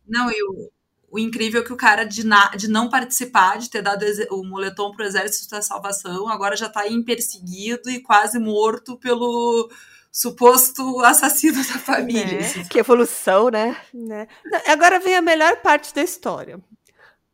Não, 0.08 0.30
e 0.30 0.44
o, 0.44 0.72
o 1.10 1.18
incrível 1.18 1.62
é 1.62 1.66
que 1.66 1.74
o 1.74 1.78
cara 1.78 2.04
de, 2.04 2.24
na, 2.24 2.50
de 2.50 2.68
não 2.68 2.90
participar, 2.90 3.58
de 3.58 3.72
ter 3.72 3.82
dado 3.82 4.06
o 4.30 4.44
moletom 4.44 4.92
pro 4.92 5.06
Exército 5.06 5.50
da 5.50 5.64
Salvação, 5.64 6.28
agora 6.28 6.56
já 6.56 6.70
tá 6.70 6.84
perseguido 7.04 7.90
e 7.90 8.00
quase 8.00 8.38
morto 8.38 8.98
pelo 8.98 9.68
suposto 10.12 11.00
assassino 11.02 11.58
da 11.64 11.80
família. 11.80 12.40
É. 12.40 12.64
Que 12.70 12.80
evolução, 12.80 13.50
né? 13.50 13.78
né? 13.94 14.28
Agora 14.68 15.00
vem 15.00 15.16
a 15.16 15.22
melhor 15.22 15.58
parte 15.58 15.94
da 15.94 16.02
história. 16.02 16.60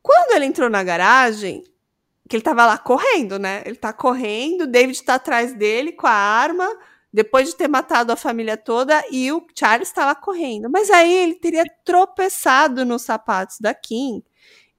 Quando 0.02 0.36
ele 0.36 0.46
entrou 0.46 0.70
na 0.70 0.84
garagem, 0.84 1.64
que 2.30 2.36
ele 2.36 2.44
tava 2.44 2.66
lá 2.66 2.78
correndo, 2.78 3.40
né? 3.40 3.64
Ele 3.66 3.76
tá 3.76 3.94
correndo, 3.94 4.68
David 4.68 5.04
tá 5.04 5.16
atrás 5.16 5.54
dele 5.54 5.92
com 5.92 6.08
a 6.08 6.12
arma 6.12 6.68
depois 7.16 7.48
de 7.48 7.56
ter 7.56 7.70
matado 7.70 8.12
a 8.12 8.18
família 8.18 8.58
toda 8.58 9.02
e 9.10 9.32
o 9.32 9.48
Charles 9.58 9.88
estava 9.88 10.14
correndo. 10.14 10.70
Mas 10.70 10.92
aí 10.92 11.14
ele 11.14 11.36
teria 11.36 11.64
tropeçado 11.86 12.84
nos 12.84 13.04
sapatos 13.04 13.58
da 13.60 13.74
Kim. 13.74 14.22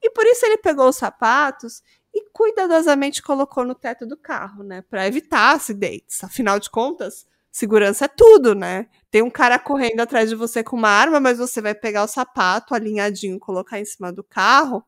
E 0.03 0.11
por 0.11 0.26
isso 0.26 0.44
ele 0.44 0.59
pegou 0.59 0.86
os 0.86 0.97
sapatos 0.97 1.82
e 2.14 2.28
cuidadosamente 2.32 3.22
colocou 3.22 3.64
no 3.64 3.74
teto 3.74 4.07
do 4.07 4.16
carro, 4.18 4.62
né, 4.62 4.82
para 4.82 5.07
evitar 5.07 5.55
acidentes. 5.55 6.22
Afinal 6.22 6.61
de 6.61 6.68
contas, 6.68 7.26
segurança 7.57 8.05
é 8.05 8.09
tudo, 8.09 8.55
né? 8.55 8.87
Tem 9.11 9.23
um 9.23 9.31
cara 9.31 9.59
correndo 9.59 10.01
atrás 10.01 10.29
de 10.29 10.35
você 10.37 10.63
com 10.63 10.77
uma 10.77 10.91
arma, 10.91 11.19
mas 11.19 11.39
você 11.39 11.63
vai 11.63 11.75
pegar 11.75 12.05
o 12.05 12.09
sapato 12.09 12.75
alinhadinho, 12.75 13.39
colocar 13.39 13.81
em 13.81 13.85
cima 13.87 14.13
do 14.13 14.23
carro, 14.23 14.85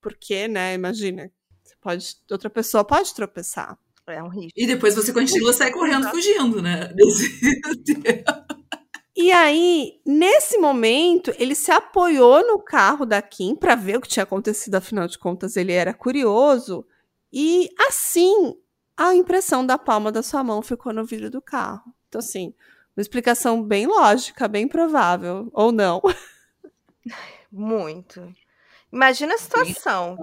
porque, 0.00 0.48
né, 0.48 0.74
imagina, 0.74 1.30
pode 1.80 2.16
outra 2.28 2.50
pessoa 2.50 2.84
pode 2.84 3.14
tropeçar. 3.14 3.78
É 4.08 4.20
um 4.20 4.28
risco. 4.28 4.50
E 4.56 4.66
depois 4.66 4.96
você 4.96 5.12
continua 5.12 5.52
sair 5.52 5.70
correndo 5.70 6.08
fugindo, 6.10 6.60
né? 6.60 6.92
E 9.20 9.32
aí, 9.32 10.00
nesse 10.06 10.58
momento, 10.58 11.34
ele 11.40 11.52
se 11.52 11.72
apoiou 11.72 12.46
no 12.46 12.60
carro 12.60 13.04
da 13.04 13.20
Kim 13.20 13.56
para 13.56 13.74
ver 13.74 13.96
o 13.96 14.00
que 14.00 14.06
tinha 14.06 14.22
acontecido, 14.22 14.76
afinal 14.76 15.08
de 15.08 15.18
contas, 15.18 15.56
ele 15.56 15.72
era 15.72 15.92
curioso. 15.92 16.86
E 17.32 17.68
assim, 17.88 18.54
a 18.96 19.16
impressão 19.16 19.66
da 19.66 19.76
palma 19.76 20.12
da 20.12 20.22
sua 20.22 20.44
mão 20.44 20.62
ficou 20.62 20.92
no 20.92 21.04
vidro 21.04 21.28
do 21.28 21.42
carro. 21.42 21.92
Então, 22.08 22.18
assim, 22.18 22.54
uma 22.96 23.02
explicação 23.02 23.62
bem 23.62 23.86
lógica, 23.86 24.48
bem 24.48 24.66
provável, 24.66 25.48
ou 25.52 25.70
não. 25.70 26.02
Muito. 27.52 28.34
Imagina 28.92 29.34
a 29.34 29.38
situação. 29.38 30.16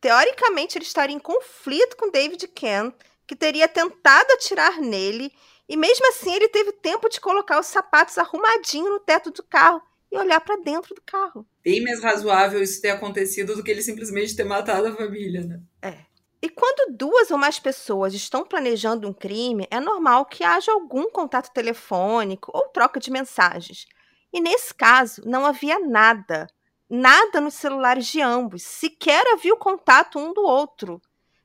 Teoricamente, 0.00 0.76
ele 0.76 0.84
estaria 0.84 1.14
em 1.14 1.20
conflito 1.20 1.96
com 1.96 2.10
David 2.10 2.46
Kent 2.48 2.94
que 3.26 3.36
teria 3.36 3.68
tentado 3.68 4.32
atirar 4.32 4.80
nele, 4.80 5.32
e 5.68 5.76
mesmo 5.76 6.04
assim 6.08 6.34
ele 6.34 6.48
teve 6.48 6.72
tempo 6.72 7.08
de 7.08 7.20
colocar 7.20 7.60
os 7.60 7.66
sapatos 7.66 8.18
arrumadinho 8.18 8.90
no 8.90 8.98
teto 8.98 9.30
do 9.30 9.44
carro 9.44 9.80
e 10.10 10.18
olhar 10.18 10.40
para 10.40 10.56
dentro 10.56 10.96
do 10.96 11.00
carro. 11.02 11.46
Bem 11.62 11.80
mais 11.80 12.02
razoável 12.02 12.60
isso 12.60 12.82
ter 12.82 12.90
acontecido 12.90 13.54
do 13.54 13.62
que 13.62 13.70
ele 13.70 13.82
simplesmente 13.82 14.34
ter 14.34 14.42
matado 14.42 14.88
a 14.88 14.96
família, 14.96 15.42
né? 15.42 15.60
É. 15.80 16.09
E 16.42 16.48
quando 16.48 16.96
duas 16.96 17.30
ou 17.30 17.38
mais 17.38 17.58
pessoas 17.58 18.14
estão 18.14 18.44
planejando 18.44 19.08
um 19.08 19.12
crime, 19.12 19.66
é 19.70 19.78
normal 19.78 20.24
que 20.24 20.42
haja 20.42 20.72
algum 20.72 21.10
contato 21.10 21.52
telefônico 21.52 22.50
ou 22.54 22.68
troca 22.68 22.98
de 22.98 23.10
mensagens. 23.10 23.86
E 24.32 24.40
nesse 24.40 24.72
caso, 24.74 25.22
não 25.26 25.44
havia 25.44 25.78
nada. 25.78 26.46
Nada 26.88 27.40
nos 27.40 27.54
celulares 27.54 28.06
de 28.06 28.20
ambos. 28.20 28.62
Sequer 28.62 29.24
havia 29.32 29.52
o 29.52 29.58
contato 29.58 30.18
um 30.18 30.32
do 30.32 30.42
outro 30.42 31.00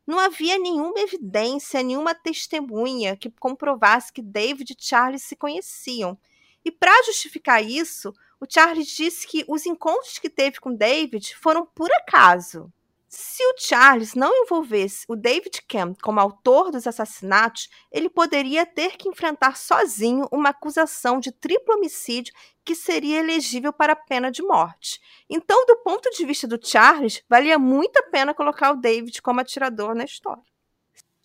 não 0.05 0.19
havia 0.19 0.59
nenhuma 0.59 0.99
evidência, 0.99 1.81
nenhuma 1.81 2.13
testemunha 2.13 3.17
que 3.17 3.31
comprovasse 3.31 4.13
que 4.13 4.21
David 4.21 4.73
e 4.73 4.77
Charles 4.79 5.23
se 5.23 5.35
conheciam. 5.35 6.17
E 6.63 6.71
para 6.71 7.03
justificar 7.03 7.63
isso, 7.63 8.13
o 8.39 8.45
Charles 8.47 8.87
disse 8.87 9.27
que 9.27 9.43
os 9.47 9.65
encontros 9.65 10.19
que 10.19 10.29
teve 10.29 10.59
com 10.59 10.75
David 10.75 11.35
foram 11.35 11.65
por 11.65 11.91
acaso. 11.91 12.71
Se 13.17 13.41
o 13.45 13.55
Charles 13.57 14.13
não 14.13 14.43
envolvesse 14.43 15.05
o 15.07 15.15
David 15.15 15.61
Kemp 15.69 16.01
como 16.01 16.19
autor 16.19 16.69
dos 16.69 16.85
assassinatos, 16.85 17.69
ele 17.89 18.09
poderia 18.09 18.65
ter 18.65 18.97
que 18.97 19.07
enfrentar 19.07 19.55
sozinho 19.55 20.27
uma 20.33 20.49
acusação 20.49 21.21
de 21.21 21.31
triplo 21.31 21.75
homicídio 21.75 22.33
que 22.65 22.75
seria 22.75 23.21
elegível 23.21 23.71
para 23.71 23.93
a 23.93 23.95
pena 23.95 24.29
de 24.29 24.43
morte. 24.43 24.99
Então, 25.29 25.65
do 25.65 25.77
ponto 25.77 26.09
de 26.09 26.25
vista 26.25 26.45
do 26.45 26.59
Charles, 26.61 27.23
valia 27.29 27.57
muito 27.57 27.95
a 27.95 28.03
pena 28.03 28.33
colocar 28.33 28.73
o 28.73 28.81
David 28.81 29.21
como 29.21 29.39
atirador 29.39 29.95
na 29.95 30.03
história. 30.03 30.43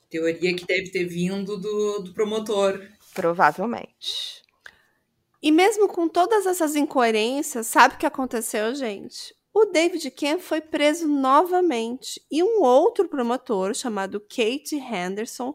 Teoria 0.08 0.54
que 0.54 0.64
deve 0.64 0.90
ter 0.90 1.06
vindo 1.06 1.58
do, 1.58 2.04
do 2.04 2.14
promotor. 2.14 2.86
Provavelmente. 3.12 4.44
E 5.42 5.50
mesmo 5.50 5.88
com 5.88 6.08
todas 6.08 6.46
essas 6.46 6.76
incoerências, 6.76 7.66
sabe 7.66 7.96
o 7.96 7.98
que 7.98 8.06
aconteceu, 8.06 8.76
gente? 8.76 9.34
O 9.52 9.66
David 9.66 10.08
Ken 10.12 10.38
foi 10.38 10.60
preso 10.60 11.08
novamente 11.08 12.24
e 12.30 12.42
um 12.42 12.62
outro 12.62 13.08
promotor 13.08 13.74
chamado 13.74 14.20
Kate 14.20 14.76
Henderson 14.76 15.54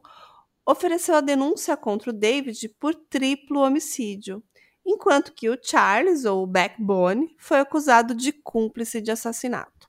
ofereceu 0.65 1.15
a 1.15 1.21
denúncia 1.21 1.77
contra 1.77 2.09
o 2.09 2.13
David 2.13 2.67
por 2.77 2.93
triplo 2.93 3.61
homicídio, 3.61 4.43
enquanto 4.85 5.33
que 5.33 5.49
o 5.49 5.57
Charles, 5.61 6.25
ou 6.25 6.45
Backbone, 6.45 7.35
foi 7.39 7.59
acusado 7.59 8.13
de 8.13 8.33
cúmplice 8.33 8.99
de 8.99 9.11
assassinato. 9.11 9.87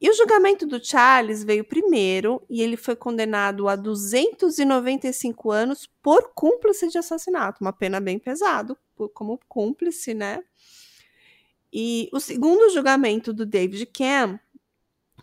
E 0.00 0.08
o 0.08 0.14
julgamento 0.14 0.66
do 0.66 0.82
Charles 0.82 1.44
veio 1.44 1.62
primeiro 1.62 2.42
e 2.48 2.62
ele 2.62 2.78
foi 2.78 2.96
condenado 2.96 3.68
a 3.68 3.76
295 3.76 5.50
anos 5.50 5.86
por 6.02 6.32
cúmplice 6.34 6.88
de 6.88 6.96
assassinato, 6.96 7.58
uma 7.60 7.72
pena 7.72 8.00
bem 8.00 8.18
pesada 8.18 8.74
como 9.12 9.38
cúmplice, 9.46 10.14
né? 10.14 10.42
E 11.72 12.08
o 12.12 12.18
segundo 12.18 12.72
julgamento 12.72 13.32
do 13.32 13.46
David 13.46 13.86
Cam 13.86 14.40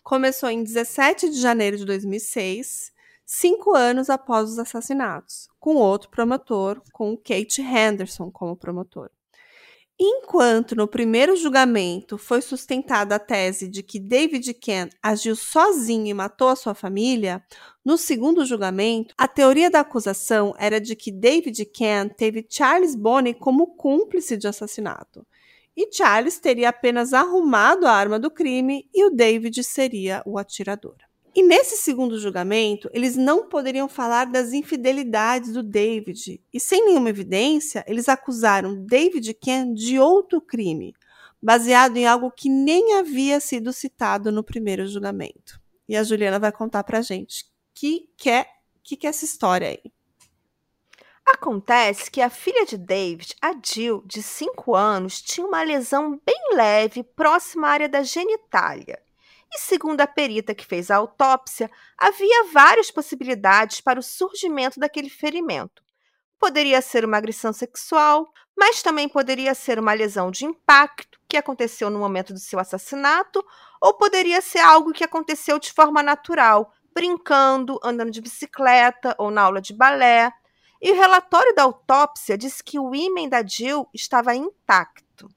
começou 0.01 0.49
em 0.49 0.63
17 0.63 1.29
de 1.29 1.41
janeiro 1.41 1.77
de 1.77 1.85
2006, 1.85 2.91
cinco 3.25 3.75
anos 3.75 4.09
após 4.09 4.49
os 4.49 4.57
assassinatos, 4.57 5.49
com 5.59 5.75
outro 5.75 6.09
promotor, 6.09 6.81
com 6.93 7.17
Kate 7.17 7.61
Henderson 7.61 8.31
como 8.31 8.55
promotor. 8.55 9.09
Enquanto 9.99 10.75
no 10.75 10.87
primeiro 10.87 11.35
julgamento 11.35 12.19
foi 12.19 12.39
sustentada 12.39 13.15
a 13.15 13.19
tese 13.19 13.67
de 13.67 13.81
que 13.81 13.99
David 13.99 14.53
Ken 14.53 14.89
agiu 15.01 15.35
sozinho 15.35 16.05
e 16.05 16.13
matou 16.13 16.49
a 16.49 16.55
sua 16.55 16.75
família, 16.75 17.43
no 17.83 17.97
segundo 17.97 18.45
julgamento, 18.45 19.15
a 19.17 19.27
teoria 19.27 19.71
da 19.71 19.79
acusação 19.79 20.53
era 20.59 20.79
de 20.79 20.95
que 20.95 21.11
David 21.11 21.65
Ken 21.65 22.07
teve 22.09 22.45
Charles 22.47 22.93
Bonney 22.93 23.33
como 23.33 23.75
cúmplice 23.75 24.37
de 24.37 24.47
assassinato. 24.47 25.25
E 25.77 25.87
Charles 25.93 26.39
teria 26.39 26.69
apenas 26.69 27.13
arrumado 27.13 27.85
a 27.85 27.91
arma 27.91 28.17
do 28.17 28.31
crime 28.31 28.89
e 28.91 29.05
o 29.05 29.11
David 29.11 29.63
seria 29.63 30.23
o 30.25 30.39
atirador. 30.39 30.95
E 31.35 31.43
nesse 31.43 31.77
segundo 31.77 32.19
julgamento, 32.19 32.89
eles 32.91 33.15
não 33.15 33.47
poderiam 33.47 33.87
falar 33.87 34.25
das 34.25 34.53
infidelidades 34.53 35.53
do 35.53 35.61
David. 35.61 36.41
E 36.51 36.59
sem 36.59 36.83
nenhuma 36.83 37.11
evidência, 37.11 37.85
eles 37.87 38.09
acusaram 38.09 38.83
David 38.87 39.35
Ken 39.35 39.71
de 39.71 39.99
outro 39.99 40.41
crime, 40.41 40.95
baseado 41.39 41.95
em 41.95 42.07
algo 42.07 42.31
que 42.31 42.49
nem 42.49 42.93
havia 42.95 43.39
sido 43.39 43.71
citado 43.71 44.31
no 44.31 44.43
primeiro 44.43 44.87
julgamento. 44.87 45.61
E 45.87 45.95
a 45.95 46.03
Juliana 46.03 46.39
vai 46.39 46.51
contar 46.51 46.83
pra 46.83 47.01
gente 47.01 47.45
que 47.75 48.09
que 48.17 48.31
é, 48.31 48.47
que 48.83 48.97
que 48.97 49.05
é 49.05 49.11
essa 49.11 49.25
história 49.25 49.67
aí. 49.67 49.91
Acontece 51.29 52.09
que 52.09 52.21
a 52.21 52.29
filha 52.29 52.65
de 52.65 52.77
David, 52.77 53.35
a 53.41 53.51
Jill, 53.61 54.01
de 54.05 54.23
5 54.23 54.73
anos, 54.73 55.21
tinha 55.21 55.45
uma 55.45 55.61
lesão 55.61 56.19
bem 56.25 56.55
leve 56.55 57.03
próxima 57.03 57.67
à 57.67 57.71
área 57.71 57.89
da 57.89 58.01
genitália. 58.01 58.97
E 59.53 59.59
segundo 59.59 59.99
a 59.99 60.07
perita 60.07 60.55
que 60.55 60.65
fez 60.65 60.89
a 60.89 60.95
autópsia, 60.95 61.69
havia 61.97 62.45
várias 62.51 62.89
possibilidades 62.89 63.81
para 63.81 63.99
o 63.99 64.03
surgimento 64.03 64.79
daquele 64.79 65.09
ferimento. 65.09 65.83
Poderia 66.39 66.81
ser 66.81 67.03
uma 67.03 67.17
agressão 67.17 67.51
sexual, 67.51 68.31
mas 68.55 68.81
também 68.81 69.09
poderia 69.09 69.53
ser 69.53 69.79
uma 69.79 69.93
lesão 69.93 70.31
de 70.31 70.45
impacto 70.45 71.19
que 71.27 71.35
aconteceu 71.35 71.89
no 71.89 71.99
momento 71.99 72.33
do 72.33 72.39
seu 72.39 72.57
assassinato, 72.57 73.43
ou 73.81 73.93
poderia 73.95 74.39
ser 74.41 74.59
algo 74.59 74.93
que 74.93 75.03
aconteceu 75.03 75.59
de 75.59 75.73
forma 75.73 76.01
natural, 76.01 76.71
brincando, 76.93 77.79
andando 77.83 78.11
de 78.11 78.21
bicicleta 78.21 79.13
ou 79.17 79.29
na 79.29 79.41
aula 79.41 79.61
de 79.61 79.73
balé. 79.73 80.31
E 80.81 80.91
o 80.91 80.95
relatório 80.95 81.55
da 81.55 81.63
autópsia 81.63 82.37
diz 82.37 82.61
que 82.61 82.79
o 82.79 82.93
ímã 82.93 83.27
da 83.27 83.45
Jill 83.45 83.87
estava 83.93 84.35
intacto. 84.35 85.27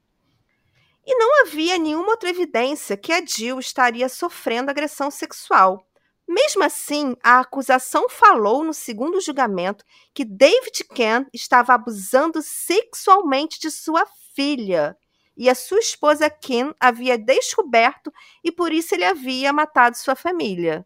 E 1.05 1.15
não 1.15 1.41
havia 1.41 1.77
nenhuma 1.77 2.11
outra 2.11 2.29
evidência 2.29 2.95
que 2.95 3.11
a 3.11 3.25
Jill 3.25 3.59
estaria 3.59 4.07
sofrendo 4.07 4.69
agressão 4.69 5.09
sexual. 5.09 5.87
Mesmo 6.27 6.63
assim, 6.63 7.15
a 7.23 7.39
acusação 7.39 8.07
falou 8.07 8.63
no 8.63 8.73
segundo 8.73 9.19
julgamento 9.19 9.83
que 10.13 10.23
David 10.23 10.85
Ken 10.93 11.25
estava 11.33 11.73
abusando 11.73 12.41
sexualmente 12.41 13.59
de 13.59 13.71
sua 13.71 14.05
filha. 14.33 14.95
E 15.35 15.49
a 15.49 15.55
sua 15.55 15.79
esposa 15.79 16.29
Kim 16.29 16.73
havia 16.79 17.17
descoberto 17.17 18.13
e 18.43 18.51
por 18.51 18.71
isso 18.71 18.93
ele 18.93 19.03
havia 19.03 19.51
matado 19.51 19.97
sua 19.97 20.15
família. 20.15 20.85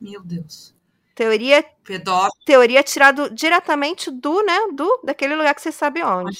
Meu 0.00 0.22
Deus. 0.22 0.71
Teoria, 1.14 1.64
Pedófilo. 1.84 2.32
teoria 2.44 2.82
tirado 2.82 3.28
diretamente 3.30 4.10
do, 4.10 4.42
né, 4.42 4.58
do 4.74 5.02
daquele 5.04 5.34
lugar 5.34 5.54
que 5.54 5.60
você 5.60 5.72
sabe 5.72 6.02
onde. 6.02 6.38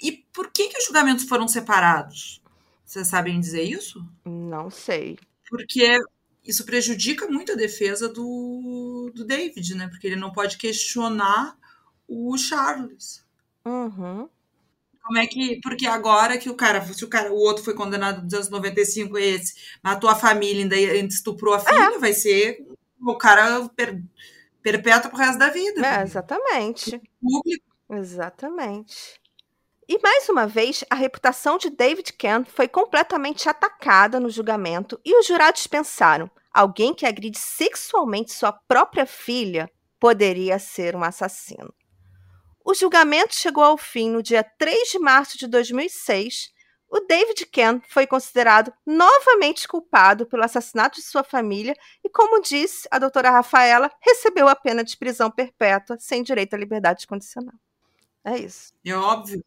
E 0.00 0.12
por 0.32 0.50
que, 0.50 0.68
que 0.68 0.78
os 0.78 0.84
julgamentos 0.86 1.24
foram 1.24 1.46
separados? 1.46 2.42
Vocês 2.84 3.06
sabem 3.06 3.38
dizer 3.38 3.62
isso? 3.62 4.04
Não 4.24 4.68
sei. 4.70 5.18
Porque 5.48 5.98
isso 6.44 6.64
prejudica 6.64 7.28
muito 7.28 7.52
a 7.52 7.56
defesa 7.56 8.08
do, 8.08 9.12
do 9.14 9.24
David, 9.24 9.76
né? 9.76 9.88
Porque 9.88 10.06
ele 10.06 10.16
não 10.16 10.32
pode 10.32 10.58
questionar 10.58 11.56
o 12.08 12.36
Charles. 12.36 13.24
Uhum. 13.64 14.28
Como 15.02 15.18
é 15.18 15.26
que. 15.26 15.60
Porque 15.62 15.86
agora 15.86 16.36
que 16.36 16.50
o 16.50 16.54
cara. 16.54 16.84
Se 16.92 17.04
o 17.04 17.08
cara, 17.08 17.32
o 17.32 17.36
outro 17.36 17.64
foi 17.64 17.74
condenado 17.74 18.22
em 18.22 18.26
295, 18.26 19.18
esse 19.18 19.54
matou 19.82 20.10
a 20.10 20.14
família, 20.14 20.62
ainda 20.64 21.12
estuprou 21.12 21.54
a 21.54 21.60
filha, 21.60 21.98
vai 21.98 22.12
ser 22.12 22.58
o 23.10 23.16
cara 23.16 23.68
per, 23.70 24.00
perpétuo 24.62 25.10
pro 25.10 25.18
resto 25.18 25.38
da 25.38 25.48
vida. 25.48 25.86
É, 25.86 26.02
exatamente. 26.02 27.00
Público. 27.20 27.66
Exatamente. 27.90 29.20
E 29.88 29.98
mais 29.98 30.28
uma 30.28 30.46
vez, 30.46 30.84
a 30.88 30.94
reputação 30.94 31.58
de 31.58 31.68
David 31.68 32.12
Kent 32.14 32.48
foi 32.48 32.68
completamente 32.68 33.48
atacada 33.48 34.20
no 34.20 34.30
julgamento 34.30 35.00
e 35.04 35.18
os 35.18 35.26
jurados 35.26 35.66
pensaram: 35.66 36.30
alguém 36.52 36.94
que 36.94 37.04
agride 37.04 37.38
sexualmente 37.38 38.32
sua 38.32 38.52
própria 38.52 39.04
filha 39.04 39.70
poderia 39.98 40.58
ser 40.58 40.96
um 40.96 41.02
assassino. 41.02 41.74
O 42.64 42.74
julgamento 42.74 43.34
chegou 43.34 43.64
ao 43.64 43.76
fim 43.76 44.08
no 44.08 44.22
dia 44.22 44.44
3 44.44 44.90
de 44.92 44.98
março 44.98 45.36
de 45.36 45.48
2006. 45.48 46.51
O 46.92 47.00
David 47.00 47.46
Kent 47.46 47.84
foi 47.88 48.06
considerado 48.06 48.70
novamente 48.86 49.66
culpado 49.66 50.26
pelo 50.26 50.44
assassinato 50.44 51.00
de 51.00 51.06
sua 51.06 51.24
família 51.24 51.74
e, 52.04 52.10
como 52.10 52.42
disse 52.42 52.86
a 52.90 52.98
doutora 52.98 53.30
Rafaela, 53.30 53.90
recebeu 53.98 54.46
a 54.46 54.54
pena 54.54 54.84
de 54.84 54.94
prisão 54.98 55.30
perpétua 55.30 55.96
sem 55.98 56.22
direito 56.22 56.52
à 56.52 56.58
liberdade 56.58 57.06
condicional. 57.06 57.54
É 58.22 58.38
isso. 58.38 58.74
É 58.84 58.94
óbvio. 58.94 59.42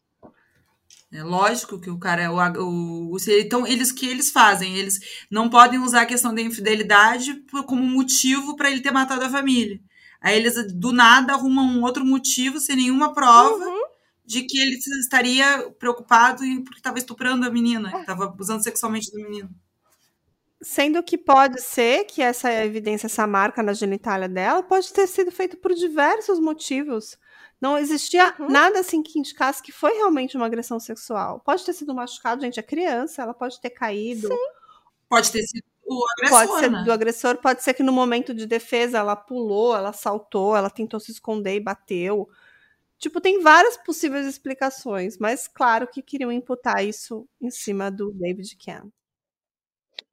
É 1.12 1.22
lógico 1.22 1.80
que 1.80 1.88
o 1.88 2.00
cara 2.00 2.20
é 2.20 2.28
o, 2.28 2.34
o, 2.34 3.12
o 3.12 3.16
então 3.28 3.64
eles 3.64 3.92
que 3.92 4.08
eles 4.08 4.32
fazem, 4.32 4.76
eles 4.76 4.98
não 5.30 5.48
podem 5.48 5.78
usar 5.78 6.02
a 6.02 6.06
questão 6.06 6.34
da 6.34 6.42
infidelidade 6.42 7.44
como 7.68 7.80
motivo 7.80 8.56
para 8.56 8.72
ele 8.72 8.82
ter 8.82 8.90
matado 8.90 9.24
a 9.24 9.30
família. 9.30 9.80
Aí 10.20 10.36
eles 10.36 10.74
do 10.74 10.92
nada 10.92 11.34
arrumam 11.34 11.64
um 11.64 11.84
outro 11.84 12.04
motivo 12.04 12.58
sem 12.58 12.74
nenhuma 12.74 13.14
prova 13.14 13.64
Uhum. 13.64 13.95
De 14.26 14.42
que 14.42 14.58
ele 14.58 14.76
estaria 15.00 15.70
preocupado 15.78 16.42
porque 16.64 16.78
estava 16.78 16.98
estuprando 16.98 17.46
a 17.46 17.50
menina, 17.50 17.90
que 17.92 17.98
estava 18.00 18.24
abusando 18.24 18.62
sexualmente 18.62 19.10
do 19.12 19.16
menino. 19.18 19.48
Sendo 20.62 21.02
que 21.02 21.18
pode 21.18 21.60
ser 21.60 22.04
que 22.04 22.22
essa 22.22 22.50
evidência, 22.64 23.06
essa 23.06 23.26
marca 23.26 23.62
na 23.62 23.74
genitália 23.74 24.28
dela, 24.28 24.62
pode 24.62 24.90
ter 24.92 25.06
sido 25.06 25.30
feita 25.30 25.56
por 25.56 25.74
diversos 25.74 26.40
motivos. 26.40 27.18
Não 27.60 27.76
existia 27.78 28.34
Uhum. 28.38 28.48
nada 28.50 28.80
assim 28.80 29.02
que 29.02 29.18
indicasse 29.18 29.62
que 29.62 29.70
foi 29.70 29.92
realmente 29.94 30.36
uma 30.36 30.46
agressão 30.46 30.80
sexual. 30.80 31.40
Pode 31.44 31.64
ter 31.64 31.74
sido 31.74 31.94
machucado, 31.94 32.40
gente, 32.42 32.58
é 32.58 32.62
criança, 32.62 33.22
ela 33.22 33.34
pode 33.34 33.60
ter 33.60 33.70
caído. 33.70 34.28
Pode 35.08 35.30
ter 35.30 35.42
sido 35.46 35.62
o 35.86 36.04
agressor, 36.12 36.46
Pode 36.48 36.60
ser 36.60 36.70
né? 36.70 36.82
do 36.84 36.92
agressor, 36.92 37.36
pode 37.38 37.62
ser 37.62 37.74
que 37.74 37.82
no 37.82 37.92
momento 37.92 38.34
de 38.34 38.46
defesa 38.46 38.98
ela 38.98 39.14
pulou, 39.14 39.76
ela 39.76 39.92
saltou, 39.92 40.56
ela 40.56 40.68
tentou 40.70 40.98
se 40.98 41.12
esconder 41.12 41.54
e 41.56 41.60
bateu. 41.60 42.28
Tipo, 42.98 43.20
tem 43.20 43.40
várias 43.42 43.76
possíveis 43.76 44.26
explicações, 44.26 45.18
mas 45.18 45.46
claro 45.46 45.86
que 45.86 46.02
queriam 46.02 46.32
imputar 46.32 46.84
isso 46.84 47.28
em 47.40 47.50
cima 47.50 47.90
do 47.90 48.10
David 48.12 48.56
Cam. 48.56 48.90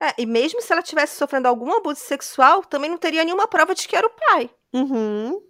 É, 0.01 0.13
e 0.17 0.25
mesmo 0.25 0.61
se 0.61 0.71
ela 0.71 0.81
estivesse 0.81 1.17
sofrendo 1.17 1.47
algum 1.47 1.71
abuso 1.73 2.01
sexual, 2.01 2.63
também 2.63 2.89
não 2.89 2.97
teria 2.97 3.23
nenhuma 3.23 3.47
prova 3.47 3.73
de 3.73 3.87
que 3.87 3.95
era 3.95 4.07
o 4.07 4.09
pai. 4.09 4.49
Uhum. 4.73 5.41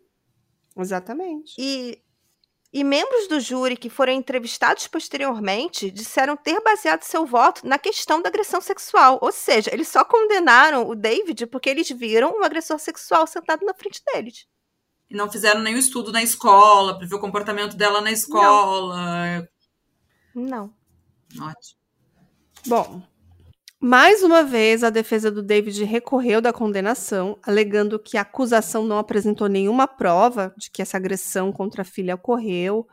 Exatamente. 0.78 1.54
E, 1.58 2.00
e 2.72 2.84
membros 2.84 3.28
do 3.28 3.40
júri 3.40 3.76
que 3.76 3.90
foram 3.90 4.14
entrevistados 4.14 4.88
posteriormente 4.88 5.90
disseram 5.90 6.36
ter 6.38 6.60
baseado 6.62 7.04
seu 7.04 7.26
voto 7.26 7.66
na 7.68 7.80
questão 7.80 8.22
da 8.22 8.30
agressão 8.30 8.62
sexual. 8.62 9.18
Ou 9.22 9.32
seja, 9.32 9.72
eles 9.74 9.88
só 9.88 10.04
condenaram 10.04 10.88
o 10.88 10.96
David 10.96 11.48
porque 11.48 11.70
eles 11.70 11.90
viram 11.90 12.38
um 12.38 12.44
agressor 12.44 12.78
sexual 12.78 13.26
sentado 13.26 13.66
na 13.66 13.74
frente 13.74 14.02
deles. 14.14 14.46
E 15.14 15.16
não 15.16 15.32
fizeram 15.32 15.62
nenhum 15.62 15.78
estudo 15.78 16.12
na 16.12 16.24
escola 16.24 16.98
para 16.98 17.06
ver 17.06 17.14
o 17.14 17.20
comportamento 17.20 17.78
dela 17.78 18.02
na 18.02 18.12
escola. 18.12 19.48
Não. 20.34 20.74
Ótimo. 21.40 21.80
Bom, 22.66 23.04
mais 23.80 24.24
uma 24.24 24.44
vez 24.44 24.84
a 24.84 24.90
defesa 24.90 25.30
do 25.30 25.44
David 25.44 25.84
recorreu 25.84 26.42
da 26.42 26.52
condenação, 26.52 27.38
alegando 27.44 28.00
que 28.00 28.18
a 28.18 28.22
acusação 28.22 28.86
não 28.86 28.98
apresentou 28.98 29.48
nenhuma 29.48 29.88
prova 29.88 30.52
de 30.58 30.72
que 30.72 30.82
essa 30.82 30.98
agressão 30.98 31.52
contra 31.52 31.84
a 31.84 31.86
filha 31.86 32.16
ocorreu, 32.16 32.88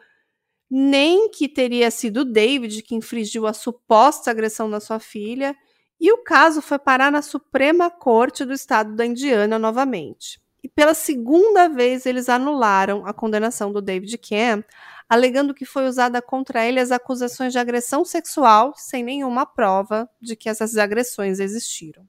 nem 0.71 1.31
que 1.31 1.49
teria 1.49 1.91
sido 1.91 2.19
o 2.19 2.25
David 2.25 2.83
que 2.83 2.95
infringiu 2.95 3.47
a 3.47 3.55
suposta 3.55 4.31
agressão 4.31 4.69
da 4.69 4.79
sua 4.79 5.01
filha, 5.01 5.57
e 5.99 6.13
o 6.13 6.23
caso 6.23 6.61
foi 6.61 6.79
parar 6.79 7.11
na 7.11 7.23
Suprema 7.23 7.91
Corte 7.91 8.45
do 8.45 8.53
Estado 8.53 8.95
da 8.95 9.07
Indiana 9.07 9.59
novamente. 9.59 10.39
E 10.63 10.69
pela 10.69 10.95
segunda 10.95 11.69
vez 11.69 12.07
eles 12.07 12.29
anularam 12.29 13.07
a 13.07 13.13
condenação 13.13 13.73
do 13.73 13.81
David 13.81 14.17
Cam, 14.19 14.65
alegando 15.09 15.55
que 15.55 15.65
foi 15.65 15.87
usada 15.87 16.23
contra 16.23 16.65
ele 16.65 16.79
as 16.79 16.93
acusações 16.93 17.53
de 17.53 17.59
agressão 17.59 18.05
sexual, 18.05 18.73
sem 18.77 19.03
nenhuma 19.03 19.45
prova 19.45 20.09
de 20.21 20.37
que 20.37 20.49
essas 20.49 20.77
agressões 20.77 21.41
existiram. 21.41 22.07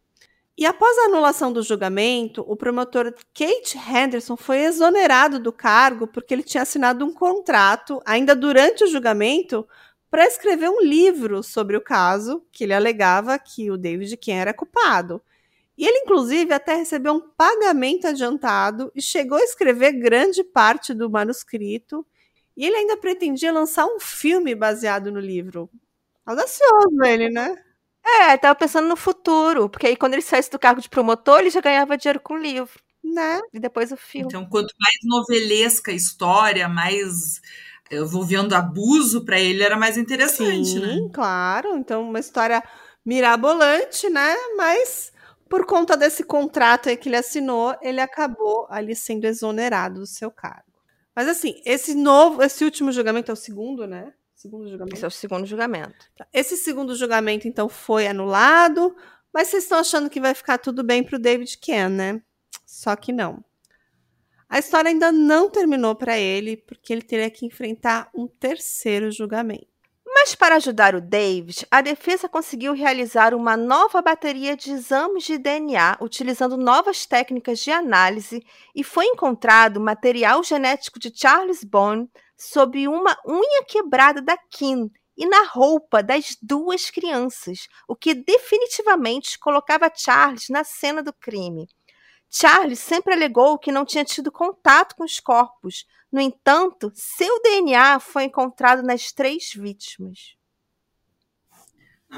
E 0.57 0.65
após 0.65 0.95
a 0.99 1.05
anulação 1.05 1.51
do 1.51 1.63
julgamento, 1.63 2.45
o 2.47 2.55
promotor 2.55 3.13
Kate 3.33 3.77
Henderson 3.77 4.37
foi 4.37 4.59
exonerado 4.59 5.39
do 5.39 5.51
cargo 5.51 6.05
porque 6.05 6.33
ele 6.33 6.43
tinha 6.43 6.61
assinado 6.61 7.03
um 7.03 7.11
contrato, 7.11 7.99
ainda 8.05 8.35
durante 8.35 8.83
o 8.83 8.87
julgamento, 8.87 9.67
para 10.11 10.27
escrever 10.27 10.69
um 10.69 10.81
livro 10.81 11.41
sobre 11.41 11.77
o 11.77 11.81
caso, 11.81 12.45
que 12.51 12.65
ele 12.65 12.73
alegava 12.73 13.39
que 13.39 13.71
o 13.71 13.77
David 13.77 14.15
Ken 14.17 14.35
era 14.35 14.53
culpado. 14.53 15.21
E 15.77 15.85
ele, 15.85 15.99
inclusive, 15.99 16.53
até 16.53 16.75
recebeu 16.75 17.13
um 17.13 17.21
pagamento 17.35 18.07
adiantado 18.07 18.91
e 18.95 19.01
chegou 19.01 19.37
a 19.37 19.43
escrever 19.43 19.93
grande 19.93 20.43
parte 20.43 20.93
do 20.93 21.09
manuscrito. 21.09 22.05
E 22.55 22.65
ele 22.65 22.75
ainda 22.75 22.97
pretendia 22.97 23.51
lançar 23.51 23.85
um 23.85 23.99
filme 23.99 24.53
baseado 24.53 25.11
no 25.11 25.19
livro. 25.19 25.69
Audacioso 26.25 27.03
ele, 27.03 27.29
né? 27.29 27.55
É, 28.03 28.35
tava 28.37 28.55
pensando 28.55 28.87
no 28.87 28.95
futuro, 28.95 29.69
porque 29.69 29.87
aí 29.87 29.95
quando 29.95 30.13
ele 30.13 30.21
saísse 30.21 30.49
do 30.49 30.59
cargo 30.59 30.81
de 30.81 30.89
promotor, 30.89 31.39
ele 31.39 31.49
já 31.49 31.61
ganhava 31.61 31.97
dinheiro 31.97 32.19
com 32.19 32.33
o 32.33 32.37
livro. 32.37 32.79
Né? 33.03 33.39
E 33.51 33.59
depois 33.59 33.91
o 33.91 33.97
filme. 33.97 34.27
Então, 34.27 34.45
quanto 34.45 34.71
mais 34.79 34.95
novelesca 35.03 35.91
a 35.91 35.95
história, 35.95 36.69
mais 36.69 37.41
envolvendo 37.91 38.53
abuso 38.53 39.25
para 39.25 39.39
ele, 39.39 39.63
era 39.63 39.75
mais 39.75 39.97
interessante, 39.97 40.69
Sim, 40.69 40.79
né? 40.79 41.09
claro. 41.11 41.75
Então, 41.75 42.07
uma 42.07 42.19
história 42.19 42.63
mirabolante, 43.03 44.07
né? 44.07 44.35
Mas 44.55 45.10
por 45.51 45.65
conta 45.65 45.97
desse 45.97 46.23
contrato 46.23 46.87
aí 46.87 46.95
que 46.95 47.09
ele 47.09 47.17
assinou, 47.17 47.75
ele 47.81 47.99
acabou 47.99 48.65
ali 48.69 48.95
sendo 48.95 49.25
exonerado 49.25 49.99
do 49.99 50.07
seu 50.07 50.31
cargo. 50.31 50.71
Mas 51.13 51.27
assim, 51.27 51.61
esse 51.65 51.93
novo, 51.93 52.41
esse 52.41 52.63
último 52.63 52.89
julgamento 52.89 53.29
é 53.31 53.33
o 53.33 53.35
segundo, 53.35 53.85
né? 53.85 54.13
Segundo 54.33 54.69
julgamento. 54.69 54.95
Esse 54.95 55.03
é 55.03 55.07
o 55.09 55.11
segundo 55.11 55.45
julgamento. 55.45 56.05
Esse 56.31 56.55
segundo 56.55 56.95
julgamento, 56.95 57.49
então, 57.49 57.67
foi 57.67 58.07
anulado, 58.07 58.95
mas 59.33 59.49
vocês 59.49 59.63
estão 59.63 59.79
achando 59.79 60.09
que 60.09 60.21
vai 60.21 60.33
ficar 60.33 60.57
tudo 60.57 60.85
bem 60.85 61.03
para 61.03 61.17
o 61.17 61.19
David 61.19 61.57
Ken, 61.57 61.89
né? 61.89 62.21
Só 62.65 62.95
que 62.95 63.11
não. 63.11 63.43
A 64.47 64.57
história 64.57 64.87
ainda 64.87 65.11
não 65.11 65.49
terminou 65.49 65.93
para 65.95 66.17
ele, 66.17 66.55
porque 66.55 66.93
ele 66.93 67.01
teria 67.01 67.29
que 67.29 67.45
enfrentar 67.45 68.09
um 68.15 68.25
terceiro 68.25 69.11
julgamento. 69.11 69.67
Mas 70.23 70.35
para 70.35 70.57
ajudar 70.57 70.93
o 70.93 71.01
David, 71.01 71.65
a 71.71 71.81
defesa 71.81 72.29
conseguiu 72.29 72.73
realizar 72.73 73.33
uma 73.33 73.57
nova 73.57 74.03
bateria 74.03 74.55
de 74.55 74.71
exames 74.71 75.23
de 75.23 75.39
DNA 75.39 75.97
utilizando 75.99 76.55
novas 76.55 77.07
técnicas 77.07 77.57
de 77.57 77.71
análise 77.71 78.45
e 78.75 78.83
foi 78.83 79.05
encontrado 79.07 79.81
material 79.81 80.43
genético 80.43 80.99
de 80.99 81.11
Charles 81.11 81.63
Bond 81.63 82.07
sob 82.37 82.87
uma 82.87 83.17
unha 83.27 83.63
quebrada 83.67 84.21
da 84.21 84.37
Kim 84.37 84.91
e 85.17 85.25
na 85.25 85.41
roupa 85.41 86.03
das 86.03 86.37
duas 86.39 86.91
crianças, 86.91 87.67
o 87.87 87.95
que 87.95 88.13
definitivamente 88.13 89.39
colocava 89.39 89.91
Charles 89.91 90.49
na 90.49 90.63
cena 90.63 91.01
do 91.01 91.13
crime. 91.13 91.67
Charles 92.29 92.77
sempre 92.77 93.15
alegou 93.15 93.57
que 93.57 93.71
não 93.71 93.83
tinha 93.83 94.05
tido 94.05 94.31
contato 94.31 94.95
com 94.95 95.03
os 95.03 95.19
corpos. 95.19 95.83
No 96.11 96.19
entanto, 96.19 96.91
seu 96.93 97.41
DNA 97.41 97.99
foi 97.99 98.25
encontrado 98.25 98.83
nas 98.83 99.11
três 99.11 99.53
vítimas. 99.53 100.35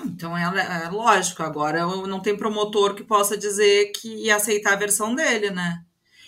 Então 0.05 0.35
é, 0.35 0.85
é, 0.85 0.89
lógico, 0.89 1.43
agora 1.43 1.85
não 1.85 2.19
tem 2.19 2.35
promotor 2.35 2.95
que 2.95 3.03
possa 3.03 3.37
dizer 3.37 3.91
que 3.91 4.07
ia 4.25 4.35
aceitar 4.35 4.73
a 4.73 4.77
versão 4.77 5.13
dele, 5.13 5.51
né? 5.51 5.85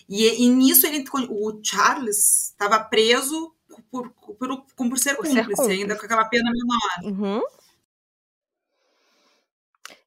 E, 0.07 0.43
e 0.43 0.49
nisso 0.49 0.85
ele, 0.85 1.03
o 1.29 1.59
Charles 1.63 2.49
estava 2.51 2.79
preso 2.79 3.55
por, 3.89 4.11
por, 4.11 4.35
por, 4.35 4.65
por 4.75 4.99
ser 4.99 5.15
Por 5.15 5.25
ser 5.25 5.37
cúmplice, 5.37 5.55
cúmplice. 5.55 5.71
ainda 5.71 5.97
com 5.97 6.05
aquela 6.05 6.25
pena 6.25 6.51
menor. 6.51 7.11
Uhum. 7.11 7.41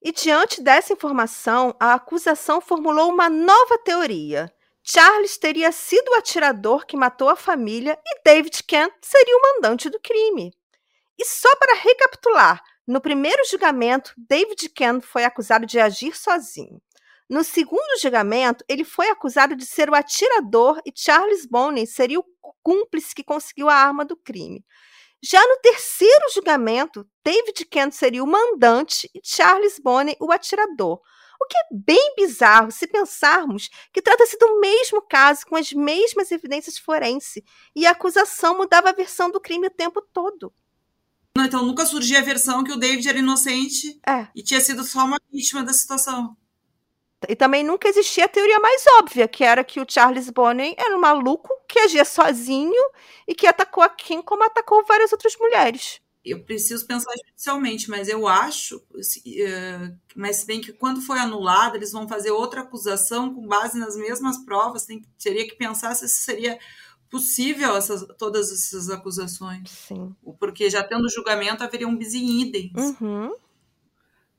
E 0.01 0.13
diante 0.13 0.63
dessa 0.63 0.93
informação, 0.93 1.75
a 1.81 1.95
acusação 1.95 2.61
formulou 2.61 3.11
uma 3.11 3.29
nova 3.29 3.77
teoria. 3.85 4.53
Charles 4.91 5.36
teria 5.36 5.70
sido 5.70 6.12
o 6.12 6.14
atirador 6.14 6.86
que 6.86 6.97
matou 6.97 7.28
a 7.28 7.36
família 7.36 7.99
e 8.07 8.22
David 8.24 8.62
Kent 8.64 8.91
seria 9.03 9.36
o 9.36 9.41
mandante 9.43 9.91
do 9.91 10.01
crime. 10.01 10.51
E 11.18 11.26
só 11.26 11.55
para 11.57 11.74
recapitular, 11.74 12.62
no 12.86 12.99
primeiro 12.99 13.45
julgamento, 13.45 14.14
David 14.16 14.70
Kent 14.70 15.03
foi 15.03 15.24
acusado 15.24 15.66
de 15.66 15.78
agir 15.78 16.16
sozinho. 16.16 16.80
No 17.28 17.45
segundo 17.45 18.01
julgamento, 18.01 18.64
ele 18.66 18.82
foi 18.82 19.11
acusado 19.11 19.55
de 19.55 19.66
ser 19.66 19.91
o 19.91 19.95
atirador 19.95 20.80
e 20.86 20.93
Charles 20.97 21.45
Bonney 21.45 21.86
seria 21.86 22.18
o 22.18 22.24
cúmplice 22.62 23.14
que 23.14 23.22
conseguiu 23.22 23.68
a 23.68 23.74
arma 23.74 24.07
do 24.07 24.16
crime. 24.16 24.64
Já 25.22 25.47
no 25.47 25.59
terceiro 25.61 26.30
julgamento, 26.32 27.07
David 27.22 27.66
Kent 27.66 27.93
seria 27.93 28.24
o 28.24 28.26
mandante 28.26 29.11
e 29.14 29.20
Charles 29.22 29.78
Bonney 29.78 30.16
o 30.18 30.32
atirador. 30.32 30.99
O 31.41 31.47
que 31.47 31.57
é 31.57 31.66
bem 31.70 32.14
bizarro 32.16 32.70
se 32.70 32.86
pensarmos 32.86 33.68
que 33.93 34.03
trata-se 34.03 34.36
do 34.39 34.61
mesmo 34.61 35.01
caso 35.03 35.47
com 35.47 35.57
as 35.57 35.72
mesmas 35.72 36.30
evidências 36.32 36.78
forense 36.78 37.45
e 37.74 37.86
a 37.86 37.93
acusação 37.93 38.57
mudava 38.57 38.91
a 38.91 38.93
versão 38.93 39.30
do 39.30 39.41
crime 39.41 39.68
o 39.68 39.70
tempo 39.70 40.03
todo. 40.12 40.53
Então 41.39 41.64
nunca 41.64 41.86
surgia 41.86 42.18
a 42.18 42.22
versão 42.22 42.64
que 42.64 42.72
o 42.72 42.76
David 42.76 43.09
era 43.09 43.18
inocente 43.18 44.01
É. 44.07 44.26
e 44.34 44.43
tinha 44.43 44.61
sido 44.61 44.82
só 44.82 45.05
uma 45.05 45.18
vítima 45.32 45.62
da 45.62 45.72
situação. 45.72 46.36
E 47.28 47.34
também 47.34 47.64
nunca 47.64 47.89
existia 47.89 48.24
a 48.26 48.28
teoria 48.28 48.61
mais 48.61 48.84
óbvia, 48.99 49.26
que 49.26 49.43
era 49.43 49.64
que 49.64 49.80
o 49.80 49.86
Charles 49.89 50.30
Bonney 50.30 50.74
era 50.78 50.97
um 50.97 51.01
maluco 51.01 51.49
que 51.68 51.78
agia 51.80 52.05
sozinho 52.05 52.72
e 53.26 53.34
que 53.34 53.47
atacou 53.47 53.82
a 53.82 53.89
Kim 53.89 54.22
como 54.22 54.45
atacou 54.45 54.84
várias 54.84 55.12
outras 55.12 55.36
mulheres. 55.36 56.01
Eu 56.31 56.45
preciso 56.45 56.87
pensar 56.87 57.12
judicialmente, 57.26 57.91
mas 57.91 58.09
eu 58.09 58.26
acho, 58.26 58.83
eh, 59.26 59.93
mas 60.14 60.37
se 60.37 60.47
bem 60.47 60.61
que 60.61 60.72
quando 60.72 61.01
foi 61.01 61.18
anulado, 61.18 61.76
eles 61.76 61.93
vão 61.93 62.09
fazer 62.09 62.31
outra 62.31 62.62
acusação 62.62 63.35
com 63.35 63.47
base 63.47 63.79
nas 63.79 63.97
mesmas 63.97 64.39
provas, 64.45 64.85
tem, 64.85 65.03
teria 65.18 65.47
que 65.47 65.57
pensar 65.57 65.95
se 65.95 66.09
seria 66.09 66.59
possível 67.11 67.76
essas, 67.76 68.07
todas 68.18 68.53
essas 68.53 68.91
acusações. 68.91 69.70
Sim. 69.70 70.14
Porque 70.39 70.68
já 70.68 70.83
tendo 70.83 71.11
julgamento, 71.11 71.64
haveria 71.64 71.89
um 71.89 71.97
bis 71.97 72.14
in 72.14 72.43
idem. 72.43 72.72
Uhum. 72.76 73.35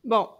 Bom, 0.03 0.39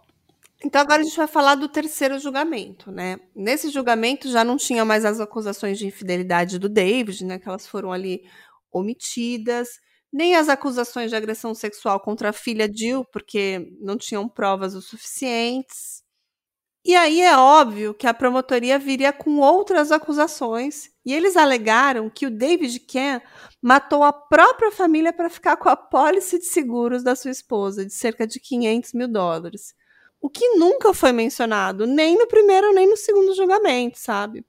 então 0.64 0.80
agora 0.80 1.00
a 1.00 1.04
gente 1.04 1.16
vai 1.16 1.26
falar 1.26 1.54
do 1.54 1.68
terceiro 1.68 2.18
julgamento, 2.18 2.90
né? 2.90 3.18
Nesse 3.34 3.70
julgamento 3.70 4.28
já 4.28 4.44
não 4.44 4.56
tinha 4.56 4.84
mais 4.84 5.04
as 5.04 5.18
acusações 5.18 5.78
de 5.78 5.86
infidelidade 5.86 6.58
do 6.58 6.68
David, 6.68 7.24
né? 7.24 7.38
Que 7.38 7.48
elas 7.48 7.66
foram 7.66 7.90
ali 7.92 8.24
omitidas, 8.72 9.80
nem 10.12 10.34
as 10.36 10.48
acusações 10.48 11.10
de 11.10 11.16
agressão 11.16 11.54
sexual 11.54 12.00
contra 12.00 12.30
a 12.30 12.32
filha 12.32 12.70
Jill, 12.72 13.04
porque 13.12 13.72
não 13.80 13.96
tinham 13.96 14.28
provas 14.28 14.74
o 14.74 14.82
suficientes. 14.82 16.02
E 16.84 16.96
aí 16.96 17.20
é 17.20 17.36
óbvio 17.36 17.92
que 17.94 18.06
a 18.06 18.14
promotoria 18.14 18.78
viria 18.78 19.12
com 19.12 19.38
outras 19.38 19.92
acusações, 19.92 20.90
e 21.04 21.12
eles 21.12 21.36
alegaram 21.36 22.08
que 22.08 22.26
o 22.26 22.30
David 22.30 22.80
Ken 22.80 23.20
matou 23.60 24.02
a 24.02 24.12
própria 24.12 24.70
família 24.70 25.12
para 25.12 25.28
ficar 25.28 25.56
com 25.58 25.68
a 25.68 25.76
pólice 25.76 26.38
de 26.38 26.46
seguros 26.46 27.02
da 27.02 27.14
sua 27.14 27.30
esposa, 27.30 27.84
de 27.84 27.92
cerca 27.92 28.26
de 28.26 28.40
500 28.40 28.94
mil 28.94 29.08
dólares. 29.08 29.74
O 30.22 30.30
que 30.30 30.50
nunca 30.56 30.94
foi 30.94 31.12
mencionado, 31.12 31.86
nem 31.86 32.16
no 32.16 32.26
primeiro 32.26 32.72
nem 32.72 32.88
no 32.88 32.96
segundo 32.96 33.34
julgamento, 33.34 33.98
sabe? 33.98 34.44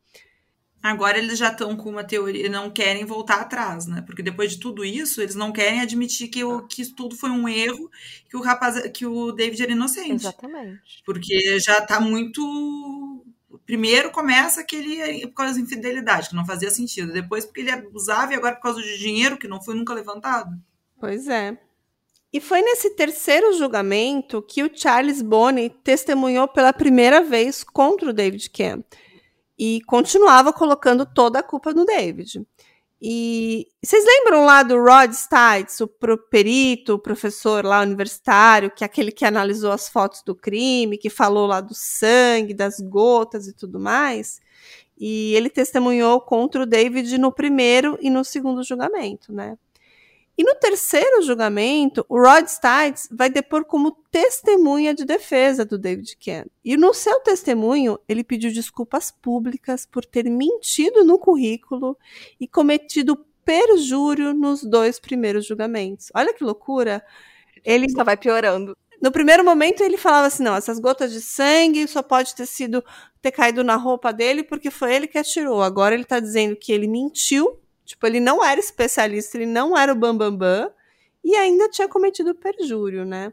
Agora 0.81 1.17
eles 1.17 1.37
já 1.37 1.49
estão 1.49 1.77
com 1.77 1.89
uma 1.89 2.03
teoria, 2.03 2.49
não 2.49 2.69
querem 2.71 3.05
voltar 3.05 3.41
atrás, 3.41 3.85
né? 3.85 4.01
Porque 4.01 4.23
depois 4.23 4.51
de 4.51 4.59
tudo 4.59 4.83
isso, 4.83 5.21
eles 5.21 5.35
não 5.35 5.51
querem 5.51 5.79
admitir 5.79 6.27
que, 6.27 6.43
o, 6.43 6.65
que 6.65 6.81
isso 6.81 6.95
tudo 6.95 7.15
foi 7.15 7.29
um 7.29 7.47
erro, 7.47 7.89
que 8.27 8.35
o 8.35 8.41
rapaz, 8.41 8.81
que 8.91 9.05
o 9.05 9.31
David 9.31 9.61
era 9.61 9.71
inocente. 9.73 10.25
Exatamente. 10.25 11.03
Porque 11.05 11.59
já 11.59 11.79
tá 11.81 11.99
muito. 11.99 13.23
Primeiro 13.65 14.09
começa 14.11 14.63
que 14.63 14.75
ele 14.75 15.27
por 15.27 15.35
causa 15.35 15.53
da 15.53 15.59
infidelidade, 15.59 16.29
que 16.29 16.35
não 16.35 16.45
fazia 16.45 16.71
sentido. 16.71 17.13
Depois 17.13 17.45
porque 17.45 17.61
ele 17.61 17.71
abusava 17.71 18.33
e 18.33 18.35
agora 18.35 18.55
por 18.55 18.63
causa 18.63 18.81
de 18.81 18.97
dinheiro, 18.97 19.37
que 19.37 19.47
não 19.47 19.61
foi 19.61 19.75
nunca 19.75 19.93
levantado. 19.93 20.59
Pois 20.99 21.27
é. 21.27 21.57
E 22.33 22.39
foi 22.39 22.61
nesse 22.61 22.91
terceiro 22.91 23.53
julgamento 23.53 24.41
que 24.41 24.63
o 24.63 24.71
Charles 24.73 25.21
Bonney 25.21 25.69
testemunhou 25.69 26.47
pela 26.47 26.71
primeira 26.71 27.21
vez 27.21 27.63
contra 27.63 28.09
o 28.09 28.13
David 28.13 28.49
Ken. 28.49 28.81
E 29.63 29.79
continuava 29.85 30.51
colocando 30.51 31.05
toda 31.05 31.37
a 31.37 31.43
culpa 31.43 31.71
no 31.71 31.85
David. 31.85 32.43
E 32.99 33.67
vocês 33.83 34.03
lembram 34.03 34.43
lá 34.43 34.63
do 34.63 34.75
Rod 34.75 35.11
Stites, 35.13 35.79
o 35.81 35.87
pro- 35.87 36.17
perito, 36.17 36.95
o 36.95 36.99
professor 36.99 37.63
lá 37.63 37.81
universitário, 37.81 38.71
que 38.71 38.83
é 38.83 38.87
aquele 38.87 39.11
que 39.11 39.23
analisou 39.23 39.71
as 39.71 39.87
fotos 39.87 40.23
do 40.23 40.33
crime, 40.33 40.97
que 40.97 41.11
falou 41.11 41.45
lá 41.45 41.61
do 41.61 41.75
sangue, 41.75 42.55
das 42.55 42.79
gotas 42.79 43.47
e 43.47 43.53
tudo 43.53 43.79
mais? 43.79 44.39
E 44.97 45.35
ele 45.35 45.49
testemunhou 45.49 46.21
contra 46.21 46.63
o 46.63 46.65
David 46.65 47.19
no 47.19 47.31
primeiro 47.31 47.99
e 48.01 48.09
no 48.09 48.23
segundo 48.23 48.63
julgamento, 48.63 49.31
né? 49.31 49.57
E 50.37 50.43
no 50.43 50.55
terceiro 50.55 51.21
julgamento, 51.21 52.05
o 52.07 52.19
Rod 52.19 52.47
Stites 52.47 53.07
vai 53.11 53.29
depor 53.29 53.65
como 53.65 53.91
testemunha 54.09 54.93
de 54.93 55.05
defesa 55.05 55.65
do 55.65 55.77
David 55.77 56.15
Ken. 56.17 56.45
E 56.63 56.77
no 56.77 56.93
seu 56.93 57.19
testemunho, 57.19 57.99
ele 58.07 58.23
pediu 58.23 58.51
desculpas 58.51 59.11
públicas 59.11 59.85
por 59.85 60.05
ter 60.05 60.29
mentido 60.29 61.03
no 61.03 61.19
currículo 61.19 61.97
e 62.39 62.47
cometido 62.47 63.25
perjúrio 63.43 64.33
nos 64.33 64.63
dois 64.63 64.99
primeiros 64.99 65.45
julgamentos. 65.45 66.07
Olha 66.15 66.33
que 66.33 66.43
loucura! 66.43 67.03
Ele 67.63 67.89
Só 67.91 68.03
vai 68.03 68.17
piorando. 68.17 68.75
no 69.01 69.11
primeiro 69.11 69.43
momento 69.43 69.81
ele 69.81 69.97
falava 69.97 70.27
assim: 70.27 70.43
não, 70.43 70.55
essas 70.55 70.79
gotas 70.79 71.11
de 71.11 71.21
sangue 71.21 71.87
só 71.87 72.01
pode 72.01 72.33
ter 72.33 72.45
sido 72.45 72.83
ter 73.21 73.31
caído 73.31 73.63
na 73.63 73.75
roupa 73.75 74.11
dele 74.11 74.43
porque 74.43 74.71
foi 74.71 74.95
ele 74.95 75.07
que 75.07 75.17
atirou. 75.17 75.61
Agora 75.61 75.93
ele 75.93 76.05
tá 76.05 76.19
dizendo 76.19 76.55
que 76.55 76.71
ele 76.71 76.87
mentiu, 76.87 77.59
tipo, 77.91 78.07
ele 78.07 78.19
não 78.19 78.43
era 78.43 78.59
especialista, 78.59 79.37
ele 79.37 79.45
não 79.45 79.77
era 79.77 79.91
o 79.91 79.95
Bambambam 79.95 80.37
bam, 80.37 80.65
bam, 80.65 80.73
e 81.23 81.35
ainda 81.35 81.69
tinha 81.69 81.87
cometido 81.87 82.33
perjúrio, 82.33 83.05
né? 83.05 83.31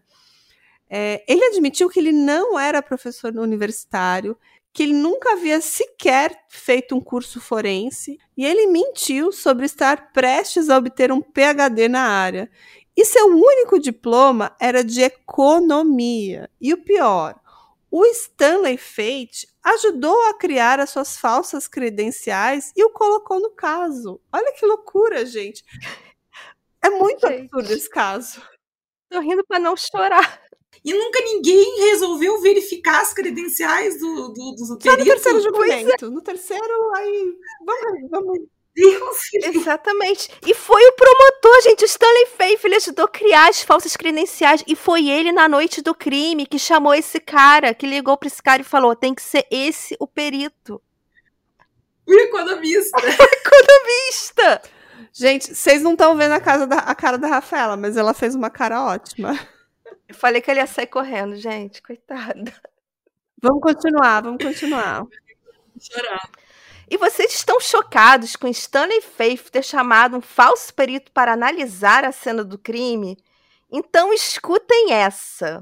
É, 0.90 1.22
ele 1.28 1.44
admitiu 1.44 1.88
que 1.88 1.98
ele 1.98 2.12
não 2.12 2.59
era 2.59 2.82
professor 2.82 3.34
universitário, 3.36 4.36
que 4.72 4.82
ele 4.82 4.92
nunca 4.92 5.32
havia 5.32 5.61
sequer 5.61 6.44
feito 6.48 6.94
um 6.94 7.00
curso 7.00 7.40
forense 7.40 8.18
e 8.36 8.44
ele 8.44 8.66
mentiu 8.66 9.32
sobre 9.32 9.66
estar 9.66 10.12
prestes 10.12 10.70
a 10.70 10.76
obter 10.76 11.11
um 11.12 11.20
PhD 11.20 11.88
na 11.88 12.02
área. 12.02 12.50
E 12.96 13.04
seu 13.04 13.26
único 13.26 13.78
diploma 13.78 14.54
era 14.61 14.82
de 14.82 15.02
economia. 15.02 16.50
E 16.61 16.72
o 16.72 16.82
pior, 16.82 17.38
o 17.90 18.04
Stanley 18.06 18.76
Fate 18.76 19.46
ajudou 19.74 20.20
a 20.26 20.34
criar 20.34 20.80
as 20.80 20.90
suas 20.90 21.16
falsas 21.16 21.66
credenciais 21.68 22.72
e 22.76 22.84
o 22.84 22.90
colocou 22.90 23.40
no 23.40 23.50
caso. 23.50 24.20
Olha 24.32 24.52
que 24.52 24.64
loucura, 24.64 25.24
gente. 25.26 25.64
É 26.82 26.90
muito 26.90 27.26
Gente. 27.26 27.42
absurdo 27.42 27.72
esse 27.72 27.90
caso. 27.90 28.42
Tô 29.10 29.20
rindo 29.20 29.44
pra 29.46 29.58
não 29.58 29.76
chorar. 29.76 30.40
E 30.84 30.92
nunca 30.94 31.20
ninguém 31.20 31.80
resolveu 31.90 32.40
verificar 32.40 33.00
as 33.00 33.12
credenciais 33.12 33.98
do, 33.98 34.28
do, 34.28 34.52
do 34.52 34.64
Só 34.64 34.74
no 34.74 35.04
terceiro 35.04 35.38
é. 35.38 35.42
julgamento. 35.42 36.10
No 36.10 36.22
terceiro, 36.22 36.94
aí. 36.94 37.36
Vamos, 37.64 38.10
vamos. 38.10 38.38
Deus, 38.80 39.18
Exatamente. 39.56 40.30
E 40.46 40.54
foi 40.54 40.80
o 40.86 40.92
promotor, 40.92 41.62
gente, 41.64 41.82
o 41.82 41.86
Stanley 41.86 42.26
Faith, 42.26 42.64
ele 42.64 42.76
ajudou 42.76 43.04
a 43.06 43.08
criar 43.08 43.48
as 43.48 43.62
falsas 43.62 43.96
credenciais. 43.96 44.62
E 44.66 44.76
foi 44.76 45.08
ele, 45.08 45.32
na 45.32 45.48
noite 45.48 45.82
do 45.82 45.94
crime, 45.94 46.46
que 46.46 46.58
chamou 46.58 46.94
esse 46.94 47.18
cara, 47.18 47.74
que 47.74 47.86
ligou 47.86 48.16
pra 48.16 48.28
esse 48.28 48.42
cara 48.42 48.62
e 48.62 48.64
falou: 48.64 48.94
tem 48.94 49.14
que 49.14 49.22
ser 49.22 49.46
esse 49.50 49.96
o 49.98 50.06
perito. 50.06 50.80
o 52.06 52.12
economista. 52.14 52.96
Economista! 53.08 54.62
Gente, 55.12 55.54
vocês 55.54 55.82
não 55.82 55.92
estão 55.92 56.16
vendo 56.16 56.32
a, 56.32 56.40
casa 56.40 56.66
da- 56.66 56.78
a 56.78 56.94
cara 56.94 57.18
da 57.18 57.26
Rafaela, 57.28 57.76
mas 57.76 57.96
ela 57.96 58.14
fez 58.14 58.34
uma 58.34 58.50
cara 58.50 58.84
ótima. 58.84 59.38
Eu 60.08 60.14
falei 60.14 60.40
que 60.40 60.50
ele 60.50 60.60
ia 60.60 60.66
sair 60.66 60.86
correndo, 60.86 61.34
gente. 61.36 61.82
Coitada. 61.82 62.54
Vamos 63.42 63.60
continuar, 63.60 64.22
vamos 64.22 64.42
continuar. 64.44 65.04
Chorar. 65.80 66.30
E 66.91 66.97
vocês 66.97 67.34
estão 67.34 67.61
chocados 67.61 68.34
com 68.34 68.49
Stanley 68.49 69.03
Faith 69.03 69.51
ter 69.51 69.62
chamado 69.62 70.16
um 70.16 70.22
falso 70.22 70.72
perito 70.72 71.12
para 71.12 71.34
analisar 71.34 72.03
a 72.03 72.12
cena 72.12 72.43
do 72.43 72.57
crime? 72.57 73.18
Então 73.70 74.11
escutem 74.11 74.95
essa. 74.95 75.61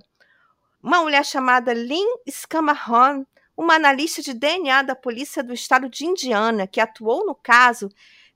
Uma 0.80 1.02
mulher 1.02 1.24
chamada 1.24 1.74
Lynn 1.74 2.18
Scamarron, 2.30 3.26
uma 3.56 3.74
analista 3.74 4.22
de 4.22 4.32
DNA 4.32 4.82
da 4.82 4.94
polícia 4.94 5.42
do 5.42 5.52
estado 5.52 5.88
de 5.88 6.06
Indiana 6.06 6.64
que 6.64 6.80
atuou 6.80 7.26
no 7.26 7.34
caso, 7.34 7.88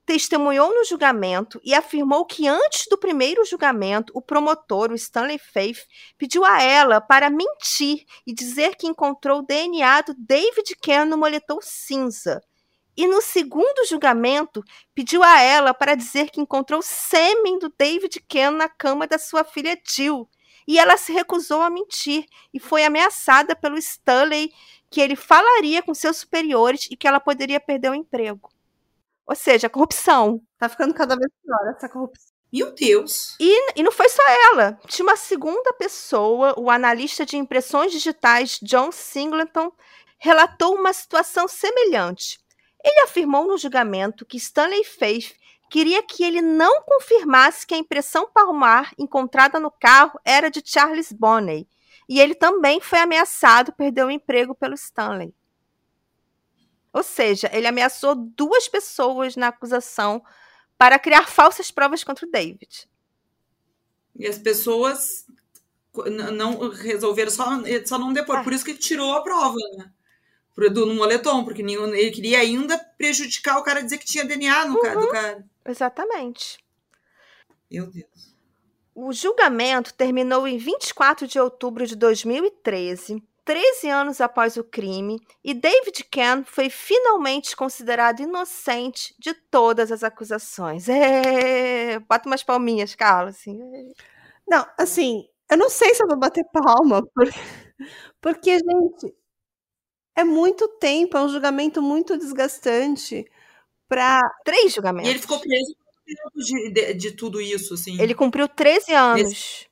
testemunhou 0.05 0.75
no 0.75 0.85
julgamento 0.85 1.61
e 1.63 1.73
afirmou 1.73 2.27
que 2.27 2.49
antes 2.49 2.87
do 2.91 2.99
primeiro 2.99 3.45
julgamento, 3.45 4.13
o 4.17 4.21
promotor, 4.21 4.91
o 4.91 4.97
Stanley 4.97 5.39
Faith, 5.39 5.87
pediu 6.19 6.45
a 6.45 6.61
ela 6.61 7.01
para 7.01 7.31
mentir 7.31 8.05
e 8.27 8.35
dizer 8.35 8.75
que 8.75 8.89
encontrou 8.89 9.39
o 9.39 9.47
DNA 9.47 10.01
do 10.01 10.15
David 10.19 10.75
Ken 10.83 11.05
no 11.05 11.17
moletom 11.17 11.61
cinza. 11.63 12.43
E 13.01 13.09
no 13.09 13.23
segundo 13.23 13.87
julgamento, 13.89 14.63
pediu 14.95 15.23
a 15.23 15.41
ela 15.41 15.73
para 15.73 15.95
dizer 15.95 16.29
que 16.29 16.39
encontrou 16.39 16.83
sêmen 16.83 17.59
do 17.59 17.71
David 17.71 18.23
Ken 18.29 18.51
na 18.51 18.69
cama 18.69 19.07
da 19.07 19.19
sua 19.19 19.43
filha 19.43 19.75
Jill. 19.89 20.29
E 20.69 20.79
ela 20.79 20.99
se 20.99 21.11
recusou 21.11 21.63
a 21.63 21.71
mentir 21.71 22.27
e 22.53 22.61
foi 22.61 22.85
ameaçada 22.85 23.57
pelo 23.57 23.79
Stanley 23.79 24.53
que 24.91 25.01
ele 25.01 25.17
falaria 25.17 25.83
com 25.83 25.95
seus 25.95 26.19
superiores 26.19 26.89
e 26.91 26.97
que 26.97 27.09
ela 27.09 27.19
poderia 27.19 27.59
perder 27.59 27.91
o 27.91 27.95
emprego. 27.95 28.51
Ou 29.27 29.35
seja, 29.35 29.71
corrupção. 29.71 30.43
Tá 30.59 30.69
ficando 30.69 30.93
cada 30.93 31.17
vez 31.17 31.33
pior 31.43 31.75
essa 31.75 31.89
corrupção. 31.89 32.35
Meu 32.53 32.71
Deus. 32.75 33.35
E, 33.41 33.81
e 33.81 33.83
não 33.83 33.93
foi 33.93 34.11
só 34.11 34.23
ela. 34.53 34.79
Tinha 34.87 35.07
uma 35.07 35.17
segunda 35.17 35.73
pessoa, 35.73 36.55
o 36.61 36.69
analista 36.69 37.25
de 37.25 37.39
impressões 37.39 37.93
digitais 37.93 38.59
John 38.61 38.93
Singleton, 38.93 39.73
relatou 40.19 40.75
uma 40.75 40.93
situação 40.93 41.49
semelhante. 41.49 42.39
Ele 42.85 43.01
afirmou 43.01 43.47
no 43.47 43.59
julgamento 43.59 44.25
que 44.25 44.37
Stanley 44.37 44.85
Faith 44.85 45.35
queria 45.71 46.03
que 46.03 46.25
ele 46.25 46.43
não 46.43 46.83
confirmasse 46.83 47.67
que 47.67 47.75
a 47.75 47.79
impressão 47.79 48.31
palmar 48.33 48.93
encontrada 48.99 49.61
no 49.61 49.71
carro 49.71 50.19
era 50.25 50.51
de 50.51 50.63
Charles 50.65 51.13
Bonney. 51.13 51.69
E 52.09 52.21
ele 52.21 52.35
também 52.35 52.81
foi 52.81 52.99
ameaçado 52.99 53.73
perder 53.73 54.05
o 54.05 54.11
emprego 54.11 54.55
pelo 54.55 54.75
Stanley. 54.75 55.33
Ou 56.93 57.05
seja, 57.05 57.49
ele 57.53 57.69
ameaçou 57.69 58.17
duas 58.17 58.67
pessoas 58.67 59.37
na 59.37 59.49
acusação 59.49 60.21
para 60.77 60.99
criar 60.99 61.29
falsas 61.29 61.71
provas 61.71 62.03
contra 62.03 62.27
o 62.27 62.31
David. 62.31 62.89
E 64.17 64.27
as 64.27 64.39
pessoas 64.39 65.25
não 66.11 66.69
resolveram 66.71 67.31
só, 67.31 67.45
só 67.87 67.99
não 67.99 68.13
depor. 68.13 68.39
Ah. 68.39 68.43
Por 68.43 68.53
isso 68.53 68.65
que 68.65 68.75
tirou 68.75 69.13
a 69.13 69.23
prova, 69.23 69.57
né? 69.77 69.93
Pro- 70.55 70.71
Do, 70.71 70.87
no 70.87 70.95
moletom, 70.95 71.45
porque 71.45 71.63
nenhum- 71.63 71.95
ele 71.95 72.11
queria 72.11 72.39
ainda 72.41 72.79
prejudicar 72.99 73.59
o 73.59 73.63
cara 73.63 73.83
dizer 73.83 73.99
que 73.99 74.05
tinha 74.07 74.25
DNA 74.25 74.67
no 74.67 74.81
cara, 74.81 75.01
do 75.01 75.09
cara. 75.09 75.45
Exatamente. 75.65 76.59
Meu 77.71 77.87
Deus. 77.87 78.35
O 78.95 79.13
julgamento 79.13 79.95
terminou 79.95 80.47
em 80.47 80.59
24 80.59 81.27
de 81.27 81.39
outubro 81.39 81.87
de 81.87 81.95
2013, 81.97 83.23
13 83.45 83.89
anos 83.89 84.21
após 84.21 84.57
o 84.57 84.65
crime, 84.65 85.19
e 85.43 85.55
David 85.55 86.05
Ken 86.11 86.43
foi 86.45 86.69
finalmente 86.69 87.57
considerado 87.57 88.21
inocente 88.21 89.15
de 89.19 89.33
todas 89.33 89.91
as 89.93 90.03
acusações. 90.05 90.89
É, 90.89 91.99
bota 92.01 92.29
umas 92.29 92.43
palminhas, 92.43 92.95
Carla, 92.95 93.31
assim. 93.31 93.59
Não, 94.47 94.67
assim, 94.77 95.27
eu 95.51 95.57
não 95.57 95.71
sei 95.71 95.95
se 95.95 96.03
eu 96.03 96.09
vou 96.09 96.19
bater 96.19 96.45
palma, 96.53 97.03
porque, 97.15 97.39
porque 98.21 98.59
gente, 98.59 99.15
é 100.21 100.25
muito 100.25 100.69
tempo, 100.69 101.17
é 101.17 101.23
um 101.23 101.29
julgamento 101.29 101.83
muito 101.83 102.17
desgastante 102.17 103.25
pra. 103.89 104.21
Três 104.45 104.67
E 104.67 104.75
julgamentos. 104.77 105.11
ele 105.11 105.19
ficou 105.19 105.41
preso 105.41 105.77
de, 106.37 106.71
de, 106.71 106.95
de 106.95 107.11
tudo 107.13 107.41
isso, 107.41 107.75
assim. 107.75 108.01
Ele 108.01 108.15
cumpriu 108.15 108.49
13 108.49 108.93
anos. 108.93 109.67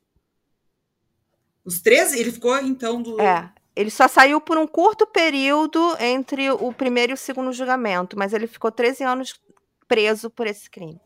Os 1.63 1.81
13, 1.81 2.19
ele 2.19 2.31
ficou, 2.31 2.57
então, 2.57 3.01
do. 3.01 3.19
É. 3.21 3.51
Ele 3.75 3.89
só 3.89 4.07
saiu 4.07 4.41
por 4.41 4.57
um 4.57 4.67
curto 4.67 5.07
período 5.07 5.95
entre 5.99 6.49
o 6.51 6.73
primeiro 6.73 7.13
e 7.13 7.15
o 7.15 7.17
segundo 7.17 7.53
julgamento, 7.53 8.17
mas 8.17 8.33
ele 8.33 8.45
ficou 8.47 8.71
13 8.71 9.03
anos 9.03 9.39
preso 9.87 10.29
por 10.29 10.47
esse 10.47 10.69
crime. 10.69 10.99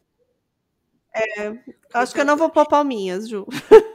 Acho 1.94 2.14
que 2.14 2.22
eu 2.22 2.26
não 2.26 2.36
vou 2.36 2.50
pôr 2.50 2.68
palminhas, 2.68 3.30
Ju. 3.30 3.46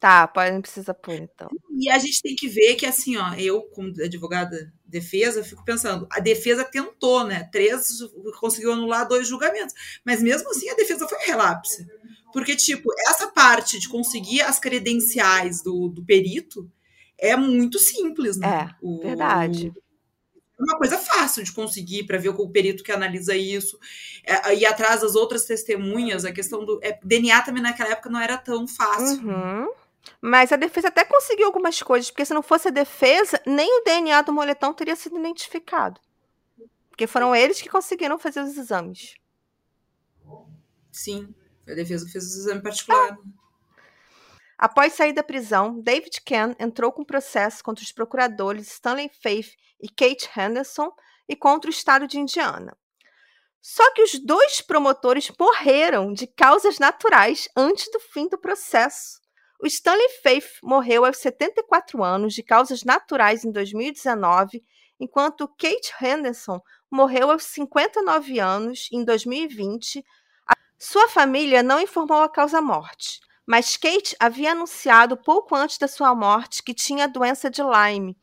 Tá, 0.00 0.26
pode, 0.26 0.50
não 0.52 0.62
precisa 0.62 0.94
pôr, 0.94 1.14
então. 1.14 1.48
E 1.78 1.90
a 1.90 1.98
gente 1.98 2.22
tem 2.22 2.34
que 2.34 2.48
ver 2.48 2.74
que, 2.74 2.86
assim, 2.86 3.18
ó, 3.18 3.34
eu, 3.34 3.60
como 3.64 3.90
advogada 4.02 4.72
defesa, 4.84 5.44
fico 5.44 5.62
pensando, 5.62 6.06
a 6.10 6.18
defesa 6.20 6.64
tentou, 6.64 7.24
né? 7.24 7.44
Três 7.52 7.98
conseguiu 8.40 8.72
anular 8.72 9.06
dois 9.06 9.28
julgamentos. 9.28 9.74
Mas 10.04 10.22
mesmo 10.22 10.48
assim 10.50 10.70
a 10.70 10.74
defesa 10.74 11.06
foi 11.06 11.18
relapse. 11.26 11.86
Porque, 12.32 12.56
tipo, 12.56 12.88
essa 13.08 13.26
parte 13.28 13.78
de 13.78 13.88
conseguir 13.90 14.40
as 14.40 14.58
credenciais 14.58 15.62
do, 15.62 15.88
do 15.88 16.02
perito 16.02 16.70
é 17.18 17.36
muito 17.36 17.78
simples, 17.78 18.38
né? 18.38 18.70
É, 18.70 18.74
O- 18.80 19.02
Verdade. 19.02 19.70
É 20.58 20.62
uma 20.62 20.76
coisa 20.76 20.98
fácil 20.98 21.42
de 21.42 21.52
conseguir 21.52 22.04
para 22.04 22.18
ver 22.18 22.28
o 22.28 22.48
perito 22.50 22.82
que 22.82 22.92
analisa 22.92 23.34
isso. 23.34 23.78
É, 24.24 24.54
e 24.54 24.66
atrás 24.66 25.00
das 25.00 25.14
outras 25.14 25.46
testemunhas, 25.46 26.24
a 26.24 26.32
questão 26.32 26.64
do. 26.64 26.78
É, 26.82 26.98
DNA 27.02 27.40
também 27.42 27.62
naquela 27.62 27.90
época 27.90 28.10
não 28.10 28.20
era 28.20 28.36
tão 28.36 28.68
fácil. 28.68 29.26
Uhum. 29.26 29.68
Mas 30.20 30.52
a 30.52 30.56
defesa 30.56 30.88
até 30.88 31.04
conseguiu 31.04 31.46
algumas 31.46 31.82
coisas, 31.82 32.10
porque 32.10 32.24
se 32.24 32.34
não 32.34 32.42
fosse 32.42 32.68
a 32.68 32.70
defesa, 32.72 33.40
nem 33.46 33.80
o 33.80 33.84
DNA 33.84 34.22
do 34.22 34.32
moletom 34.32 34.72
teria 34.72 34.96
sido 34.96 35.18
identificado. 35.18 36.00
Porque 36.88 37.06
foram 37.06 37.34
eles 37.34 37.60
que 37.60 37.68
conseguiram 37.68 38.18
fazer 38.18 38.40
os 38.40 38.56
exames. 38.56 39.14
Sim. 40.92 41.34
Foi 41.64 41.72
a 41.72 41.76
defesa 41.76 42.04
que 42.04 42.12
fez 42.12 42.24
o 42.24 42.40
exame 42.40 42.62
particular. 42.62 43.16
Após 44.58 44.92
sair 44.92 45.14
da 45.14 45.22
prisão, 45.22 45.80
David 45.80 46.20
Ken 46.20 46.54
entrou 46.58 46.92
com 46.92 47.02
processo 47.02 47.64
contra 47.64 47.82
os 47.82 47.92
procuradores 47.92 48.70
Stanley 48.70 49.10
Faith 49.22 49.54
e 49.80 49.88
Kate 49.88 50.28
Henderson 50.36 50.92
e 51.26 51.34
contra 51.34 51.70
o 51.70 51.72
estado 51.72 52.06
de 52.06 52.18
Indiana. 52.18 52.76
Só 53.62 53.90
que 53.92 54.02
os 54.02 54.18
dois 54.18 54.60
promotores 54.60 55.30
morreram 55.38 56.12
de 56.12 56.26
causas 56.26 56.78
naturais 56.78 57.48
antes 57.56 57.90
do 57.90 58.00
fim 58.00 58.28
do 58.28 58.38
processo. 58.38 59.19
O 59.62 59.66
Stanley 59.66 60.08
Faith 60.22 60.58
morreu 60.62 61.04
aos 61.04 61.18
74 61.18 62.02
anos 62.02 62.34
de 62.34 62.42
causas 62.42 62.82
naturais 62.82 63.44
em 63.44 63.52
2019, 63.52 64.64
enquanto 64.98 65.46
Kate 65.48 65.92
Henderson 66.00 66.60
morreu 66.90 67.30
aos 67.30 67.44
59 67.44 68.38
anos 68.38 68.88
em 68.90 69.04
2020. 69.04 70.04
A- 70.46 70.56
Sua 70.78 71.08
família 71.08 71.62
não 71.62 71.80
informou 71.80 72.22
a 72.22 72.28
causa-morte, 72.28 73.20
mas 73.46 73.76
Kate 73.76 74.16
havia 74.18 74.52
anunciado 74.52 75.16
pouco 75.16 75.54
antes 75.54 75.76
da 75.76 75.88
sua 75.88 76.14
morte 76.14 76.62
que 76.62 76.72
tinha 76.74 77.04
a 77.04 77.08
doença 77.08 77.50
de 77.50 77.62
Lyme, 77.62 78.16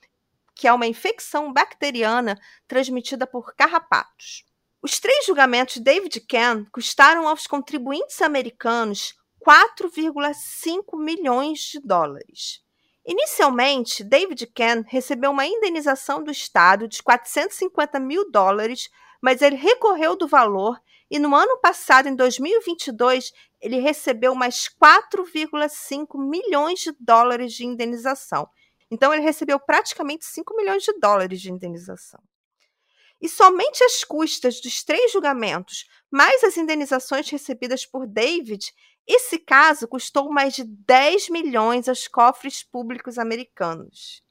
que 0.55 0.67
é 0.67 0.73
uma 0.73 0.87
infecção 0.87 1.53
bacteriana 1.53 2.35
transmitida 2.67 3.27
por 3.27 3.53
carrapatos. 3.55 4.43
Os 4.81 4.99
três 4.99 5.25
julgamentos 5.25 5.75
de 5.75 5.81
David 5.81 6.19
Ken 6.21 6.65
custaram 6.71 7.27
aos 7.27 7.45
contribuintes 7.45 8.21
americanos 8.21 9.13
4,5 9.47 10.97
milhões 10.97 11.59
de 11.59 11.79
dólares. 11.79 12.61
Inicialmente, 13.05 14.03
David 14.03 14.45
Ken 14.47 14.83
recebeu 14.85 15.31
uma 15.31 15.47
indenização 15.47 16.21
do 16.21 16.29
Estado 16.29 16.89
de 16.89 17.01
450 17.01 17.97
mil 18.01 18.29
dólares, 18.29 18.89
mas 19.21 19.41
ele 19.41 19.55
recorreu 19.55 20.17
do 20.17 20.27
valor 20.27 20.77
e 21.09 21.17
no 21.17 21.33
ano 21.33 21.57
passado, 21.59 22.09
em 22.09 22.15
2022, 22.15 23.31
ele 23.61 23.79
recebeu 23.79 24.35
mais 24.35 24.67
4,5 24.67 26.19
milhões 26.19 26.79
de 26.79 26.91
dólares 26.99 27.53
de 27.53 27.65
indenização. 27.65 28.49
Então, 28.91 29.13
ele 29.13 29.23
recebeu 29.23 29.57
praticamente 29.57 30.25
5 30.25 30.53
milhões 30.55 30.83
de 30.83 30.91
dólares 30.99 31.39
de 31.39 31.51
indenização. 31.51 32.21
E 33.21 33.27
somente 33.27 33.83
as 33.83 34.03
custas 34.03 34.61
dos 34.61 34.83
três 34.83 35.11
julgamentos, 35.11 35.85
mais 36.11 36.43
as 36.43 36.57
indenizações 36.57 37.29
recebidas 37.29 37.85
por 37.85 38.05
David, 38.05 38.71
esse 39.07 39.39
caso 39.39 39.87
custou 39.87 40.29
mais 40.29 40.53
de 40.53 40.63
10 40.63 41.29
milhões 41.29 41.87
aos 41.87 42.07
cofres 42.07 42.61
públicos 42.61 43.17
americanos. 43.17 44.21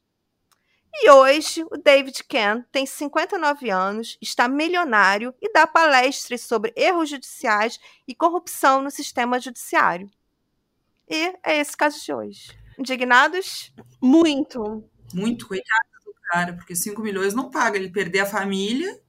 E 0.93 1.11
hoje, 1.11 1.63
o 1.71 1.77
David 1.77 2.23
Ken 2.23 2.63
tem 2.71 2.85
59 2.85 3.69
anos, 3.69 4.17
está 4.21 4.47
milionário 4.47 5.33
e 5.41 5.51
dá 5.51 5.67
palestras 5.67 6.41
sobre 6.41 6.73
erros 6.75 7.09
judiciais 7.09 7.79
e 8.07 8.15
corrupção 8.15 8.81
no 8.81 8.89
sistema 8.89 9.39
judiciário. 9.39 10.09
E 11.09 11.33
é 11.43 11.59
esse 11.59 11.77
caso 11.77 12.03
de 12.03 12.13
hoje. 12.13 12.57
Indignados? 12.79 13.73
Muito. 14.01 14.83
Muito, 15.13 15.47
coitado 15.47 15.87
do 16.05 16.13
cara, 16.31 16.53
porque 16.53 16.75
5 16.75 17.01
milhões 17.01 17.33
não 17.33 17.49
paga. 17.49 17.77
Ele 17.77 17.89
perder 17.89 18.21
a 18.21 18.25
família, 18.25 18.99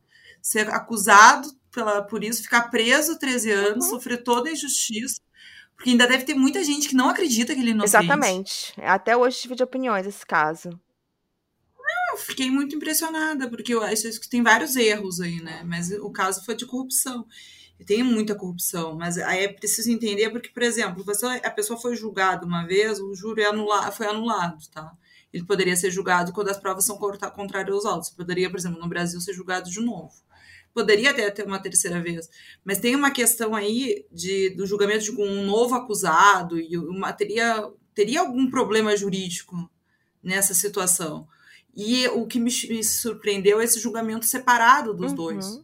ser 0.40 0.68
acusado 0.70 1.48
pela, 1.70 2.02
por 2.02 2.22
isso, 2.22 2.42
ficar 2.42 2.70
preso 2.70 3.18
13 3.18 3.50
anos, 3.50 3.84
uhum. 3.86 3.90
sofrer 3.92 4.22
toda 4.22 4.48
a 4.48 4.52
injustiça. 4.52 5.20
Porque 5.78 5.90
ainda 5.90 6.08
deve 6.08 6.24
ter 6.24 6.34
muita 6.34 6.62
gente 6.64 6.88
que 6.88 6.94
não 6.96 7.08
acredita 7.08 7.54
que 7.54 7.60
ele 7.60 7.70
é 7.70 7.72
inocente. 7.72 8.04
Exatamente. 8.04 8.74
Até 8.82 9.16
hoje 9.16 9.42
divide 9.42 9.62
opiniões 9.62 10.04
esse 10.08 10.26
caso. 10.26 10.70
Não, 11.78 12.18
fiquei 12.18 12.50
muito 12.50 12.74
impressionada, 12.74 13.48
porque 13.48 13.72
eu 13.72 13.80
acho 13.80 14.20
que 14.20 14.28
tem 14.28 14.42
vários 14.42 14.74
erros 14.74 15.20
aí, 15.20 15.40
né? 15.40 15.62
Mas 15.64 15.92
o 15.92 16.10
caso 16.10 16.44
foi 16.44 16.56
de 16.56 16.66
corrupção. 16.66 17.24
E 17.78 17.84
tem 17.84 18.02
muita 18.02 18.34
corrupção, 18.34 18.96
mas 18.96 19.18
aí 19.18 19.44
é 19.44 19.52
preciso 19.52 19.88
entender, 19.88 20.30
porque, 20.30 20.48
por 20.48 20.64
exemplo, 20.64 21.04
a 21.44 21.50
pessoa 21.50 21.78
foi 21.78 21.94
julgada 21.94 22.44
uma 22.44 22.66
vez, 22.66 22.98
o 22.98 23.14
júri 23.14 23.44
anula, 23.44 23.92
foi 23.92 24.08
anulado, 24.08 24.58
tá? 24.72 24.92
Ele 25.32 25.44
poderia 25.44 25.76
ser 25.76 25.92
julgado 25.92 26.32
quando 26.32 26.48
as 26.48 26.58
provas 26.58 26.84
são 26.84 26.98
contrárias 26.98 27.72
aos 27.72 27.86
autos. 27.86 28.10
Poderia, 28.10 28.50
por 28.50 28.58
exemplo, 28.58 28.80
no 28.80 28.88
Brasil, 28.88 29.20
ser 29.20 29.32
julgado 29.32 29.70
de 29.70 29.80
novo 29.80 30.10
poderia 30.74 31.10
até 31.10 31.30
ter 31.30 31.46
uma 31.46 31.58
terceira 31.58 32.00
vez. 32.00 32.28
Mas 32.64 32.78
tem 32.78 32.94
uma 32.94 33.10
questão 33.10 33.54
aí 33.54 34.06
de, 34.12 34.50
do 34.50 34.66
julgamento 34.66 35.04
de 35.04 35.10
um 35.12 35.44
novo 35.44 35.74
acusado 35.74 36.58
e 36.58 36.76
uma, 36.76 37.12
teria, 37.12 37.70
teria 37.94 38.20
algum 38.20 38.48
problema 38.50 38.96
jurídico 38.96 39.70
nessa 40.22 40.54
situação. 40.54 41.26
E 41.74 42.06
o 42.08 42.26
que 42.26 42.40
me, 42.40 42.50
me 42.68 42.82
surpreendeu 42.82 43.60
é 43.60 43.64
esse 43.64 43.80
julgamento 43.80 44.26
separado 44.26 44.94
dos 44.94 45.10
uhum. 45.10 45.16
dois. 45.16 45.60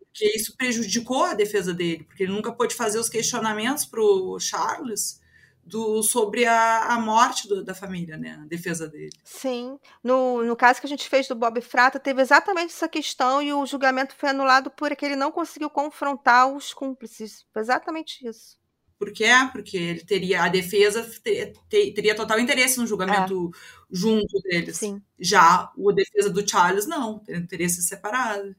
Porque 0.00 0.26
isso 0.36 0.56
prejudicou 0.56 1.24
a 1.24 1.34
defesa 1.34 1.72
dele, 1.72 2.04
porque 2.04 2.24
ele 2.24 2.32
nunca 2.32 2.52
pôde 2.52 2.74
fazer 2.74 2.98
os 2.98 3.08
questionamentos 3.08 3.86
para 3.86 4.02
o 4.02 4.38
Charles 4.38 5.21
do, 5.64 6.02
sobre 6.02 6.44
a, 6.44 6.94
a 6.94 7.00
morte 7.00 7.48
do, 7.48 7.62
da 7.62 7.74
família, 7.74 8.16
né? 8.16 8.38
A 8.42 8.46
defesa 8.46 8.88
dele. 8.88 9.12
Sim. 9.24 9.78
No, 10.02 10.42
no 10.44 10.56
caso 10.56 10.80
que 10.80 10.86
a 10.86 10.88
gente 10.88 11.08
fez 11.08 11.28
do 11.28 11.34
Bob 11.34 11.60
Frata, 11.60 12.00
teve 12.00 12.20
exatamente 12.20 12.72
essa 12.72 12.88
questão 12.88 13.40
e 13.40 13.52
o 13.52 13.64
julgamento 13.64 14.14
foi 14.16 14.30
anulado 14.30 14.70
porque 14.70 15.04
ele 15.04 15.16
não 15.16 15.30
conseguiu 15.30 15.70
confrontar 15.70 16.52
os 16.52 16.74
cúmplices. 16.74 17.46
Foi 17.52 17.62
exatamente 17.62 18.26
isso. 18.26 18.60
Por 18.98 19.12
quê? 19.12 19.30
Porque 19.50 19.76
ele 19.76 20.04
teria, 20.04 20.44
a 20.44 20.48
defesa 20.48 21.02
ter, 21.24 21.52
ter, 21.68 21.92
teria 21.92 22.14
total 22.14 22.38
interesse 22.38 22.78
no 22.78 22.86
julgamento 22.86 23.50
é. 23.52 23.58
junto 23.90 24.40
deles. 24.42 24.76
Sim. 24.76 25.02
Já 25.18 25.72
o 25.76 25.90
defesa 25.90 26.30
do 26.30 26.48
Charles, 26.48 26.86
não, 26.86 27.18
tem 27.18 27.36
interesse 27.36 27.82
separado. 27.82 28.54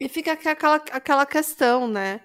E 0.00 0.08
fica 0.08 0.32
aquela, 0.32 0.76
aquela 0.76 1.26
questão, 1.26 1.88
né? 1.88 2.20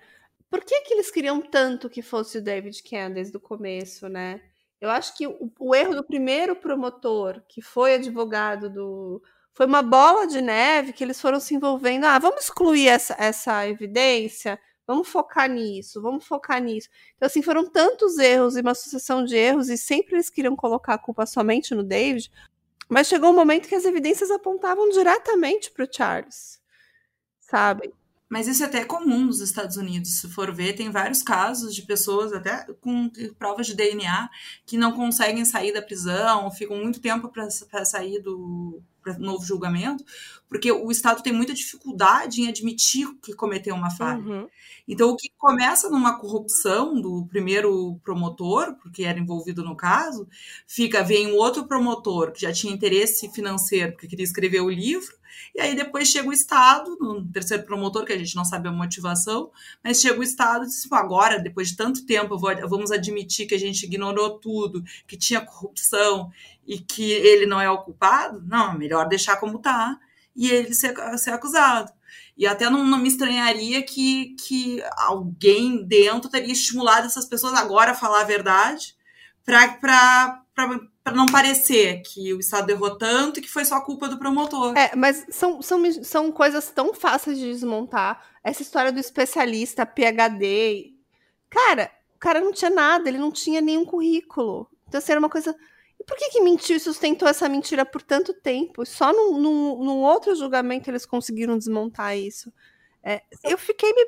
Por 0.53 0.63
que, 0.63 0.81
que 0.81 0.93
eles 0.93 1.09
queriam 1.09 1.41
tanto 1.41 1.89
que 1.89 2.03
fosse 2.03 2.37
o 2.37 2.41
David 2.41 2.83
Ken 2.83 3.09
desde 3.09 3.35
o 3.35 3.39
começo, 3.39 4.07
né? 4.07 4.39
Eu 4.79 4.87
acho 4.91 5.17
que 5.17 5.25
o, 5.25 5.51
o 5.59 5.73
erro 5.73 5.95
do 5.95 6.03
primeiro 6.03 6.55
promotor, 6.55 7.41
que 7.49 7.59
foi 7.59 7.95
advogado 7.95 8.69
do. 8.69 9.19
Foi 9.51 9.65
uma 9.65 9.81
bola 9.81 10.27
de 10.27 10.43
neve 10.43 10.93
que 10.93 11.03
eles 11.03 11.19
foram 11.19 11.39
se 11.39 11.55
envolvendo. 11.55 12.03
Ah, 12.05 12.19
vamos 12.19 12.43
excluir 12.43 12.87
essa, 12.87 13.15
essa 13.17 13.67
evidência, 13.67 14.59
vamos 14.85 15.07
focar 15.07 15.49
nisso, 15.49 15.99
vamos 15.99 16.23
focar 16.23 16.61
nisso. 16.61 16.87
Então, 17.15 17.25
assim, 17.25 17.41
foram 17.41 17.67
tantos 17.67 18.19
erros 18.19 18.55
e 18.55 18.61
uma 18.61 18.75
sucessão 18.75 19.25
de 19.25 19.35
erros, 19.35 19.69
e 19.69 19.77
sempre 19.77 20.17
eles 20.17 20.29
queriam 20.29 20.55
colocar 20.55 20.93
a 20.93 20.99
culpa 20.99 21.25
somente 21.25 21.73
no 21.73 21.81
David, 21.81 22.29
mas 22.87 23.07
chegou 23.07 23.31
um 23.31 23.35
momento 23.35 23.67
que 23.67 23.73
as 23.73 23.85
evidências 23.85 24.29
apontavam 24.29 24.87
diretamente 24.89 25.71
para 25.71 25.83
o 25.83 25.89
Charles, 25.91 26.61
sabe? 27.39 27.91
Mas 28.33 28.47
isso 28.47 28.63
é 28.63 28.65
até 28.65 28.83
comum 28.83 29.25
nos 29.25 29.41
Estados 29.41 29.77
Unidos. 29.77 30.19
Se 30.19 30.27
for 30.27 30.51
ver, 30.51 30.73
tem 30.73 30.89
vários 30.89 31.21
casos 31.21 31.75
de 31.75 31.83
pessoas, 31.83 32.33
até 32.33 32.65
com 32.81 33.07
provas 33.37 33.67
de 33.67 33.75
DNA, 33.75 34.27
que 34.65 34.75
não 34.75 34.91
conseguem 34.91 35.45
sair 35.45 35.71
da 35.71 35.83
prisão, 35.83 36.49
ficam 36.49 36.75
muito 36.77 36.99
tempo 36.99 37.29
para 37.29 37.85
sair 37.85 38.19
do 38.23 38.81
novo 39.19 39.45
julgamento, 39.45 40.03
porque 40.49 40.71
o 40.71 40.89
Estado 40.89 41.21
tem 41.21 41.31
muita 41.31 41.53
dificuldade 41.53 42.41
em 42.41 42.47
admitir 42.47 43.07
que 43.21 43.35
cometeu 43.35 43.75
uma 43.75 43.91
falha. 43.91 44.23
Uhum. 44.23 44.49
Então, 44.87 45.11
o 45.11 45.15
que 45.15 45.29
começa 45.37 45.87
numa 45.87 46.17
corrupção 46.17 46.99
do 46.99 47.27
primeiro 47.27 47.99
promotor, 48.03 48.73
porque 48.81 49.03
era 49.03 49.19
envolvido 49.19 49.63
no 49.63 49.77
caso, 49.77 50.27
fica, 50.65 51.03
vem 51.03 51.27
um 51.27 51.35
outro 51.35 51.67
promotor 51.67 52.31
que 52.31 52.41
já 52.41 52.51
tinha 52.51 52.73
interesse 52.73 53.31
financeiro, 53.31 53.91
porque 53.91 54.07
queria 54.07 54.25
escrever 54.25 54.61
o 54.61 54.71
livro, 54.71 55.21
e 55.55 55.61
aí 55.61 55.75
depois 55.75 56.07
chega 56.07 56.27
o 56.27 56.33
Estado, 56.33 56.97
no 56.99 57.25
terceiro 57.31 57.63
promotor, 57.63 58.05
que 58.05 58.13
a 58.13 58.17
gente 58.17 58.35
não 58.35 58.43
sabe 58.43 58.67
a 58.67 58.71
motivação, 58.71 59.51
mas 59.83 60.01
chega 60.01 60.19
o 60.19 60.23
Estado 60.23 60.65
e 60.65 60.67
diz, 60.67 60.91
agora, 60.91 61.39
depois 61.39 61.69
de 61.69 61.77
tanto 61.77 62.05
tempo, 62.05 62.37
vamos 62.37 62.91
admitir 62.91 63.47
que 63.47 63.55
a 63.55 63.59
gente 63.59 63.83
ignorou 63.83 64.39
tudo, 64.39 64.83
que 65.07 65.17
tinha 65.17 65.41
corrupção 65.41 66.31
e 66.65 66.79
que 66.79 67.11
ele 67.11 67.45
não 67.45 67.59
é 67.59 67.69
o 67.69 67.83
culpado? 67.83 68.41
Não, 68.45 68.71
é 68.71 68.77
melhor 68.77 69.07
deixar 69.07 69.37
como 69.37 69.57
está 69.57 69.99
e 70.35 70.49
ele 70.49 70.73
ser, 70.73 70.95
ser 71.17 71.31
acusado. 71.31 71.91
E 72.35 72.47
até 72.47 72.69
não, 72.69 72.83
não, 72.83 72.97
me 72.97 73.07
estranharia 73.07 73.83
que, 73.83 74.35
que 74.39 74.83
alguém 74.97 75.83
dentro 75.85 76.29
teria 76.29 76.51
estimulado 76.51 77.05
essas 77.05 77.25
pessoas 77.25 77.53
agora 77.53 77.91
a 77.91 77.95
falar 77.95 78.21
a 78.21 78.25
verdade 78.25 78.95
para 79.45 80.42
para 80.55 81.15
não 81.15 81.25
parecer 81.25 82.01
que 82.01 82.33
o 82.33 82.39
Estado 82.39 82.69
errou 82.69 82.95
tanto 82.97 83.39
e 83.39 83.41
que 83.41 83.49
foi 83.49 83.65
só 83.65 83.81
culpa 83.81 84.07
do 84.07 84.19
promotor. 84.19 84.77
É, 84.77 84.95
mas 84.95 85.25
são, 85.29 85.61
são, 85.61 86.03
são 86.03 86.31
coisas 86.31 86.69
tão 86.69 86.93
fáceis 86.93 87.37
de 87.37 87.51
desmontar. 87.51 88.23
Essa 88.43 88.61
história 88.61 88.91
do 88.91 88.99
especialista, 88.99 89.85
PHD. 89.85 90.93
Cara, 91.49 91.91
o 92.15 92.19
cara 92.19 92.39
não 92.39 92.51
tinha 92.51 92.69
nada, 92.69 93.09
ele 93.09 93.17
não 93.17 93.31
tinha 93.31 93.61
nenhum 93.61 93.85
currículo. 93.85 94.69
Então, 94.87 94.99
assim, 94.99 95.11
era 95.11 95.19
uma 95.19 95.29
coisa. 95.29 95.55
E 95.99 96.03
por 96.03 96.15
que, 96.17 96.29
que 96.29 96.41
mentiu 96.41 96.75
e 96.75 96.79
sustentou 96.79 97.27
essa 97.27 97.49
mentira 97.49 97.85
por 97.85 98.01
tanto 98.01 98.33
tempo? 98.33 98.85
Só 98.85 99.11
num, 99.11 99.37
num, 99.39 99.83
num 99.83 100.01
outro 100.01 100.35
julgamento 100.35 100.89
eles 100.89 101.05
conseguiram 101.05 101.57
desmontar 101.57 102.17
isso. 102.17 102.53
É, 103.05 103.21
eu, 103.43 103.57
fiquei 103.57 103.91
me, 103.93 104.05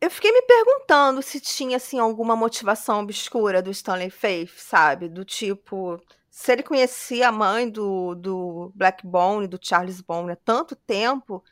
eu 0.00 0.10
fiquei 0.10 0.32
me 0.32 0.42
perguntando 0.42 1.22
se 1.22 1.40
tinha 1.40 1.76
assim, 1.76 1.98
alguma 2.00 2.34
motivação 2.34 3.00
obscura 3.00 3.62
do 3.62 3.70
Stanley 3.70 4.10
Faith, 4.10 4.50
sabe? 4.58 5.08
Do 5.08 5.24
tipo, 5.24 6.00
se 6.30 6.52
ele 6.52 6.62
conhecia 6.64 7.28
a 7.28 7.32
mãe 7.32 7.70
do, 7.70 8.14
do 8.16 8.72
Black 8.74 9.06
Bone, 9.06 9.46
do 9.46 9.58
Charles 9.62 10.00
Bone 10.00 10.32
há 10.32 10.36
tanto 10.36 10.74
tempo, 10.74 11.42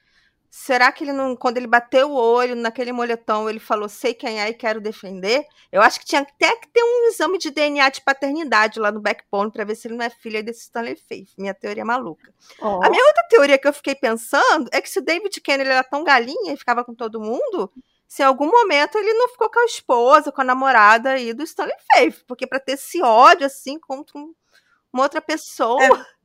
Será 0.51 0.91
que 0.91 1.05
ele 1.05 1.13
não, 1.13 1.37
quando 1.37 1.59
ele 1.59 1.67
bateu 1.67 2.11
o 2.11 2.15
olho 2.15 2.55
naquele 2.55 2.93
moletom, 2.93 3.49
ele 3.49 3.59
falou, 3.59 3.89
sei 3.89 4.15
quem 4.15 4.41
é 4.41 4.49
e 4.49 4.55
quero 4.55 4.81
defender? 4.81 5.45
Eu 5.71 5.83
acho 5.83 6.01
que 6.01 6.07
tinha 6.07 6.23
até 6.23 6.57
que 6.57 6.69
ter 6.69 6.83
um 6.83 7.09
exame 7.09 7.39
de 7.39 7.51
DNA 7.51 7.89
de 7.91 8.01
paternidade 8.01 8.81
lá 8.81 8.91
no 8.91 9.01
backbone 9.01 9.53
para 9.53 9.65
ver 9.65 9.75
se 9.75 9.89
ele 9.89 9.97
não 9.97 10.05
é 10.05 10.11
filha 10.11 10.43
desse 10.43 10.63
Stanley 10.63 10.97
Faith. 10.97 11.31
Minha 11.37 11.55
teoria 11.55 11.85
maluca. 11.85 12.33
Oh. 12.61 12.83
A 12.83 12.89
minha 12.89 13.05
outra 13.07 13.25
teoria 13.29 13.59
que 13.59 13.69
eu 13.69 13.73
fiquei 13.73 13.95
pensando 13.95 14.69
é 14.73 14.81
que 14.81 14.89
se 14.89 14.99
o 14.99 15.05
David 15.05 15.41
Kennedy 15.41 15.71
era 15.71 15.85
tão 15.85 16.03
galinha 16.05 16.53
e 16.53 16.57
ficava 16.57 16.85
com 16.85 16.95
todo 16.95 17.21
mundo, 17.21 17.71
se 18.07 18.23
em 18.23 18.27
algum 18.27 18.51
momento 18.51 18.97
ele 18.97 19.13
não 19.15 19.29
ficou 19.29 19.51
com 19.51 19.59
a 19.59 19.65
esposa, 19.65 20.33
com 20.33 20.41
a 20.41 20.45
namorada 20.45 21.11
aí 21.11 21.35
do 21.35 21.43
Stanley 21.43 21.77
Faith, 21.93 22.25
porque 22.27 22.47
para 22.47 22.61
ter 22.61 22.73
esse 22.73 23.03
ódio 23.03 23.47
assim 23.47 23.79
contra 23.79 24.19
um, 24.19 24.33
uma 24.93 25.03
outra 25.03 25.21
pessoa. 25.21 25.85
É. 25.85 26.17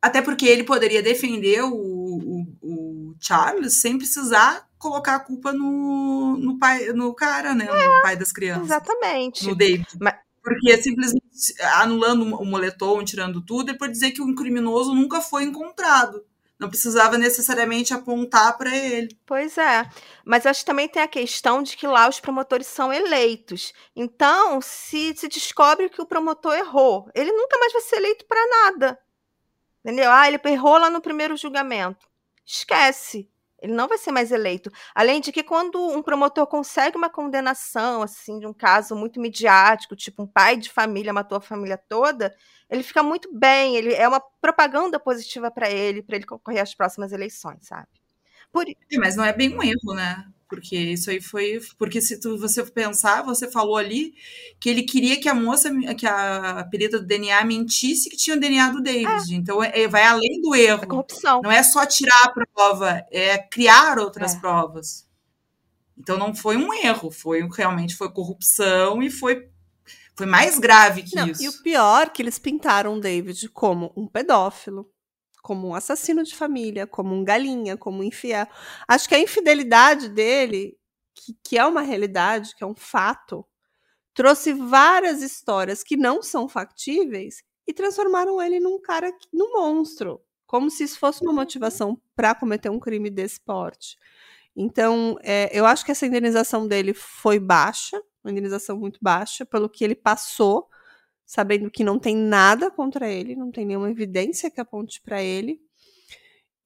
Até 0.00 0.22
porque 0.22 0.46
ele 0.46 0.62
poderia 0.62 1.02
defender 1.02 1.62
o, 1.62 1.74
o, 1.74 2.46
Charles 3.20 3.80
sem 3.80 3.98
precisar 3.98 4.68
colocar 4.78 5.16
a 5.16 5.20
culpa 5.20 5.52
no, 5.52 6.36
no 6.36 6.58
pai, 6.58 6.92
no 6.92 7.12
cara, 7.14 7.54
né? 7.54 7.66
É, 7.66 7.96
no 7.96 8.02
pai 8.02 8.16
das 8.16 8.32
crianças. 8.32 8.66
Exatamente. 8.66 9.46
No 9.46 9.56
David. 9.56 9.86
Mas... 10.00 10.14
Porque 10.42 10.80
simplesmente 10.80 11.26
anulando 11.74 12.22
o 12.22 12.44
moletom, 12.44 13.04
tirando 13.04 13.42
tudo, 13.42 13.70
ele 13.70 13.78
pode 13.78 13.92
dizer 13.92 14.12
que 14.12 14.22
o 14.22 14.34
criminoso 14.34 14.94
nunca 14.94 15.20
foi 15.20 15.44
encontrado. 15.44 16.24
Não 16.58 16.68
precisava 16.68 17.16
necessariamente 17.16 17.94
apontar 17.94 18.56
para 18.58 18.74
ele. 18.74 19.16
Pois 19.24 19.56
é. 19.58 19.88
Mas 20.24 20.44
acho 20.44 20.60
que 20.60 20.66
também 20.66 20.88
tem 20.88 21.02
a 21.02 21.08
questão 21.08 21.62
de 21.62 21.76
que 21.76 21.86
lá 21.86 22.08
os 22.08 22.18
promotores 22.18 22.66
são 22.66 22.92
eleitos. 22.92 23.72
Então, 23.94 24.60
se 24.60 25.14
se 25.16 25.28
descobre 25.28 25.88
que 25.88 26.02
o 26.02 26.06
promotor 26.06 26.54
errou, 26.54 27.08
ele 27.14 27.30
nunca 27.30 27.58
mais 27.58 27.72
vai 27.72 27.82
ser 27.82 27.96
eleito 27.96 28.24
para 28.26 28.40
nada. 28.48 28.98
Entendeu? 29.84 30.10
Ah, 30.10 30.26
ele 30.26 30.40
errou 30.46 30.78
lá 30.78 30.90
no 30.90 31.00
primeiro 31.00 31.36
julgamento. 31.36 32.07
Esquece. 32.48 33.28
Ele 33.60 33.72
não 33.74 33.88
vai 33.88 33.98
ser 33.98 34.12
mais 34.12 34.30
eleito. 34.30 34.70
Além 34.94 35.20
de 35.20 35.32
que, 35.32 35.42
quando 35.42 35.78
um 35.80 36.00
promotor 36.00 36.46
consegue 36.46 36.96
uma 36.96 37.10
condenação, 37.10 38.02
assim, 38.02 38.38
de 38.38 38.46
um 38.46 38.52
caso 38.52 38.94
muito 38.94 39.20
midiático, 39.20 39.96
tipo 39.96 40.22
um 40.22 40.26
pai 40.26 40.56
de 40.56 40.70
família 40.70 41.12
matou 41.12 41.38
a 41.38 41.40
família 41.40 41.76
toda, 41.76 42.34
ele 42.70 42.84
fica 42.84 43.02
muito 43.02 43.28
bem. 43.36 43.76
Ele 43.76 43.92
é 43.92 44.06
uma 44.08 44.20
propaganda 44.40 44.98
positiva 45.00 45.50
para 45.50 45.68
ele, 45.68 46.02
para 46.02 46.16
ele 46.16 46.26
concorrer 46.26 46.62
às 46.62 46.74
próximas 46.74 47.12
eleições, 47.12 47.66
sabe? 47.66 47.88
Por... 48.52 48.64
Mas 48.96 49.16
não 49.16 49.24
é 49.24 49.32
bem 49.32 49.54
um 49.54 49.62
erro, 49.62 49.94
né? 49.94 50.24
Porque 50.48 50.76
isso 50.76 51.10
aí 51.10 51.20
foi. 51.20 51.60
Porque 51.76 52.00
se 52.00 52.18
tu, 52.18 52.38
você 52.38 52.64
pensar, 52.64 53.22
você 53.22 53.50
falou 53.50 53.76
ali 53.76 54.14
que 54.58 54.68
ele 54.68 54.82
queria 54.82 55.20
que 55.20 55.28
a 55.28 55.34
moça, 55.34 55.70
que 55.94 56.06
a 56.06 56.66
perita 56.70 56.98
do 56.98 57.06
DNA 57.06 57.44
mentisse 57.44 58.08
que 58.08 58.16
tinha 58.16 58.36
o 58.36 58.40
DNA 58.40 58.70
do 58.70 58.82
David. 58.82 59.34
É. 59.34 59.36
Então 59.36 59.62
é, 59.62 59.86
vai 59.86 60.04
além 60.04 60.40
do 60.40 60.54
erro. 60.54 60.84
É 60.84 60.86
corrupção. 60.86 61.42
Não 61.42 61.52
é 61.52 61.62
só 61.62 61.84
tirar 61.84 62.24
a 62.24 62.30
prova, 62.30 63.06
é 63.10 63.36
criar 63.38 63.98
outras 63.98 64.34
é. 64.34 64.40
provas. 64.40 65.06
Então 65.96 66.16
não 66.16 66.34
foi 66.34 66.56
um 66.56 66.72
erro, 66.72 67.10
foi 67.10 67.46
realmente 67.54 67.94
foi 67.94 68.10
corrupção 68.10 69.02
e 69.02 69.10
foi 69.10 69.48
foi 70.16 70.26
mais 70.26 70.58
grave 70.58 71.04
que 71.04 71.14
não, 71.14 71.28
isso. 71.28 71.42
E 71.42 71.48
o 71.48 71.62
pior 71.62 72.10
que 72.10 72.20
eles 72.20 72.40
pintaram 72.40 72.94
o 72.94 73.00
David 73.00 73.48
como 73.50 73.92
um 73.96 74.06
pedófilo 74.06 74.90
como 75.42 75.68
um 75.68 75.74
assassino 75.74 76.22
de 76.22 76.34
família, 76.34 76.86
como 76.86 77.14
um 77.14 77.24
galinha, 77.24 77.76
como 77.76 78.00
um 78.00 78.04
infiel. 78.04 78.46
Acho 78.86 79.08
que 79.08 79.14
a 79.14 79.20
infidelidade 79.20 80.08
dele, 80.08 80.76
que, 81.14 81.36
que 81.42 81.58
é 81.58 81.64
uma 81.64 81.82
realidade, 81.82 82.54
que 82.56 82.64
é 82.64 82.66
um 82.66 82.74
fato, 82.74 83.46
trouxe 84.14 84.52
várias 84.52 85.22
histórias 85.22 85.82
que 85.82 85.96
não 85.96 86.22
são 86.22 86.48
factíveis 86.48 87.42
e 87.66 87.72
transformaram 87.72 88.40
ele 88.42 88.58
num 88.58 88.80
cara, 88.80 89.12
num 89.32 89.52
monstro, 89.52 90.20
como 90.46 90.70
se 90.70 90.84
isso 90.84 90.98
fosse 90.98 91.22
uma 91.22 91.32
motivação 91.32 92.00
para 92.16 92.34
cometer 92.34 92.70
um 92.70 92.80
crime 92.80 93.10
desse 93.10 93.40
porte. 93.40 93.96
Então, 94.56 95.16
é, 95.22 95.48
eu 95.56 95.64
acho 95.64 95.84
que 95.84 95.92
essa 95.92 96.04
indenização 96.04 96.66
dele 96.66 96.92
foi 96.92 97.38
baixa, 97.38 98.02
uma 98.24 98.32
indenização 98.32 98.76
muito 98.76 98.98
baixa, 99.00 99.46
pelo 99.46 99.68
que 99.68 99.84
ele 99.84 99.94
passou 99.94 100.68
sabendo 101.28 101.70
que 101.70 101.84
não 101.84 101.98
tem 101.98 102.16
nada 102.16 102.70
contra 102.70 103.06
ele, 103.06 103.36
não 103.36 103.52
tem 103.52 103.66
nenhuma 103.66 103.90
evidência 103.90 104.50
que 104.50 104.62
aponte 104.62 104.98
para 105.02 105.22
ele. 105.22 105.60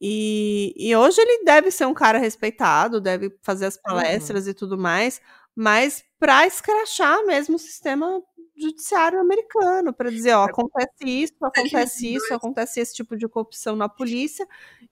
E, 0.01 0.73
e, 0.77 0.95
hoje 0.95 1.21
ele 1.21 1.45
deve 1.45 1.73
ser 1.73 1.85
um 1.85 1.93
cara 1.93 2.17
respeitado, 2.17 3.01
deve 3.01 3.37
fazer 3.43 3.67
as 3.67 3.75
uhum. 3.75 3.83
palestras 3.83 4.45
uhum. 4.45 4.51
e 4.53 4.55
tudo 4.55 4.79
mais, 4.79 5.21
mas 5.55 6.05
para 6.17 6.47
escrachar 6.47 7.27
mesmo 7.27 7.57
o 7.57 7.59
sistema 7.59 8.23
judiciário 8.57 9.19
americano, 9.19 9.93
para 9.93 10.11
dizer, 10.11 10.33
ó, 10.35 10.45
acontece 10.45 11.05
isso, 11.05 11.35
acontece 11.43 12.15
isso, 12.15 12.33
acontece 12.33 12.81
esse 12.81 12.95
tipo 12.95 13.17
de 13.17 13.27
corrupção 13.27 13.75
na 13.75 13.89
polícia. 13.89 14.47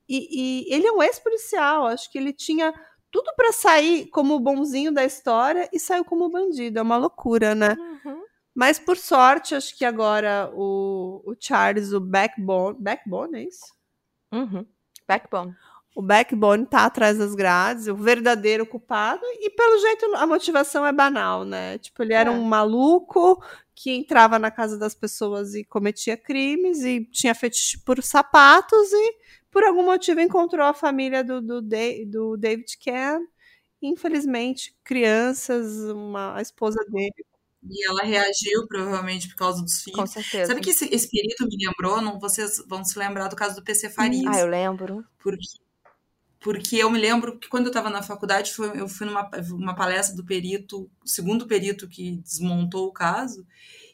E, 0.08 0.66
e 0.66 0.74
ele 0.74 0.88
é 0.88 0.92
um 0.92 1.00
ex-policial, 1.00 1.86
acho 1.86 2.10
que 2.10 2.18
ele 2.18 2.32
tinha 2.32 2.74
tudo 3.08 3.32
para 3.36 3.52
sair 3.52 4.06
como 4.06 4.34
o 4.34 4.40
bonzinho 4.40 4.90
da 4.90 5.04
história 5.04 5.68
e 5.72 5.78
saiu 5.78 6.04
como 6.04 6.28
bandido. 6.28 6.80
É 6.80 6.82
uma 6.82 6.96
loucura, 6.96 7.54
né? 7.54 7.76
Uhum. 8.04 8.19
Mas 8.60 8.78
por 8.78 8.98
sorte, 8.98 9.54
acho 9.54 9.74
que 9.74 9.86
agora 9.86 10.50
o, 10.52 11.22
o 11.24 11.34
Charles, 11.40 11.94
o 11.94 11.98
Backbone. 11.98 12.76
Backbone, 12.78 13.38
é 13.38 13.44
isso? 13.44 13.64
Uhum. 14.30 14.66
Backbone. 15.08 15.56
O 15.96 16.02
Backbone 16.02 16.66
tá 16.66 16.84
atrás 16.84 17.16
das 17.16 17.34
grades, 17.34 17.86
o 17.86 17.96
verdadeiro 17.96 18.66
culpado, 18.66 19.22
e 19.24 19.48
pelo 19.48 19.78
jeito 19.78 20.14
a 20.14 20.26
motivação 20.26 20.84
é 20.84 20.92
banal, 20.92 21.42
né? 21.42 21.78
Tipo, 21.78 22.02
ele 22.02 22.12
era 22.12 22.30
é. 22.30 22.34
um 22.34 22.42
maluco 22.42 23.42
que 23.74 23.92
entrava 23.92 24.38
na 24.38 24.50
casa 24.50 24.76
das 24.76 24.94
pessoas 24.94 25.54
e 25.54 25.64
cometia 25.64 26.14
crimes 26.14 26.84
e 26.84 27.02
tinha 27.06 27.34
fetiche 27.34 27.78
por 27.78 28.02
sapatos 28.02 28.92
e 28.92 29.14
por 29.50 29.64
algum 29.64 29.86
motivo 29.86 30.20
encontrou 30.20 30.66
a 30.66 30.74
família 30.74 31.24
do, 31.24 31.40
do, 31.40 31.62
do 31.62 32.36
David 32.36 32.76
Ken. 32.78 33.20
Infelizmente, 33.80 34.76
crianças, 34.84 35.78
uma, 35.90 36.36
a 36.36 36.42
esposa 36.42 36.84
dele 36.90 37.24
e 37.62 37.86
ela 37.86 38.02
reagiu, 38.02 38.66
provavelmente, 38.66 39.28
por 39.28 39.36
causa 39.36 39.62
dos 39.62 39.82
filhos. 39.82 40.00
Com 40.00 40.06
certeza. 40.06 40.46
Sabe 40.46 40.60
que 40.60 40.70
esse, 40.70 40.88
esse 40.92 41.10
perito 41.10 41.46
me 41.46 41.66
lembrou? 41.66 42.00
Não, 42.00 42.18
vocês 42.18 42.62
vão 42.66 42.84
se 42.84 42.98
lembrar 42.98 43.28
do 43.28 43.36
caso 43.36 43.54
do 43.54 43.62
PC 43.62 43.90
Farias. 43.90 44.34
Ah, 44.34 44.40
eu 44.40 44.46
lembro. 44.46 45.04
Porque, 45.18 45.46
porque 46.40 46.76
eu 46.76 46.90
me 46.90 46.98
lembro 46.98 47.38
que 47.38 47.48
quando 47.48 47.66
eu 47.66 47.70
estava 47.70 47.90
na 47.90 48.02
faculdade, 48.02 48.52
foi, 48.52 48.80
eu 48.80 48.88
fui 48.88 49.06
numa 49.06 49.30
uma 49.52 49.74
palestra 49.74 50.16
do 50.16 50.24
perito, 50.24 50.90
o 51.04 51.08
segundo 51.08 51.46
perito 51.46 51.86
que 51.86 52.16
desmontou 52.22 52.86
o 52.86 52.92
caso, 52.92 53.46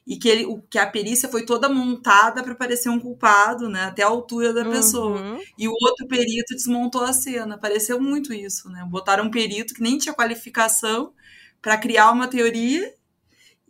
e 0.06 0.16
que, 0.16 0.28
ele, 0.28 0.46
o, 0.46 0.62
que 0.62 0.78
a 0.78 0.86
perícia 0.86 1.28
foi 1.28 1.44
toda 1.44 1.68
montada 1.68 2.44
para 2.44 2.54
parecer 2.54 2.88
um 2.88 3.00
culpado, 3.00 3.68
né? 3.68 3.86
Até 3.86 4.04
a 4.04 4.06
altura 4.06 4.52
da 4.52 4.64
pessoa. 4.64 5.20
Uhum. 5.20 5.40
E 5.58 5.66
o 5.66 5.72
outro 5.72 6.06
perito 6.06 6.54
desmontou 6.54 7.02
a 7.02 7.12
cena. 7.12 7.58
Pareceu 7.58 8.00
muito 8.00 8.32
isso, 8.32 8.70
né? 8.70 8.86
Botaram 8.88 9.24
um 9.24 9.30
perito 9.30 9.74
que 9.74 9.82
nem 9.82 9.98
tinha 9.98 10.14
qualificação 10.14 11.12
para 11.60 11.76
criar 11.76 12.12
uma 12.12 12.28
teoria 12.28 12.94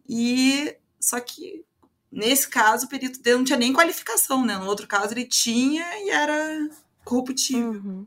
e 0.09 0.77
só 1.01 1.21
que 1.21 1.65
nesse 2.11 2.49
caso 2.49 2.87
o 2.87 2.89
perito 2.89 3.21
dele 3.21 3.39
não 3.39 3.45
tinha 3.45 3.59
nem 3.59 3.73
qualificação, 3.73 4.45
né? 4.45 4.57
No 4.57 4.67
outro 4.67 4.87
caso 4.87 5.13
ele 5.13 5.25
tinha 5.25 5.85
e 6.05 6.11
era 6.11 6.69
corruptível. 7.05 7.73
Uhum. 7.73 8.07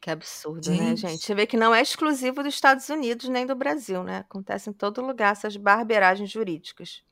Que 0.00 0.10
absurdo, 0.10 0.70
né, 0.70 0.76
gente. 0.76 0.86
né, 0.88 0.96
gente? 0.96 1.24
Você 1.24 1.34
vê 1.34 1.46
que 1.46 1.56
não 1.56 1.74
é 1.74 1.80
exclusivo 1.80 2.42
dos 2.42 2.54
Estados 2.54 2.88
Unidos 2.90 3.28
nem 3.28 3.46
do 3.46 3.54
Brasil, 3.54 4.02
né? 4.04 4.18
Acontece 4.18 4.68
em 4.68 4.72
todo 4.72 5.00
lugar 5.00 5.32
essas 5.32 5.56
barberagens 5.56 6.30
jurídicas. 6.30 7.02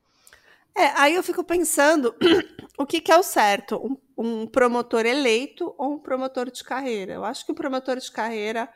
É, 0.75 0.87
aí 1.01 1.15
eu 1.15 1.23
fico 1.23 1.45
pensando 1.45 2.15
o 2.79 2.87
que, 2.87 3.01
que 3.01 3.13
é 3.13 3.17
o 3.17 3.23
certo, 3.23 3.77
um, 3.77 4.43
um, 4.43 4.47
promotor 4.47 5.07
eleito 5.07 5.75
ou 5.79 5.95
um 5.95 5.99
promotor 5.99 6.51
de 6.51 6.63
carreira. 6.65 7.15
Eu 7.15 7.25
acho 7.25 7.45
que 7.45 7.53
o 7.53 7.55
promotor 7.55 7.99
de 7.99 8.11
carreira 8.11 8.69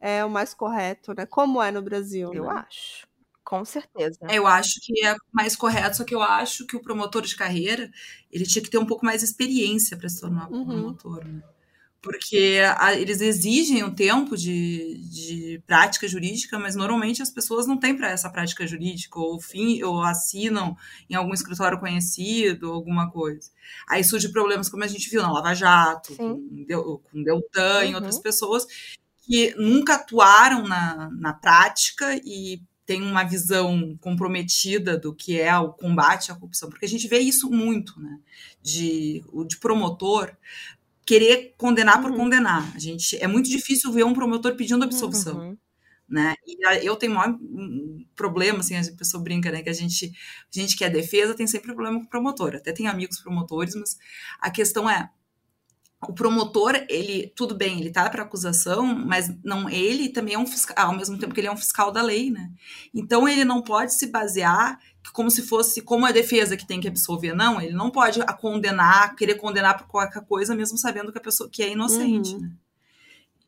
é 0.00 0.24
o 0.24 0.30
mais 0.30 0.54
correto, 0.54 1.14
né? 1.14 1.26
Como 1.26 1.62
é 1.62 1.70
no 1.70 1.82
Brasil. 1.82 2.32
Eu 2.32 2.44
né? 2.44 2.64
acho. 2.68 3.06
Com 3.50 3.64
certeza. 3.64 4.16
Eu 4.30 4.46
acho 4.46 4.74
que 4.80 5.04
é 5.04 5.16
mais 5.32 5.56
correto, 5.56 5.96
só 5.96 6.04
que 6.04 6.14
eu 6.14 6.22
acho 6.22 6.64
que 6.68 6.76
o 6.76 6.80
promotor 6.80 7.22
de 7.22 7.34
carreira 7.34 7.90
ele 8.30 8.46
tinha 8.46 8.62
que 8.62 8.70
ter 8.70 8.78
um 8.78 8.86
pouco 8.86 9.04
mais 9.04 9.22
de 9.22 9.26
experiência 9.26 9.96
para 9.96 10.08
se 10.08 10.20
tornar 10.20 10.48
uhum. 10.48 10.64
promotor, 10.64 11.24
né? 11.24 11.42
Porque 12.00 12.60
a, 12.78 12.94
eles 12.94 13.20
exigem 13.20 13.82
um 13.82 13.92
tempo 13.92 14.36
de, 14.36 14.98
de 14.98 15.60
prática 15.66 16.06
jurídica, 16.06 16.60
mas 16.60 16.76
normalmente 16.76 17.22
as 17.22 17.30
pessoas 17.30 17.66
não 17.66 17.76
têm 17.76 17.96
para 17.96 18.12
essa 18.12 18.30
prática 18.30 18.64
jurídica, 18.68 19.18
ou, 19.18 19.40
fim, 19.40 19.82
ou 19.82 20.00
assinam 20.00 20.76
em 21.10 21.16
algum 21.16 21.34
escritório 21.34 21.80
conhecido, 21.80 22.70
alguma 22.70 23.10
coisa. 23.10 23.50
Aí 23.88 24.04
surge 24.04 24.28
problemas 24.28 24.68
como 24.68 24.84
a 24.84 24.86
gente 24.86 25.10
viu 25.10 25.22
na 25.22 25.32
Lava 25.32 25.54
Jato, 25.54 26.14
com, 26.14 26.36
com 26.36 27.22
Deltan 27.24 27.80
uhum. 27.80 27.90
e 27.90 27.94
outras 27.96 28.20
pessoas 28.20 28.64
que 29.22 29.52
nunca 29.56 29.96
atuaram 29.96 30.68
na, 30.68 31.10
na 31.10 31.34
prática 31.34 32.14
e 32.24 32.62
tem 32.90 33.02
uma 33.02 33.22
visão 33.22 33.96
comprometida 34.00 34.98
do 34.98 35.14
que 35.14 35.40
é 35.40 35.56
o 35.56 35.72
combate 35.72 36.32
à 36.32 36.34
corrupção, 36.34 36.68
porque 36.68 36.84
a 36.84 36.88
gente 36.88 37.06
vê 37.06 37.20
isso 37.20 37.48
muito, 37.48 38.00
né? 38.00 38.18
De, 38.60 39.22
de 39.46 39.56
promotor 39.58 40.36
querer 41.06 41.54
condenar 41.56 41.98
uhum. 41.98 42.02
por 42.02 42.16
condenar. 42.16 42.68
A 42.74 42.80
gente 42.80 43.16
é 43.22 43.28
muito 43.28 43.48
difícil 43.48 43.92
ver 43.92 44.02
um 44.02 44.12
promotor 44.12 44.56
pedindo 44.56 44.82
absolvição. 44.82 45.38
Uhum. 45.38 45.56
Né? 46.08 46.34
E 46.44 46.84
eu 46.84 46.96
tenho 46.96 47.14
maior 47.14 47.38
problema, 48.16 48.58
assim, 48.58 48.74
a 48.76 48.82
pessoa 48.96 49.22
brinca, 49.22 49.52
né? 49.52 49.62
Que 49.62 49.70
a 49.70 49.72
gente, 49.72 50.06
a 50.52 50.58
gente 50.60 50.76
que 50.76 50.84
é 50.84 50.90
defesa 50.90 51.32
tem 51.32 51.46
sempre 51.46 51.72
problema 51.72 52.00
com 52.00 52.06
promotor. 52.06 52.56
Até 52.56 52.72
tem 52.72 52.88
amigos 52.88 53.20
promotores, 53.20 53.76
mas 53.76 53.96
a 54.40 54.50
questão 54.50 54.90
é 54.90 55.08
o 56.08 56.14
promotor, 56.14 56.74
ele, 56.88 57.30
tudo 57.36 57.54
bem, 57.54 57.78
ele 57.78 57.90
tá 57.90 58.08
para 58.08 58.22
acusação, 58.22 58.84
mas 58.86 59.30
não 59.44 59.68
ele 59.68 60.08
também 60.08 60.34
é 60.34 60.38
um 60.38 60.46
fiscal, 60.46 60.74
ao 60.78 60.96
mesmo 60.96 61.18
tempo 61.18 61.34
que 61.34 61.40
ele 61.40 61.48
é 61.48 61.52
um 61.52 61.56
fiscal 61.56 61.92
da 61.92 62.00
lei, 62.00 62.30
né? 62.30 62.50
Então 62.94 63.28
ele 63.28 63.44
não 63.44 63.60
pode 63.60 63.94
se 63.94 64.06
basear 64.06 64.78
como 65.12 65.30
se 65.30 65.42
fosse 65.42 65.82
como 65.82 66.06
a 66.06 66.12
defesa 66.12 66.56
que 66.56 66.66
tem 66.66 66.80
que 66.80 66.88
absolver, 66.88 67.34
não, 67.34 67.60
ele 67.60 67.74
não 67.74 67.90
pode 67.90 68.20
a 68.22 68.32
condenar, 68.32 69.14
querer 69.14 69.34
condenar 69.34 69.76
por 69.76 69.88
qualquer 69.88 70.24
coisa, 70.24 70.54
mesmo 70.54 70.78
sabendo 70.78 71.12
que 71.12 71.18
a 71.18 71.22
pessoa 71.22 71.50
que 71.50 71.62
é 71.62 71.70
inocente, 71.70 72.34
uhum. 72.34 72.40
né? 72.40 72.52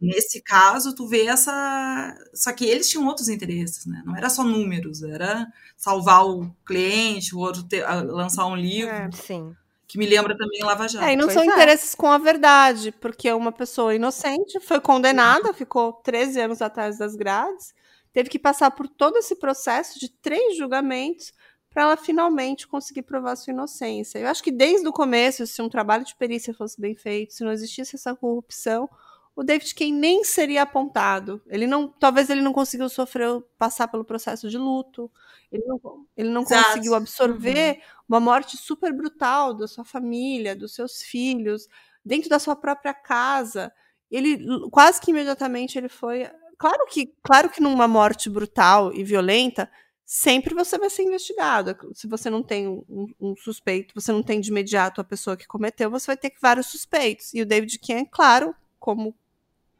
Nesse 0.00 0.42
caso, 0.42 0.96
tu 0.96 1.06
vê 1.06 1.26
essa. 1.26 2.18
Só 2.34 2.52
que 2.52 2.64
eles 2.64 2.88
tinham 2.88 3.06
outros 3.06 3.28
interesses, 3.28 3.86
né? 3.86 4.02
Não 4.04 4.16
era 4.16 4.28
só 4.28 4.42
números, 4.42 5.00
era 5.04 5.46
salvar 5.76 6.26
o 6.26 6.52
cliente, 6.66 7.36
o 7.36 7.38
outro 7.38 7.62
ter, 7.62 7.86
lançar 8.06 8.46
um 8.46 8.56
livro. 8.56 8.90
É, 8.90 9.08
sim 9.12 9.54
que 9.92 9.98
me 9.98 10.06
lembra 10.06 10.34
também 10.34 10.64
Lava 10.64 10.88
Jato. 10.88 11.04
É, 11.04 11.12
e 11.12 11.16
não 11.16 11.26
pois 11.26 11.34
são 11.34 11.42
é. 11.42 11.46
interesses 11.46 11.94
com 11.94 12.10
a 12.10 12.16
verdade, 12.16 12.92
porque 12.92 13.30
uma 13.30 13.52
pessoa 13.52 13.94
inocente 13.94 14.58
foi 14.58 14.80
condenada, 14.80 15.52
ficou 15.52 15.92
13 15.92 16.40
anos 16.40 16.62
atrás 16.62 16.96
das 16.96 17.14
grades, 17.14 17.74
teve 18.10 18.30
que 18.30 18.38
passar 18.38 18.70
por 18.70 18.88
todo 18.88 19.18
esse 19.18 19.36
processo 19.36 20.00
de 20.00 20.08
três 20.08 20.56
julgamentos 20.56 21.34
para 21.68 21.82
ela 21.82 21.96
finalmente 21.98 22.66
conseguir 22.66 23.02
provar 23.02 23.36
sua 23.36 23.52
inocência. 23.52 24.18
Eu 24.18 24.28
acho 24.28 24.42
que 24.42 24.50
desde 24.50 24.88
o 24.88 24.92
começo, 24.94 25.46
se 25.46 25.60
um 25.60 25.68
trabalho 25.68 26.06
de 26.06 26.16
perícia 26.16 26.54
fosse 26.54 26.80
bem 26.80 26.94
feito, 26.94 27.34
se 27.34 27.44
não 27.44 27.52
existisse 27.52 27.94
essa 27.94 28.16
corrupção, 28.16 28.88
o 29.34 29.42
David 29.42 29.74
Kane 29.74 29.92
nem 29.92 30.24
seria 30.24 30.62
apontado. 30.62 31.42
Ele 31.46 31.66
não, 31.66 31.88
talvez 31.88 32.28
ele 32.28 32.42
não 32.42 32.52
conseguiu 32.52 32.88
sofrer, 32.88 33.28
passar 33.56 33.88
pelo 33.88 34.04
processo 34.04 34.48
de 34.48 34.58
luto. 34.58 35.10
Ele 35.50 35.64
não, 35.66 36.06
ele 36.16 36.28
não 36.28 36.44
conseguiu 36.44 36.94
absorver 36.94 37.76
uhum. 37.76 37.82
uma 38.08 38.20
morte 38.20 38.56
super 38.56 38.92
brutal 38.92 39.54
da 39.54 39.66
sua 39.66 39.84
família, 39.84 40.54
dos 40.54 40.74
seus 40.74 41.02
filhos, 41.02 41.66
dentro 42.04 42.28
da 42.28 42.38
sua 42.38 42.54
própria 42.54 42.92
casa. 42.92 43.72
Ele 44.10 44.38
quase 44.70 45.00
que 45.00 45.10
imediatamente 45.10 45.78
ele 45.78 45.88
foi, 45.88 46.28
claro 46.58 46.84
que, 46.86 47.14
claro 47.22 47.48
que 47.48 47.62
numa 47.62 47.88
morte 47.88 48.28
brutal 48.28 48.92
e 48.92 49.02
violenta, 49.02 49.70
sempre 50.04 50.54
você 50.54 50.76
vai 50.76 50.90
ser 50.90 51.04
investigado. 51.04 51.74
Se 51.94 52.06
você 52.06 52.28
não 52.28 52.42
tem 52.42 52.68
um, 52.68 53.06
um, 53.18 53.34
suspeito, 53.34 53.94
você 53.94 54.12
não 54.12 54.22
tem 54.22 54.42
de 54.42 54.50
imediato 54.50 55.00
a 55.00 55.04
pessoa 55.04 55.38
que 55.38 55.46
cometeu, 55.46 55.90
você 55.90 56.08
vai 56.08 56.16
ter 56.18 56.34
vários 56.40 56.66
suspeitos. 56.66 57.32
E 57.32 57.40
o 57.40 57.46
David 57.46 57.78
Kane, 57.78 58.06
claro, 58.10 58.54
como 58.78 59.16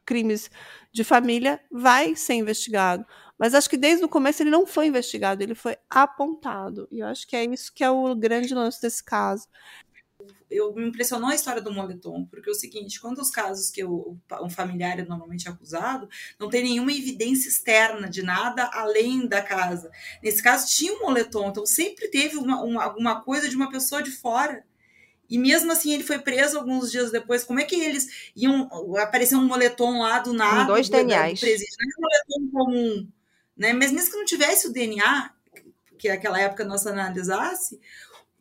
crimes 0.05 0.49
de 0.91 1.03
família, 1.03 1.59
vai 1.71 2.15
ser 2.15 2.33
investigado. 2.33 3.05
Mas 3.37 3.55
acho 3.55 3.69
que 3.69 3.77
desde 3.77 4.05
o 4.05 4.09
começo 4.09 4.43
ele 4.43 4.49
não 4.49 4.65
foi 4.65 4.87
investigado, 4.87 5.41
ele 5.41 5.55
foi 5.55 5.75
apontado. 5.89 6.87
E 6.91 6.99
eu 6.99 7.07
acho 7.07 7.27
que 7.27 7.35
é 7.35 7.43
isso 7.43 7.73
que 7.73 7.83
é 7.83 7.89
o 7.89 8.15
grande 8.15 8.53
lance 8.53 8.81
desse 8.81 9.03
caso 9.03 9.47
eu 10.53 10.73
me 10.73 10.87
impressionou 10.87 11.29
a 11.29 11.35
história 11.35 11.61
do 11.61 11.73
moletom, 11.73 12.25
porque 12.25 12.49
é 12.49 12.51
o 12.51 12.55
seguinte, 12.55 13.01
quando 13.01 13.19
os 13.19 13.29
casos 13.29 13.69
que 13.69 13.81
eu, 13.81 14.17
um 14.41 14.49
familiar 14.49 14.99
é 14.99 15.03
normalmente 15.03 15.49
acusado, 15.49 16.07
não 16.39 16.49
tem 16.49 16.63
nenhuma 16.63 16.91
evidência 16.91 17.49
externa 17.49 18.09
de 18.09 18.21
nada 18.21 18.69
além 18.73 19.27
da 19.27 19.41
casa. 19.41 19.91
Nesse 20.21 20.41
caso 20.41 20.67
tinha 20.67 20.93
um 20.93 21.01
moletom, 21.01 21.49
então 21.49 21.65
sempre 21.65 22.07
teve 22.09 22.37
uma, 22.37 22.61
uma, 22.61 22.83
alguma 22.83 23.21
coisa 23.21 23.49
de 23.49 23.55
uma 23.55 23.69
pessoa 23.69 24.01
de 24.03 24.11
fora. 24.11 24.65
E 25.33 25.37
mesmo 25.39 25.71
assim 25.71 25.91
ele 25.91 26.03
foi 26.03 26.19
preso 26.19 26.59
alguns 26.59 26.91
dias 26.91 27.09
depois. 27.09 27.43
Como 27.43 27.59
é 27.59 27.63
que 27.63 27.75
eles 27.75 28.29
iam 28.35 28.69
aparecer 28.97 29.35
um 29.35 29.47
moletom 29.47 29.97
lá 29.97 30.19
do 30.19 30.31
nada? 30.31 30.65
Dois 30.65 30.87
DNAs. 30.87 31.41
Não 31.41 31.49
é 31.49 31.55
um 31.97 32.01
moletom 32.01 32.51
comum, 32.51 33.07
né? 33.57 33.73
Mas 33.73 33.91
mesmo 33.91 34.11
que 34.11 34.17
não 34.17 34.25
tivesse 34.25 34.67
o 34.67 34.71
DNA, 34.71 35.31
que 35.97 36.07
naquela 36.07 36.39
época 36.39 36.63
nós 36.63 36.85
analisasse, 36.85 37.81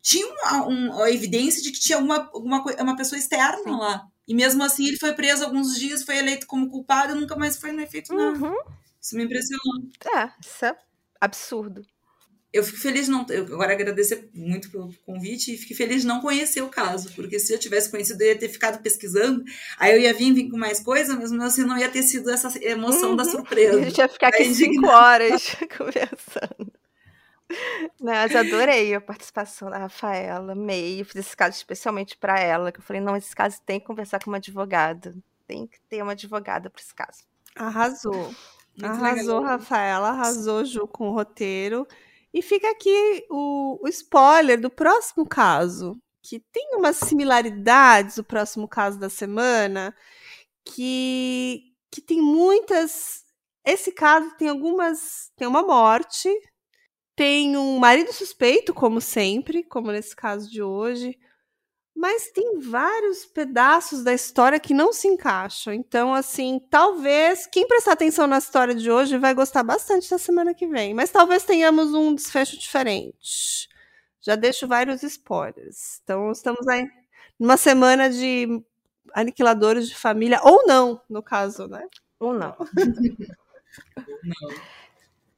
tinha 0.02 0.26
uma, 0.26 0.66
uma, 0.66 1.10
evidência 1.10 1.62
de 1.62 1.70
que 1.70 1.80
tinha 1.80 1.96
uma, 1.96 2.30
uma, 2.34 2.62
uma 2.62 2.94
pessoa 2.94 3.18
externa 3.18 3.64
Sim. 3.64 3.70
lá. 3.70 4.06
E 4.28 4.34
mesmo 4.34 4.62
assim 4.62 4.86
ele 4.86 4.98
foi 4.98 5.14
preso 5.14 5.44
alguns 5.44 5.78
dias, 5.78 6.02
foi 6.02 6.18
eleito 6.18 6.46
como 6.46 6.68
culpado 6.68 7.16
e 7.16 7.18
nunca 7.18 7.34
mais 7.36 7.56
foi 7.56 7.74
feito 7.86 8.14
nada. 8.14 8.36
Uhum. 8.36 8.54
Isso 9.00 9.16
me 9.16 9.24
impressionou. 9.24 9.90
É, 10.14 10.30
isso 10.38 10.66
é 10.66 10.76
absurdo. 11.18 11.86
Eu 12.52 12.62
fico 12.62 12.78
feliz 12.78 13.08
não. 13.08 13.24
Eu 13.30 13.44
agora 13.44 13.72
agradecer 13.72 14.28
muito 14.34 14.70
pelo 14.70 14.92
convite 15.06 15.54
e 15.54 15.56
fico 15.56 15.74
feliz 15.74 16.02
de 16.02 16.06
não 16.06 16.20
conhecer 16.20 16.60
o 16.60 16.68
caso, 16.68 17.10
porque 17.14 17.38
se 17.38 17.52
eu 17.52 17.58
tivesse 17.58 17.90
conhecido, 17.90 18.20
eu 18.22 18.28
ia 18.28 18.38
ter 18.38 18.48
ficado 18.48 18.82
pesquisando, 18.82 19.42
aí 19.78 19.94
eu 19.94 20.00
ia 20.00 20.12
vir, 20.12 20.34
vir 20.34 20.50
com 20.50 20.58
mais 20.58 20.80
coisa, 20.80 21.16
mas 21.16 21.32
assim, 21.32 21.64
não 21.64 21.78
ia 21.78 21.88
ter 21.88 22.02
sido 22.02 22.30
essa 22.30 22.52
emoção 22.62 23.10
uhum. 23.10 23.16
da 23.16 23.24
surpresa. 23.24 23.78
A 23.78 23.82
gente 23.82 23.98
ia 23.98 24.08
ficar 24.08 24.28
aqui 24.28 24.54
cinco 24.54 24.86
horas 24.86 25.56
conversando. 25.76 26.72
Mas 28.00 28.34
adorei 28.34 28.94
a 28.94 29.00
participação 29.00 29.70
da 29.70 29.78
Rafaela, 29.78 30.52
amei. 30.52 31.02
fiz 31.04 31.16
esse 31.16 31.36
caso 31.36 31.56
especialmente 31.56 32.16
para 32.16 32.38
ela, 32.38 32.72
que 32.72 32.80
eu 32.80 32.84
falei, 32.84 33.00
não, 33.00 33.16
esse 33.16 33.34
caso 33.34 33.60
tem 33.64 33.80
que 33.80 33.86
conversar 33.86 34.22
com 34.22 34.30
uma 34.30 34.38
advogada. 34.38 35.14
Tem 35.46 35.66
que 35.66 35.78
ter 35.88 36.02
uma 36.02 36.12
advogada 36.12 36.70
para 36.70 36.80
esse 36.80 36.94
caso. 36.94 37.24
Arrasou. 37.54 38.34
Muito 38.76 38.86
arrasou, 38.86 39.40
legal. 39.40 39.58
Rafaela, 39.58 40.08
arrasou, 40.08 40.64
Ju, 40.64 40.86
com 40.86 41.10
o 41.10 41.12
roteiro. 41.12 41.86
E 42.32 42.40
fica 42.40 42.70
aqui 42.70 43.26
o, 43.30 43.78
o 43.82 43.88
spoiler 43.88 44.60
do 44.60 44.70
próximo 44.70 45.26
caso, 45.26 46.00
que 46.22 46.40
tem 46.52 46.76
umas 46.76 46.96
similaridades, 46.96 48.16
o 48.18 48.24
próximo 48.24 48.66
caso 48.66 48.98
da 48.98 49.10
semana, 49.10 49.94
que, 50.64 51.74
que 51.90 52.00
tem 52.00 52.20
muitas. 52.22 53.24
Esse 53.64 53.92
caso 53.92 54.34
tem 54.36 54.48
algumas. 54.48 55.30
Tem 55.36 55.46
uma 55.46 55.62
morte, 55.62 56.28
tem 57.14 57.56
um 57.56 57.78
marido 57.78 58.12
suspeito, 58.12 58.72
como 58.72 59.00
sempre, 59.00 59.64
como 59.64 59.92
nesse 59.92 60.16
caso 60.16 60.50
de 60.50 60.62
hoje. 60.62 61.18
Mas 61.94 62.30
tem 62.30 62.58
vários 62.58 63.26
pedaços 63.26 64.02
da 64.02 64.14
história 64.14 64.58
que 64.58 64.72
não 64.72 64.92
se 64.92 65.06
encaixam. 65.08 65.72
Então, 65.72 66.14
assim, 66.14 66.58
talvez 66.70 67.46
quem 67.46 67.66
prestar 67.66 67.92
atenção 67.92 68.26
na 68.26 68.38
história 68.38 68.74
de 68.74 68.90
hoje 68.90 69.18
vai 69.18 69.34
gostar 69.34 69.62
bastante 69.62 70.08
da 70.10 70.18
semana 70.18 70.54
que 70.54 70.66
vem. 70.66 70.94
Mas 70.94 71.10
talvez 71.10 71.44
tenhamos 71.44 71.92
um 71.92 72.14
desfecho 72.14 72.58
diferente. 72.58 73.68
Já 74.20 74.36
deixo 74.36 74.66
vários 74.66 75.02
spoilers. 75.02 76.00
Então, 76.02 76.32
estamos 76.32 76.66
aí 76.66 76.88
numa 77.38 77.56
semana 77.56 78.08
de 78.08 78.62
aniquiladores 79.14 79.88
de 79.88 79.96
família, 79.96 80.40
ou 80.42 80.66
não, 80.66 81.00
no 81.10 81.22
caso, 81.22 81.66
né? 81.68 81.86
Ou 82.18 82.32
não. 82.32 82.56
não. 84.24 84.81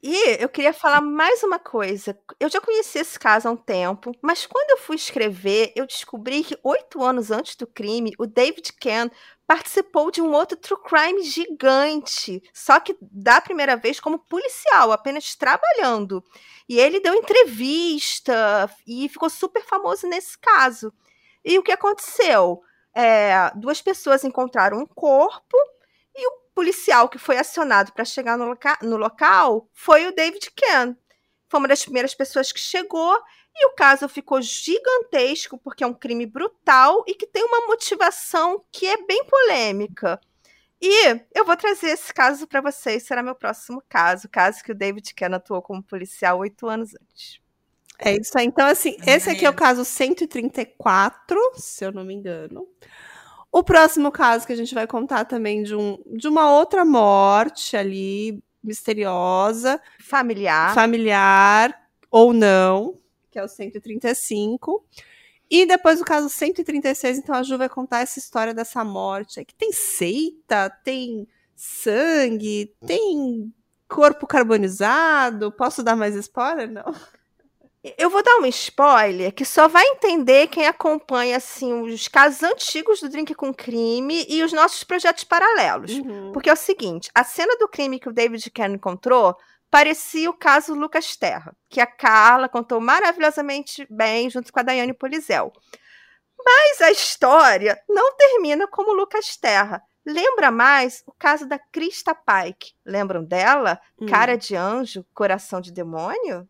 E 0.07 0.37
eu 0.39 0.47
queria 0.47 0.71
falar 0.71 1.01
mais 1.01 1.41
uma 1.41 1.57
coisa. 1.57 2.15
Eu 2.39 2.47
já 2.47 2.61
conheci 2.61 2.99
esse 2.99 3.17
caso 3.17 3.47
há 3.47 3.51
um 3.51 3.57
tempo, 3.57 4.11
mas 4.21 4.45
quando 4.45 4.69
eu 4.69 4.77
fui 4.77 4.97
escrever, 4.97 5.73
eu 5.75 5.87
descobri 5.87 6.43
que 6.43 6.55
oito 6.63 7.03
anos 7.03 7.31
antes 7.31 7.55
do 7.55 7.65
crime, 7.65 8.13
o 8.19 8.27
David 8.27 8.71
Ken 8.79 9.09
participou 9.47 10.11
de 10.11 10.21
um 10.21 10.31
outro 10.31 10.57
true 10.57 10.79
crime 10.83 11.23
gigante, 11.23 12.39
só 12.53 12.79
que 12.79 12.95
da 13.01 13.41
primeira 13.41 13.75
vez 13.75 13.99
como 13.99 14.19
policial, 14.19 14.91
apenas 14.91 15.33
trabalhando. 15.33 16.23
E 16.69 16.77
ele 16.79 16.99
deu 16.99 17.15
entrevista 17.15 18.69
e 18.85 19.09
ficou 19.09 19.27
super 19.27 19.63
famoso 19.65 20.05
nesse 20.07 20.37
caso. 20.37 20.93
E 21.43 21.57
o 21.57 21.63
que 21.63 21.71
aconteceu? 21.71 22.61
É, 22.93 23.51
duas 23.55 23.81
pessoas 23.81 24.23
encontraram 24.23 24.77
um 24.77 24.85
corpo 24.85 25.57
policial 26.55 27.09
que 27.09 27.19
foi 27.19 27.37
acionado 27.37 27.91
para 27.91 28.05
chegar 28.05 28.37
no, 28.37 28.45
loca 28.45 28.79
no 28.81 28.95
local 28.95 29.69
foi 29.73 30.07
o 30.07 30.15
David 30.15 30.49
Ken. 30.55 30.95
Foi 31.49 31.59
uma 31.59 31.67
das 31.67 31.83
primeiras 31.83 32.15
pessoas 32.15 32.51
que 32.51 32.59
chegou 32.59 33.15
e 33.53 33.67
o 33.67 33.75
caso 33.75 34.09
ficou 34.09 34.41
gigantesco 34.41 35.57
porque 35.57 35.83
é 35.83 35.87
um 35.87 35.93
crime 35.93 36.25
brutal 36.25 37.03
e 37.07 37.13
que 37.13 37.27
tem 37.27 37.43
uma 37.43 37.67
motivação 37.67 38.63
que 38.71 38.87
é 38.87 39.05
bem 39.05 39.23
polêmica. 39.25 40.19
E 40.81 41.21
eu 41.33 41.45
vou 41.45 41.55
trazer 41.55 41.87
esse 41.87 42.13
caso 42.13 42.47
para 42.47 42.61
vocês, 42.61 43.03
será 43.03 43.21
meu 43.21 43.35
próximo 43.35 43.81
caso, 43.87 44.27
caso 44.29 44.63
que 44.63 44.71
o 44.71 44.75
David 44.75 45.13
Ken 45.13 45.33
atuou 45.33 45.61
como 45.61 45.83
policial 45.83 46.39
oito 46.39 46.67
anos 46.67 46.93
antes. 46.95 47.39
É 47.97 48.13
isso 48.13 48.37
aí. 48.37 48.45
Então, 48.45 48.67
assim, 48.67 48.97
esse 49.07 49.29
aqui 49.29 49.45
é 49.45 49.49
o 49.49 49.53
caso 49.53 49.85
134, 49.85 51.39
se 51.55 51.85
eu 51.85 51.91
não 51.91 52.03
me 52.03 52.13
engano. 52.13 52.67
O 53.55 53.63
próximo 53.63 54.11
caso 54.11 54.45
que 54.45 54.51
a 54.51 54.55
gente 54.57 54.75
vai 54.75 54.85
contar 54.85 55.23
também 55.23 55.63
de, 55.63 55.73
um, 55.73 55.97
de 56.07 56.27
uma 56.27 56.51
outra 56.51 56.83
morte 56.83 57.77
ali, 57.77 58.43
misteriosa. 58.61 59.79
Familiar. 59.97 60.75
Familiar 60.75 61.73
ou 62.11 62.33
não, 62.33 62.99
que 63.31 63.39
é 63.39 63.43
o 63.45 63.47
135. 63.47 64.85
E 65.49 65.65
depois 65.65 66.01
o 66.01 66.03
caso 66.03 66.27
136, 66.27 67.19
então 67.19 67.33
a 67.33 67.43
Ju 67.43 67.57
vai 67.57 67.69
contar 67.69 68.01
essa 68.01 68.19
história 68.19 68.53
dessa 68.53 68.83
morte. 68.83 69.45
Que 69.45 69.55
tem 69.55 69.71
seita, 69.71 70.69
tem 70.83 71.25
sangue, 71.55 72.75
tem 72.85 73.53
corpo 73.87 74.27
carbonizado. 74.27 75.49
Posso 75.49 75.81
dar 75.81 75.95
mais 75.95 76.13
spoiler? 76.15 76.69
Não. 76.69 76.93
Eu 77.97 78.09
vou 78.09 78.23
dar 78.23 78.37
um 78.37 78.45
spoiler 78.47 79.31
que 79.31 79.45
só 79.45 79.67
vai 79.67 79.85
entender 79.85 80.47
quem 80.47 80.65
acompanha 80.65 81.37
assim 81.37 81.81
os 81.81 82.07
casos 82.07 82.41
antigos 82.41 82.99
do 82.99 83.09
Drink 83.09 83.35
com 83.35 83.53
Crime 83.53 84.25
e 84.27 84.43
os 84.43 84.51
nossos 84.51 84.83
projetos 84.83 85.23
paralelos. 85.23 85.91
Uhum. 85.91 86.31
Porque 86.31 86.49
é 86.49 86.53
o 86.53 86.57
seguinte, 86.57 87.11
a 87.13 87.23
cena 87.23 87.55
do 87.57 87.67
crime 87.67 87.99
que 87.99 88.09
o 88.09 88.13
David 88.13 88.49
Ken 88.49 88.73
encontrou 88.73 89.35
parecia 89.69 90.29
o 90.29 90.33
caso 90.33 90.73
Lucas 90.73 91.15
Terra, 91.15 91.55
que 91.69 91.79
a 91.79 91.85
Carla 91.85 92.49
contou 92.49 92.79
maravilhosamente 92.79 93.85
bem 93.89 94.29
junto 94.29 94.51
com 94.51 94.59
a 94.59 94.63
Daiane 94.63 94.93
Polizel. 94.93 95.51
Mas 96.43 96.81
a 96.81 96.91
história 96.91 97.79
não 97.87 98.15
termina 98.15 98.67
como 98.67 98.93
Lucas 98.93 99.37
Terra. 99.37 99.81
Lembra 100.05 100.51
mais 100.51 101.03
o 101.05 101.11
caso 101.11 101.47
da 101.47 101.57
Krista 101.57 102.15
Pike. 102.15 102.73
Lembram 102.85 103.23
dela? 103.23 103.79
Hum. 103.99 104.05
Cara 104.05 104.35
de 104.35 104.55
anjo, 104.55 105.05
coração 105.13 105.59
de 105.59 105.71
demônio? 105.71 106.47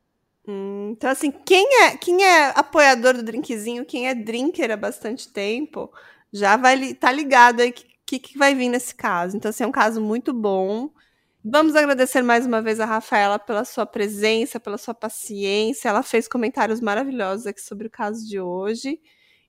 Hum, 0.48 0.92
então, 0.92 1.10
assim, 1.10 1.32
quem 1.32 1.84
é, 1.84 1.98
quem 1.98 2.24
é 2.24 2.50
apoiador 2.50 3.14
do 3.16 3.24
drinkzinho, 3.24 3.86
quem 3.86 4.08
é 4.08 4.14
drinker 4.14 4.72
há 4.72 4.78
bastante 4.78 5.28
tempo, 5.28 5.92
já 6.32 6.56
vai 6.58 6.94
tá 6.94 7.12
ligado 7.12 7.62
aí 7.62 7.72
que, 7.72 7.86
que, 8.06 8.20
que 8.20 8.38
vai 8.38 8.54
vir 8.54 8.70
nesse 8.70 8.94
caso. 8.94 9.36
Então, 9.36 9.50
assim, 9.50 9.64
é 9.64 9.68
um 9.68 9.72
caso 9.72 10.02
muito 10.02 10.34
bom. 10.34 10.92
Vamos 11.44 11.76
agradecer 11.76 12.22
mais 12.22 12.46
uma 12.46 12.62
vez 12.62 12.80
a 12.80 12.86
Rafaela 12.86 13.38
pela 13.40 13.66
sua 13.66 13.86
presença, 13.86 14.60
pela 14.60 14.78
sua 14.78 14.94
paciência. 14.94 15.90
Ela 15.90 16.04
fez 16.04 16.28
comentários 16.28 16.82
maravilhosos 16.82 17.46
aqui 17.48 17.62
sobre 17.62 17.88
o 17.88 17.92
caso 17.92 18.28
de 18.28 18.40
hoje. 18.40 19.00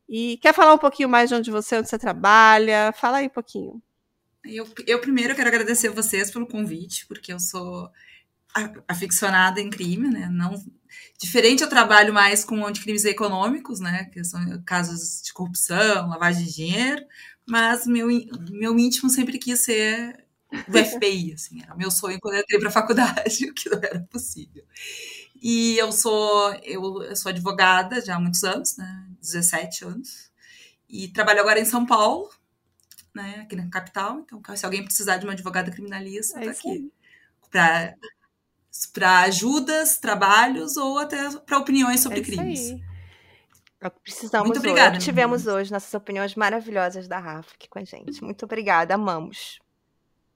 E 0.09 0.39
quer 0.39 0.55
falar 0.55 0.75
um 0.75 0.79
pouquinho 0.79 1.09
mais 1.09 1.29
de 1.29 1.35
onde 1.35 1.51
você, 1.51 1.79
onde 1.79 1.89
você 1.89 1.99
trabalha? 1.99 2.93
Fala 2.93 3.19
aí 3.19 3.27
um 3.27 3.31
pouquinho. 3.31 3.83
Eu, 4.45 4.67
eu 4.87 5.01
primeiro 5.01 5.35
quero 5.35 5.49
agradecer 5.49 5.89
vocês 5.89 6.31
pelo 6.31 6.47
convite, 6.47 7.07
porque 7.07 7.33
eu 7.33 7.41
sou 7.41 7.91
aficionada 8.89 9.61
em 9.61 9.69
crime, 9.69 10.09
né? 10.09 10.29
Não, 10.31 10.55
Diferente, 11.19 11.63
eu 11.63 11.69
trabalho 11.69 12.13
mais 12.13 12.45
com 12.45 12.65
anticrimes 12.67 13.05
econômicos, 13.05 13.81
né? 13.81 14.05
Que 14.13 14.25
são 14.25 14.41
casos 14.65 15.23
de 15.23 15.33
corrupção, 15.33 16.09
lavagem 16.09 16.45
de 16.45 16.55
dinheiro, 16.55 17.05
mas 17.47 17.87
meu, 17.87 18.09
meu 18.51 18.79
íntimo 18.79 19.09
sempre 19.09 19.39
quis 19.39 19.61
ser 19.61 20.27
do 20.69 20.79
FBI, 20.85 21.33
assim, 21.35 21.63
era 21.63 21.75
meu 21.75 21.91
sonho 21.91 22.19
quando 22.21 22.35
eu 22.35 22.41
entrei 22.41 22.59
para 22.59 22.69
a 22.69 22.73
faculdade, 22.73 23.47
o 23.51 23.55
que 23.55 23.69
não 23.69 23.79
era 23.79 24.01
possível. 24.11 24.65
E 25.41 25.77
eu 25.79 25.93
sou, 25.93 26.55
eu, 26.63 27.03
eu, 27.03 27.17
sou 27.17 27.31
advogada 27.31 28.05
já 28.05 28.17
há 28.17 28.21
muitos 28.21 28.43
anos, 28.43 28.77
né? 28.77 29.07
17 29.21 29.85
anos. 29.85 30.31
E 30.89 31.09
trabalho 31.09 31.41
agora 31.41 31.61
em 31.61 31.65
São 31.65 31.85
Paulo, 31.85 32.31
né? 33.15 33.41
Aqui 33.41 33.57
na 33.57 33.69
capital. 33.69 34.21
Então, 34.21 34.57
se 34.57 34.65
alguém 34.65 34.85
precisar 34.85 35.19
de 35.19 35.27
uma 35.27 35.33
advogada 35.33 35.71
criminalista, 35.71 36.41
é 36.41 36.47
tá 36.47 36.51
aqui. 36.53 36.91
Para 37.51 37.95
ajudas, 39.03 39.99
trabalhos 39.99 40.77
ou 40.77 40.99
até 40.99 41.31
para 41.41 41.59
opiniões 41.59 42.01
sobre 42.01 42.21
é 42.21 42.23
crimes. 42.23 42.71
Aí. 42.71 42.81
É 43.81 43.89
o 43.89 43.91
que 43.91 44.01
precisamos 44.01 44.49
Muito 44.49 44.59
obrigada, 44.59 44.97
hoje. 44.97 45.05
Tivemos 45.05 45.47
hoje 45.47 45.71
nossas 45.71 45.93
opiniões 45.95 46.35
maravilhosas 46.35 47.07
da 47.07 47.19
Rafa 47.19 47.53
aqui 47.55 47.69
com 47.69 47.79
a 47.79 47.85
gente. 47.85 48.23
Muito 48.23 48.45
obrigada, 48.45 48.95
amamos. 48.95 49.61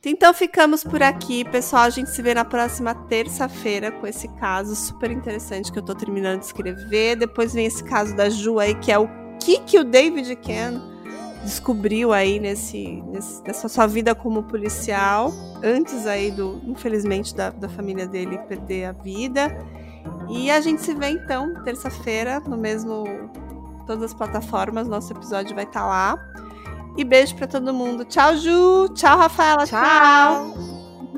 Então 0.04 0.32
ficamos 0.32 0.82
por 0.82 1.02
aqui, 1.02 1.44
pessoal. 1.44 1.82
A 1.82 1.90
gente 1.90 2.10
se 2.10 2.22
vê 2.22 2.32
na 2.32 2.44
próxima 2.44 2.94
terça-feira 2.94 3.92
com 3.92 4.06
esse 4.06 4.28
caso 4.36 4.74
super 4.74 5.10
interessante 5.10 5.70
que 5.70 5.78
eu 5.78 5.84
tô 5.84 5.94
terminando 5.94 6.40
de 6.40 6.46
escrever. 6.46 7.16
Depois 7.16 7.52
vem 7.52 7.66
esse 7.66 7.84
caso 7.84 8.16
da 8.16 8.30
Ju 8.30 8.58
aí, 8.58 8.74
que 8.76 8.90
é 8.90 8.98
o 8.98 9.08
que 9.38 9.60
que 9.60 9.78
o 9.78 9.84
David 9.84 10.36
Ken 10.36 10.89
descobriu 11.42 12.12
aí 12.12 12.38
nesse, 12.38 13.02
nesse, 13.06 13.42
nessa 13.42 13.68
sua 13.68 13.86
vida 13.86 14.14
como 14.14 14.42
policial, 14.42 15.32
antes 15.62 16.06
aí 16.06 16.30
do, 16.30 16.60
infelizmente, 16.64 17.34
da, 17.34 17.50
da 17.50 17.68
família 17.68 18.06
dele 18.06 18.38
perder 18.38 18.86
a 18.86 18.92
vida. 18.92 19.56
E 20.28 20.50
a 20.50 20.60
gente 20.60 20.82
se 20.82 20.94
vê 20.94 21.08
então 21.08 21.62
terça-feira 21.64 22.40
no 22.40 22.56
mesmo 22.56 23.04
todas 23.86 24.04
as 24.04 24.14
plataformas, 24.14 24.86
nosso 24.86 25.12
episódio 25.12 25.54
vai 25.54 25.64
estar 25.64 25.80
tá 25.80 25.86
lá. 25.86 26.30
E 26.96 27.04
beijo 27.04 27.34
para 27.36 27.46
todo 27.46 27.72
mundo. 27.72 28.04
Tchau, 28.04 28.36
Ju. 28.36 28.88
Tchau, 28.94 29.18
Rafaela. 29.18 29.66
Tchau. 29.66 29.80
tchau. 29.80 30.54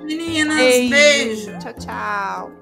Meninas, 0.04 0.56
beijo. 0.56 0.90
beijo. 0.90 1.58
Tchau, 1.58 1.72
tchau. 1.74 2.61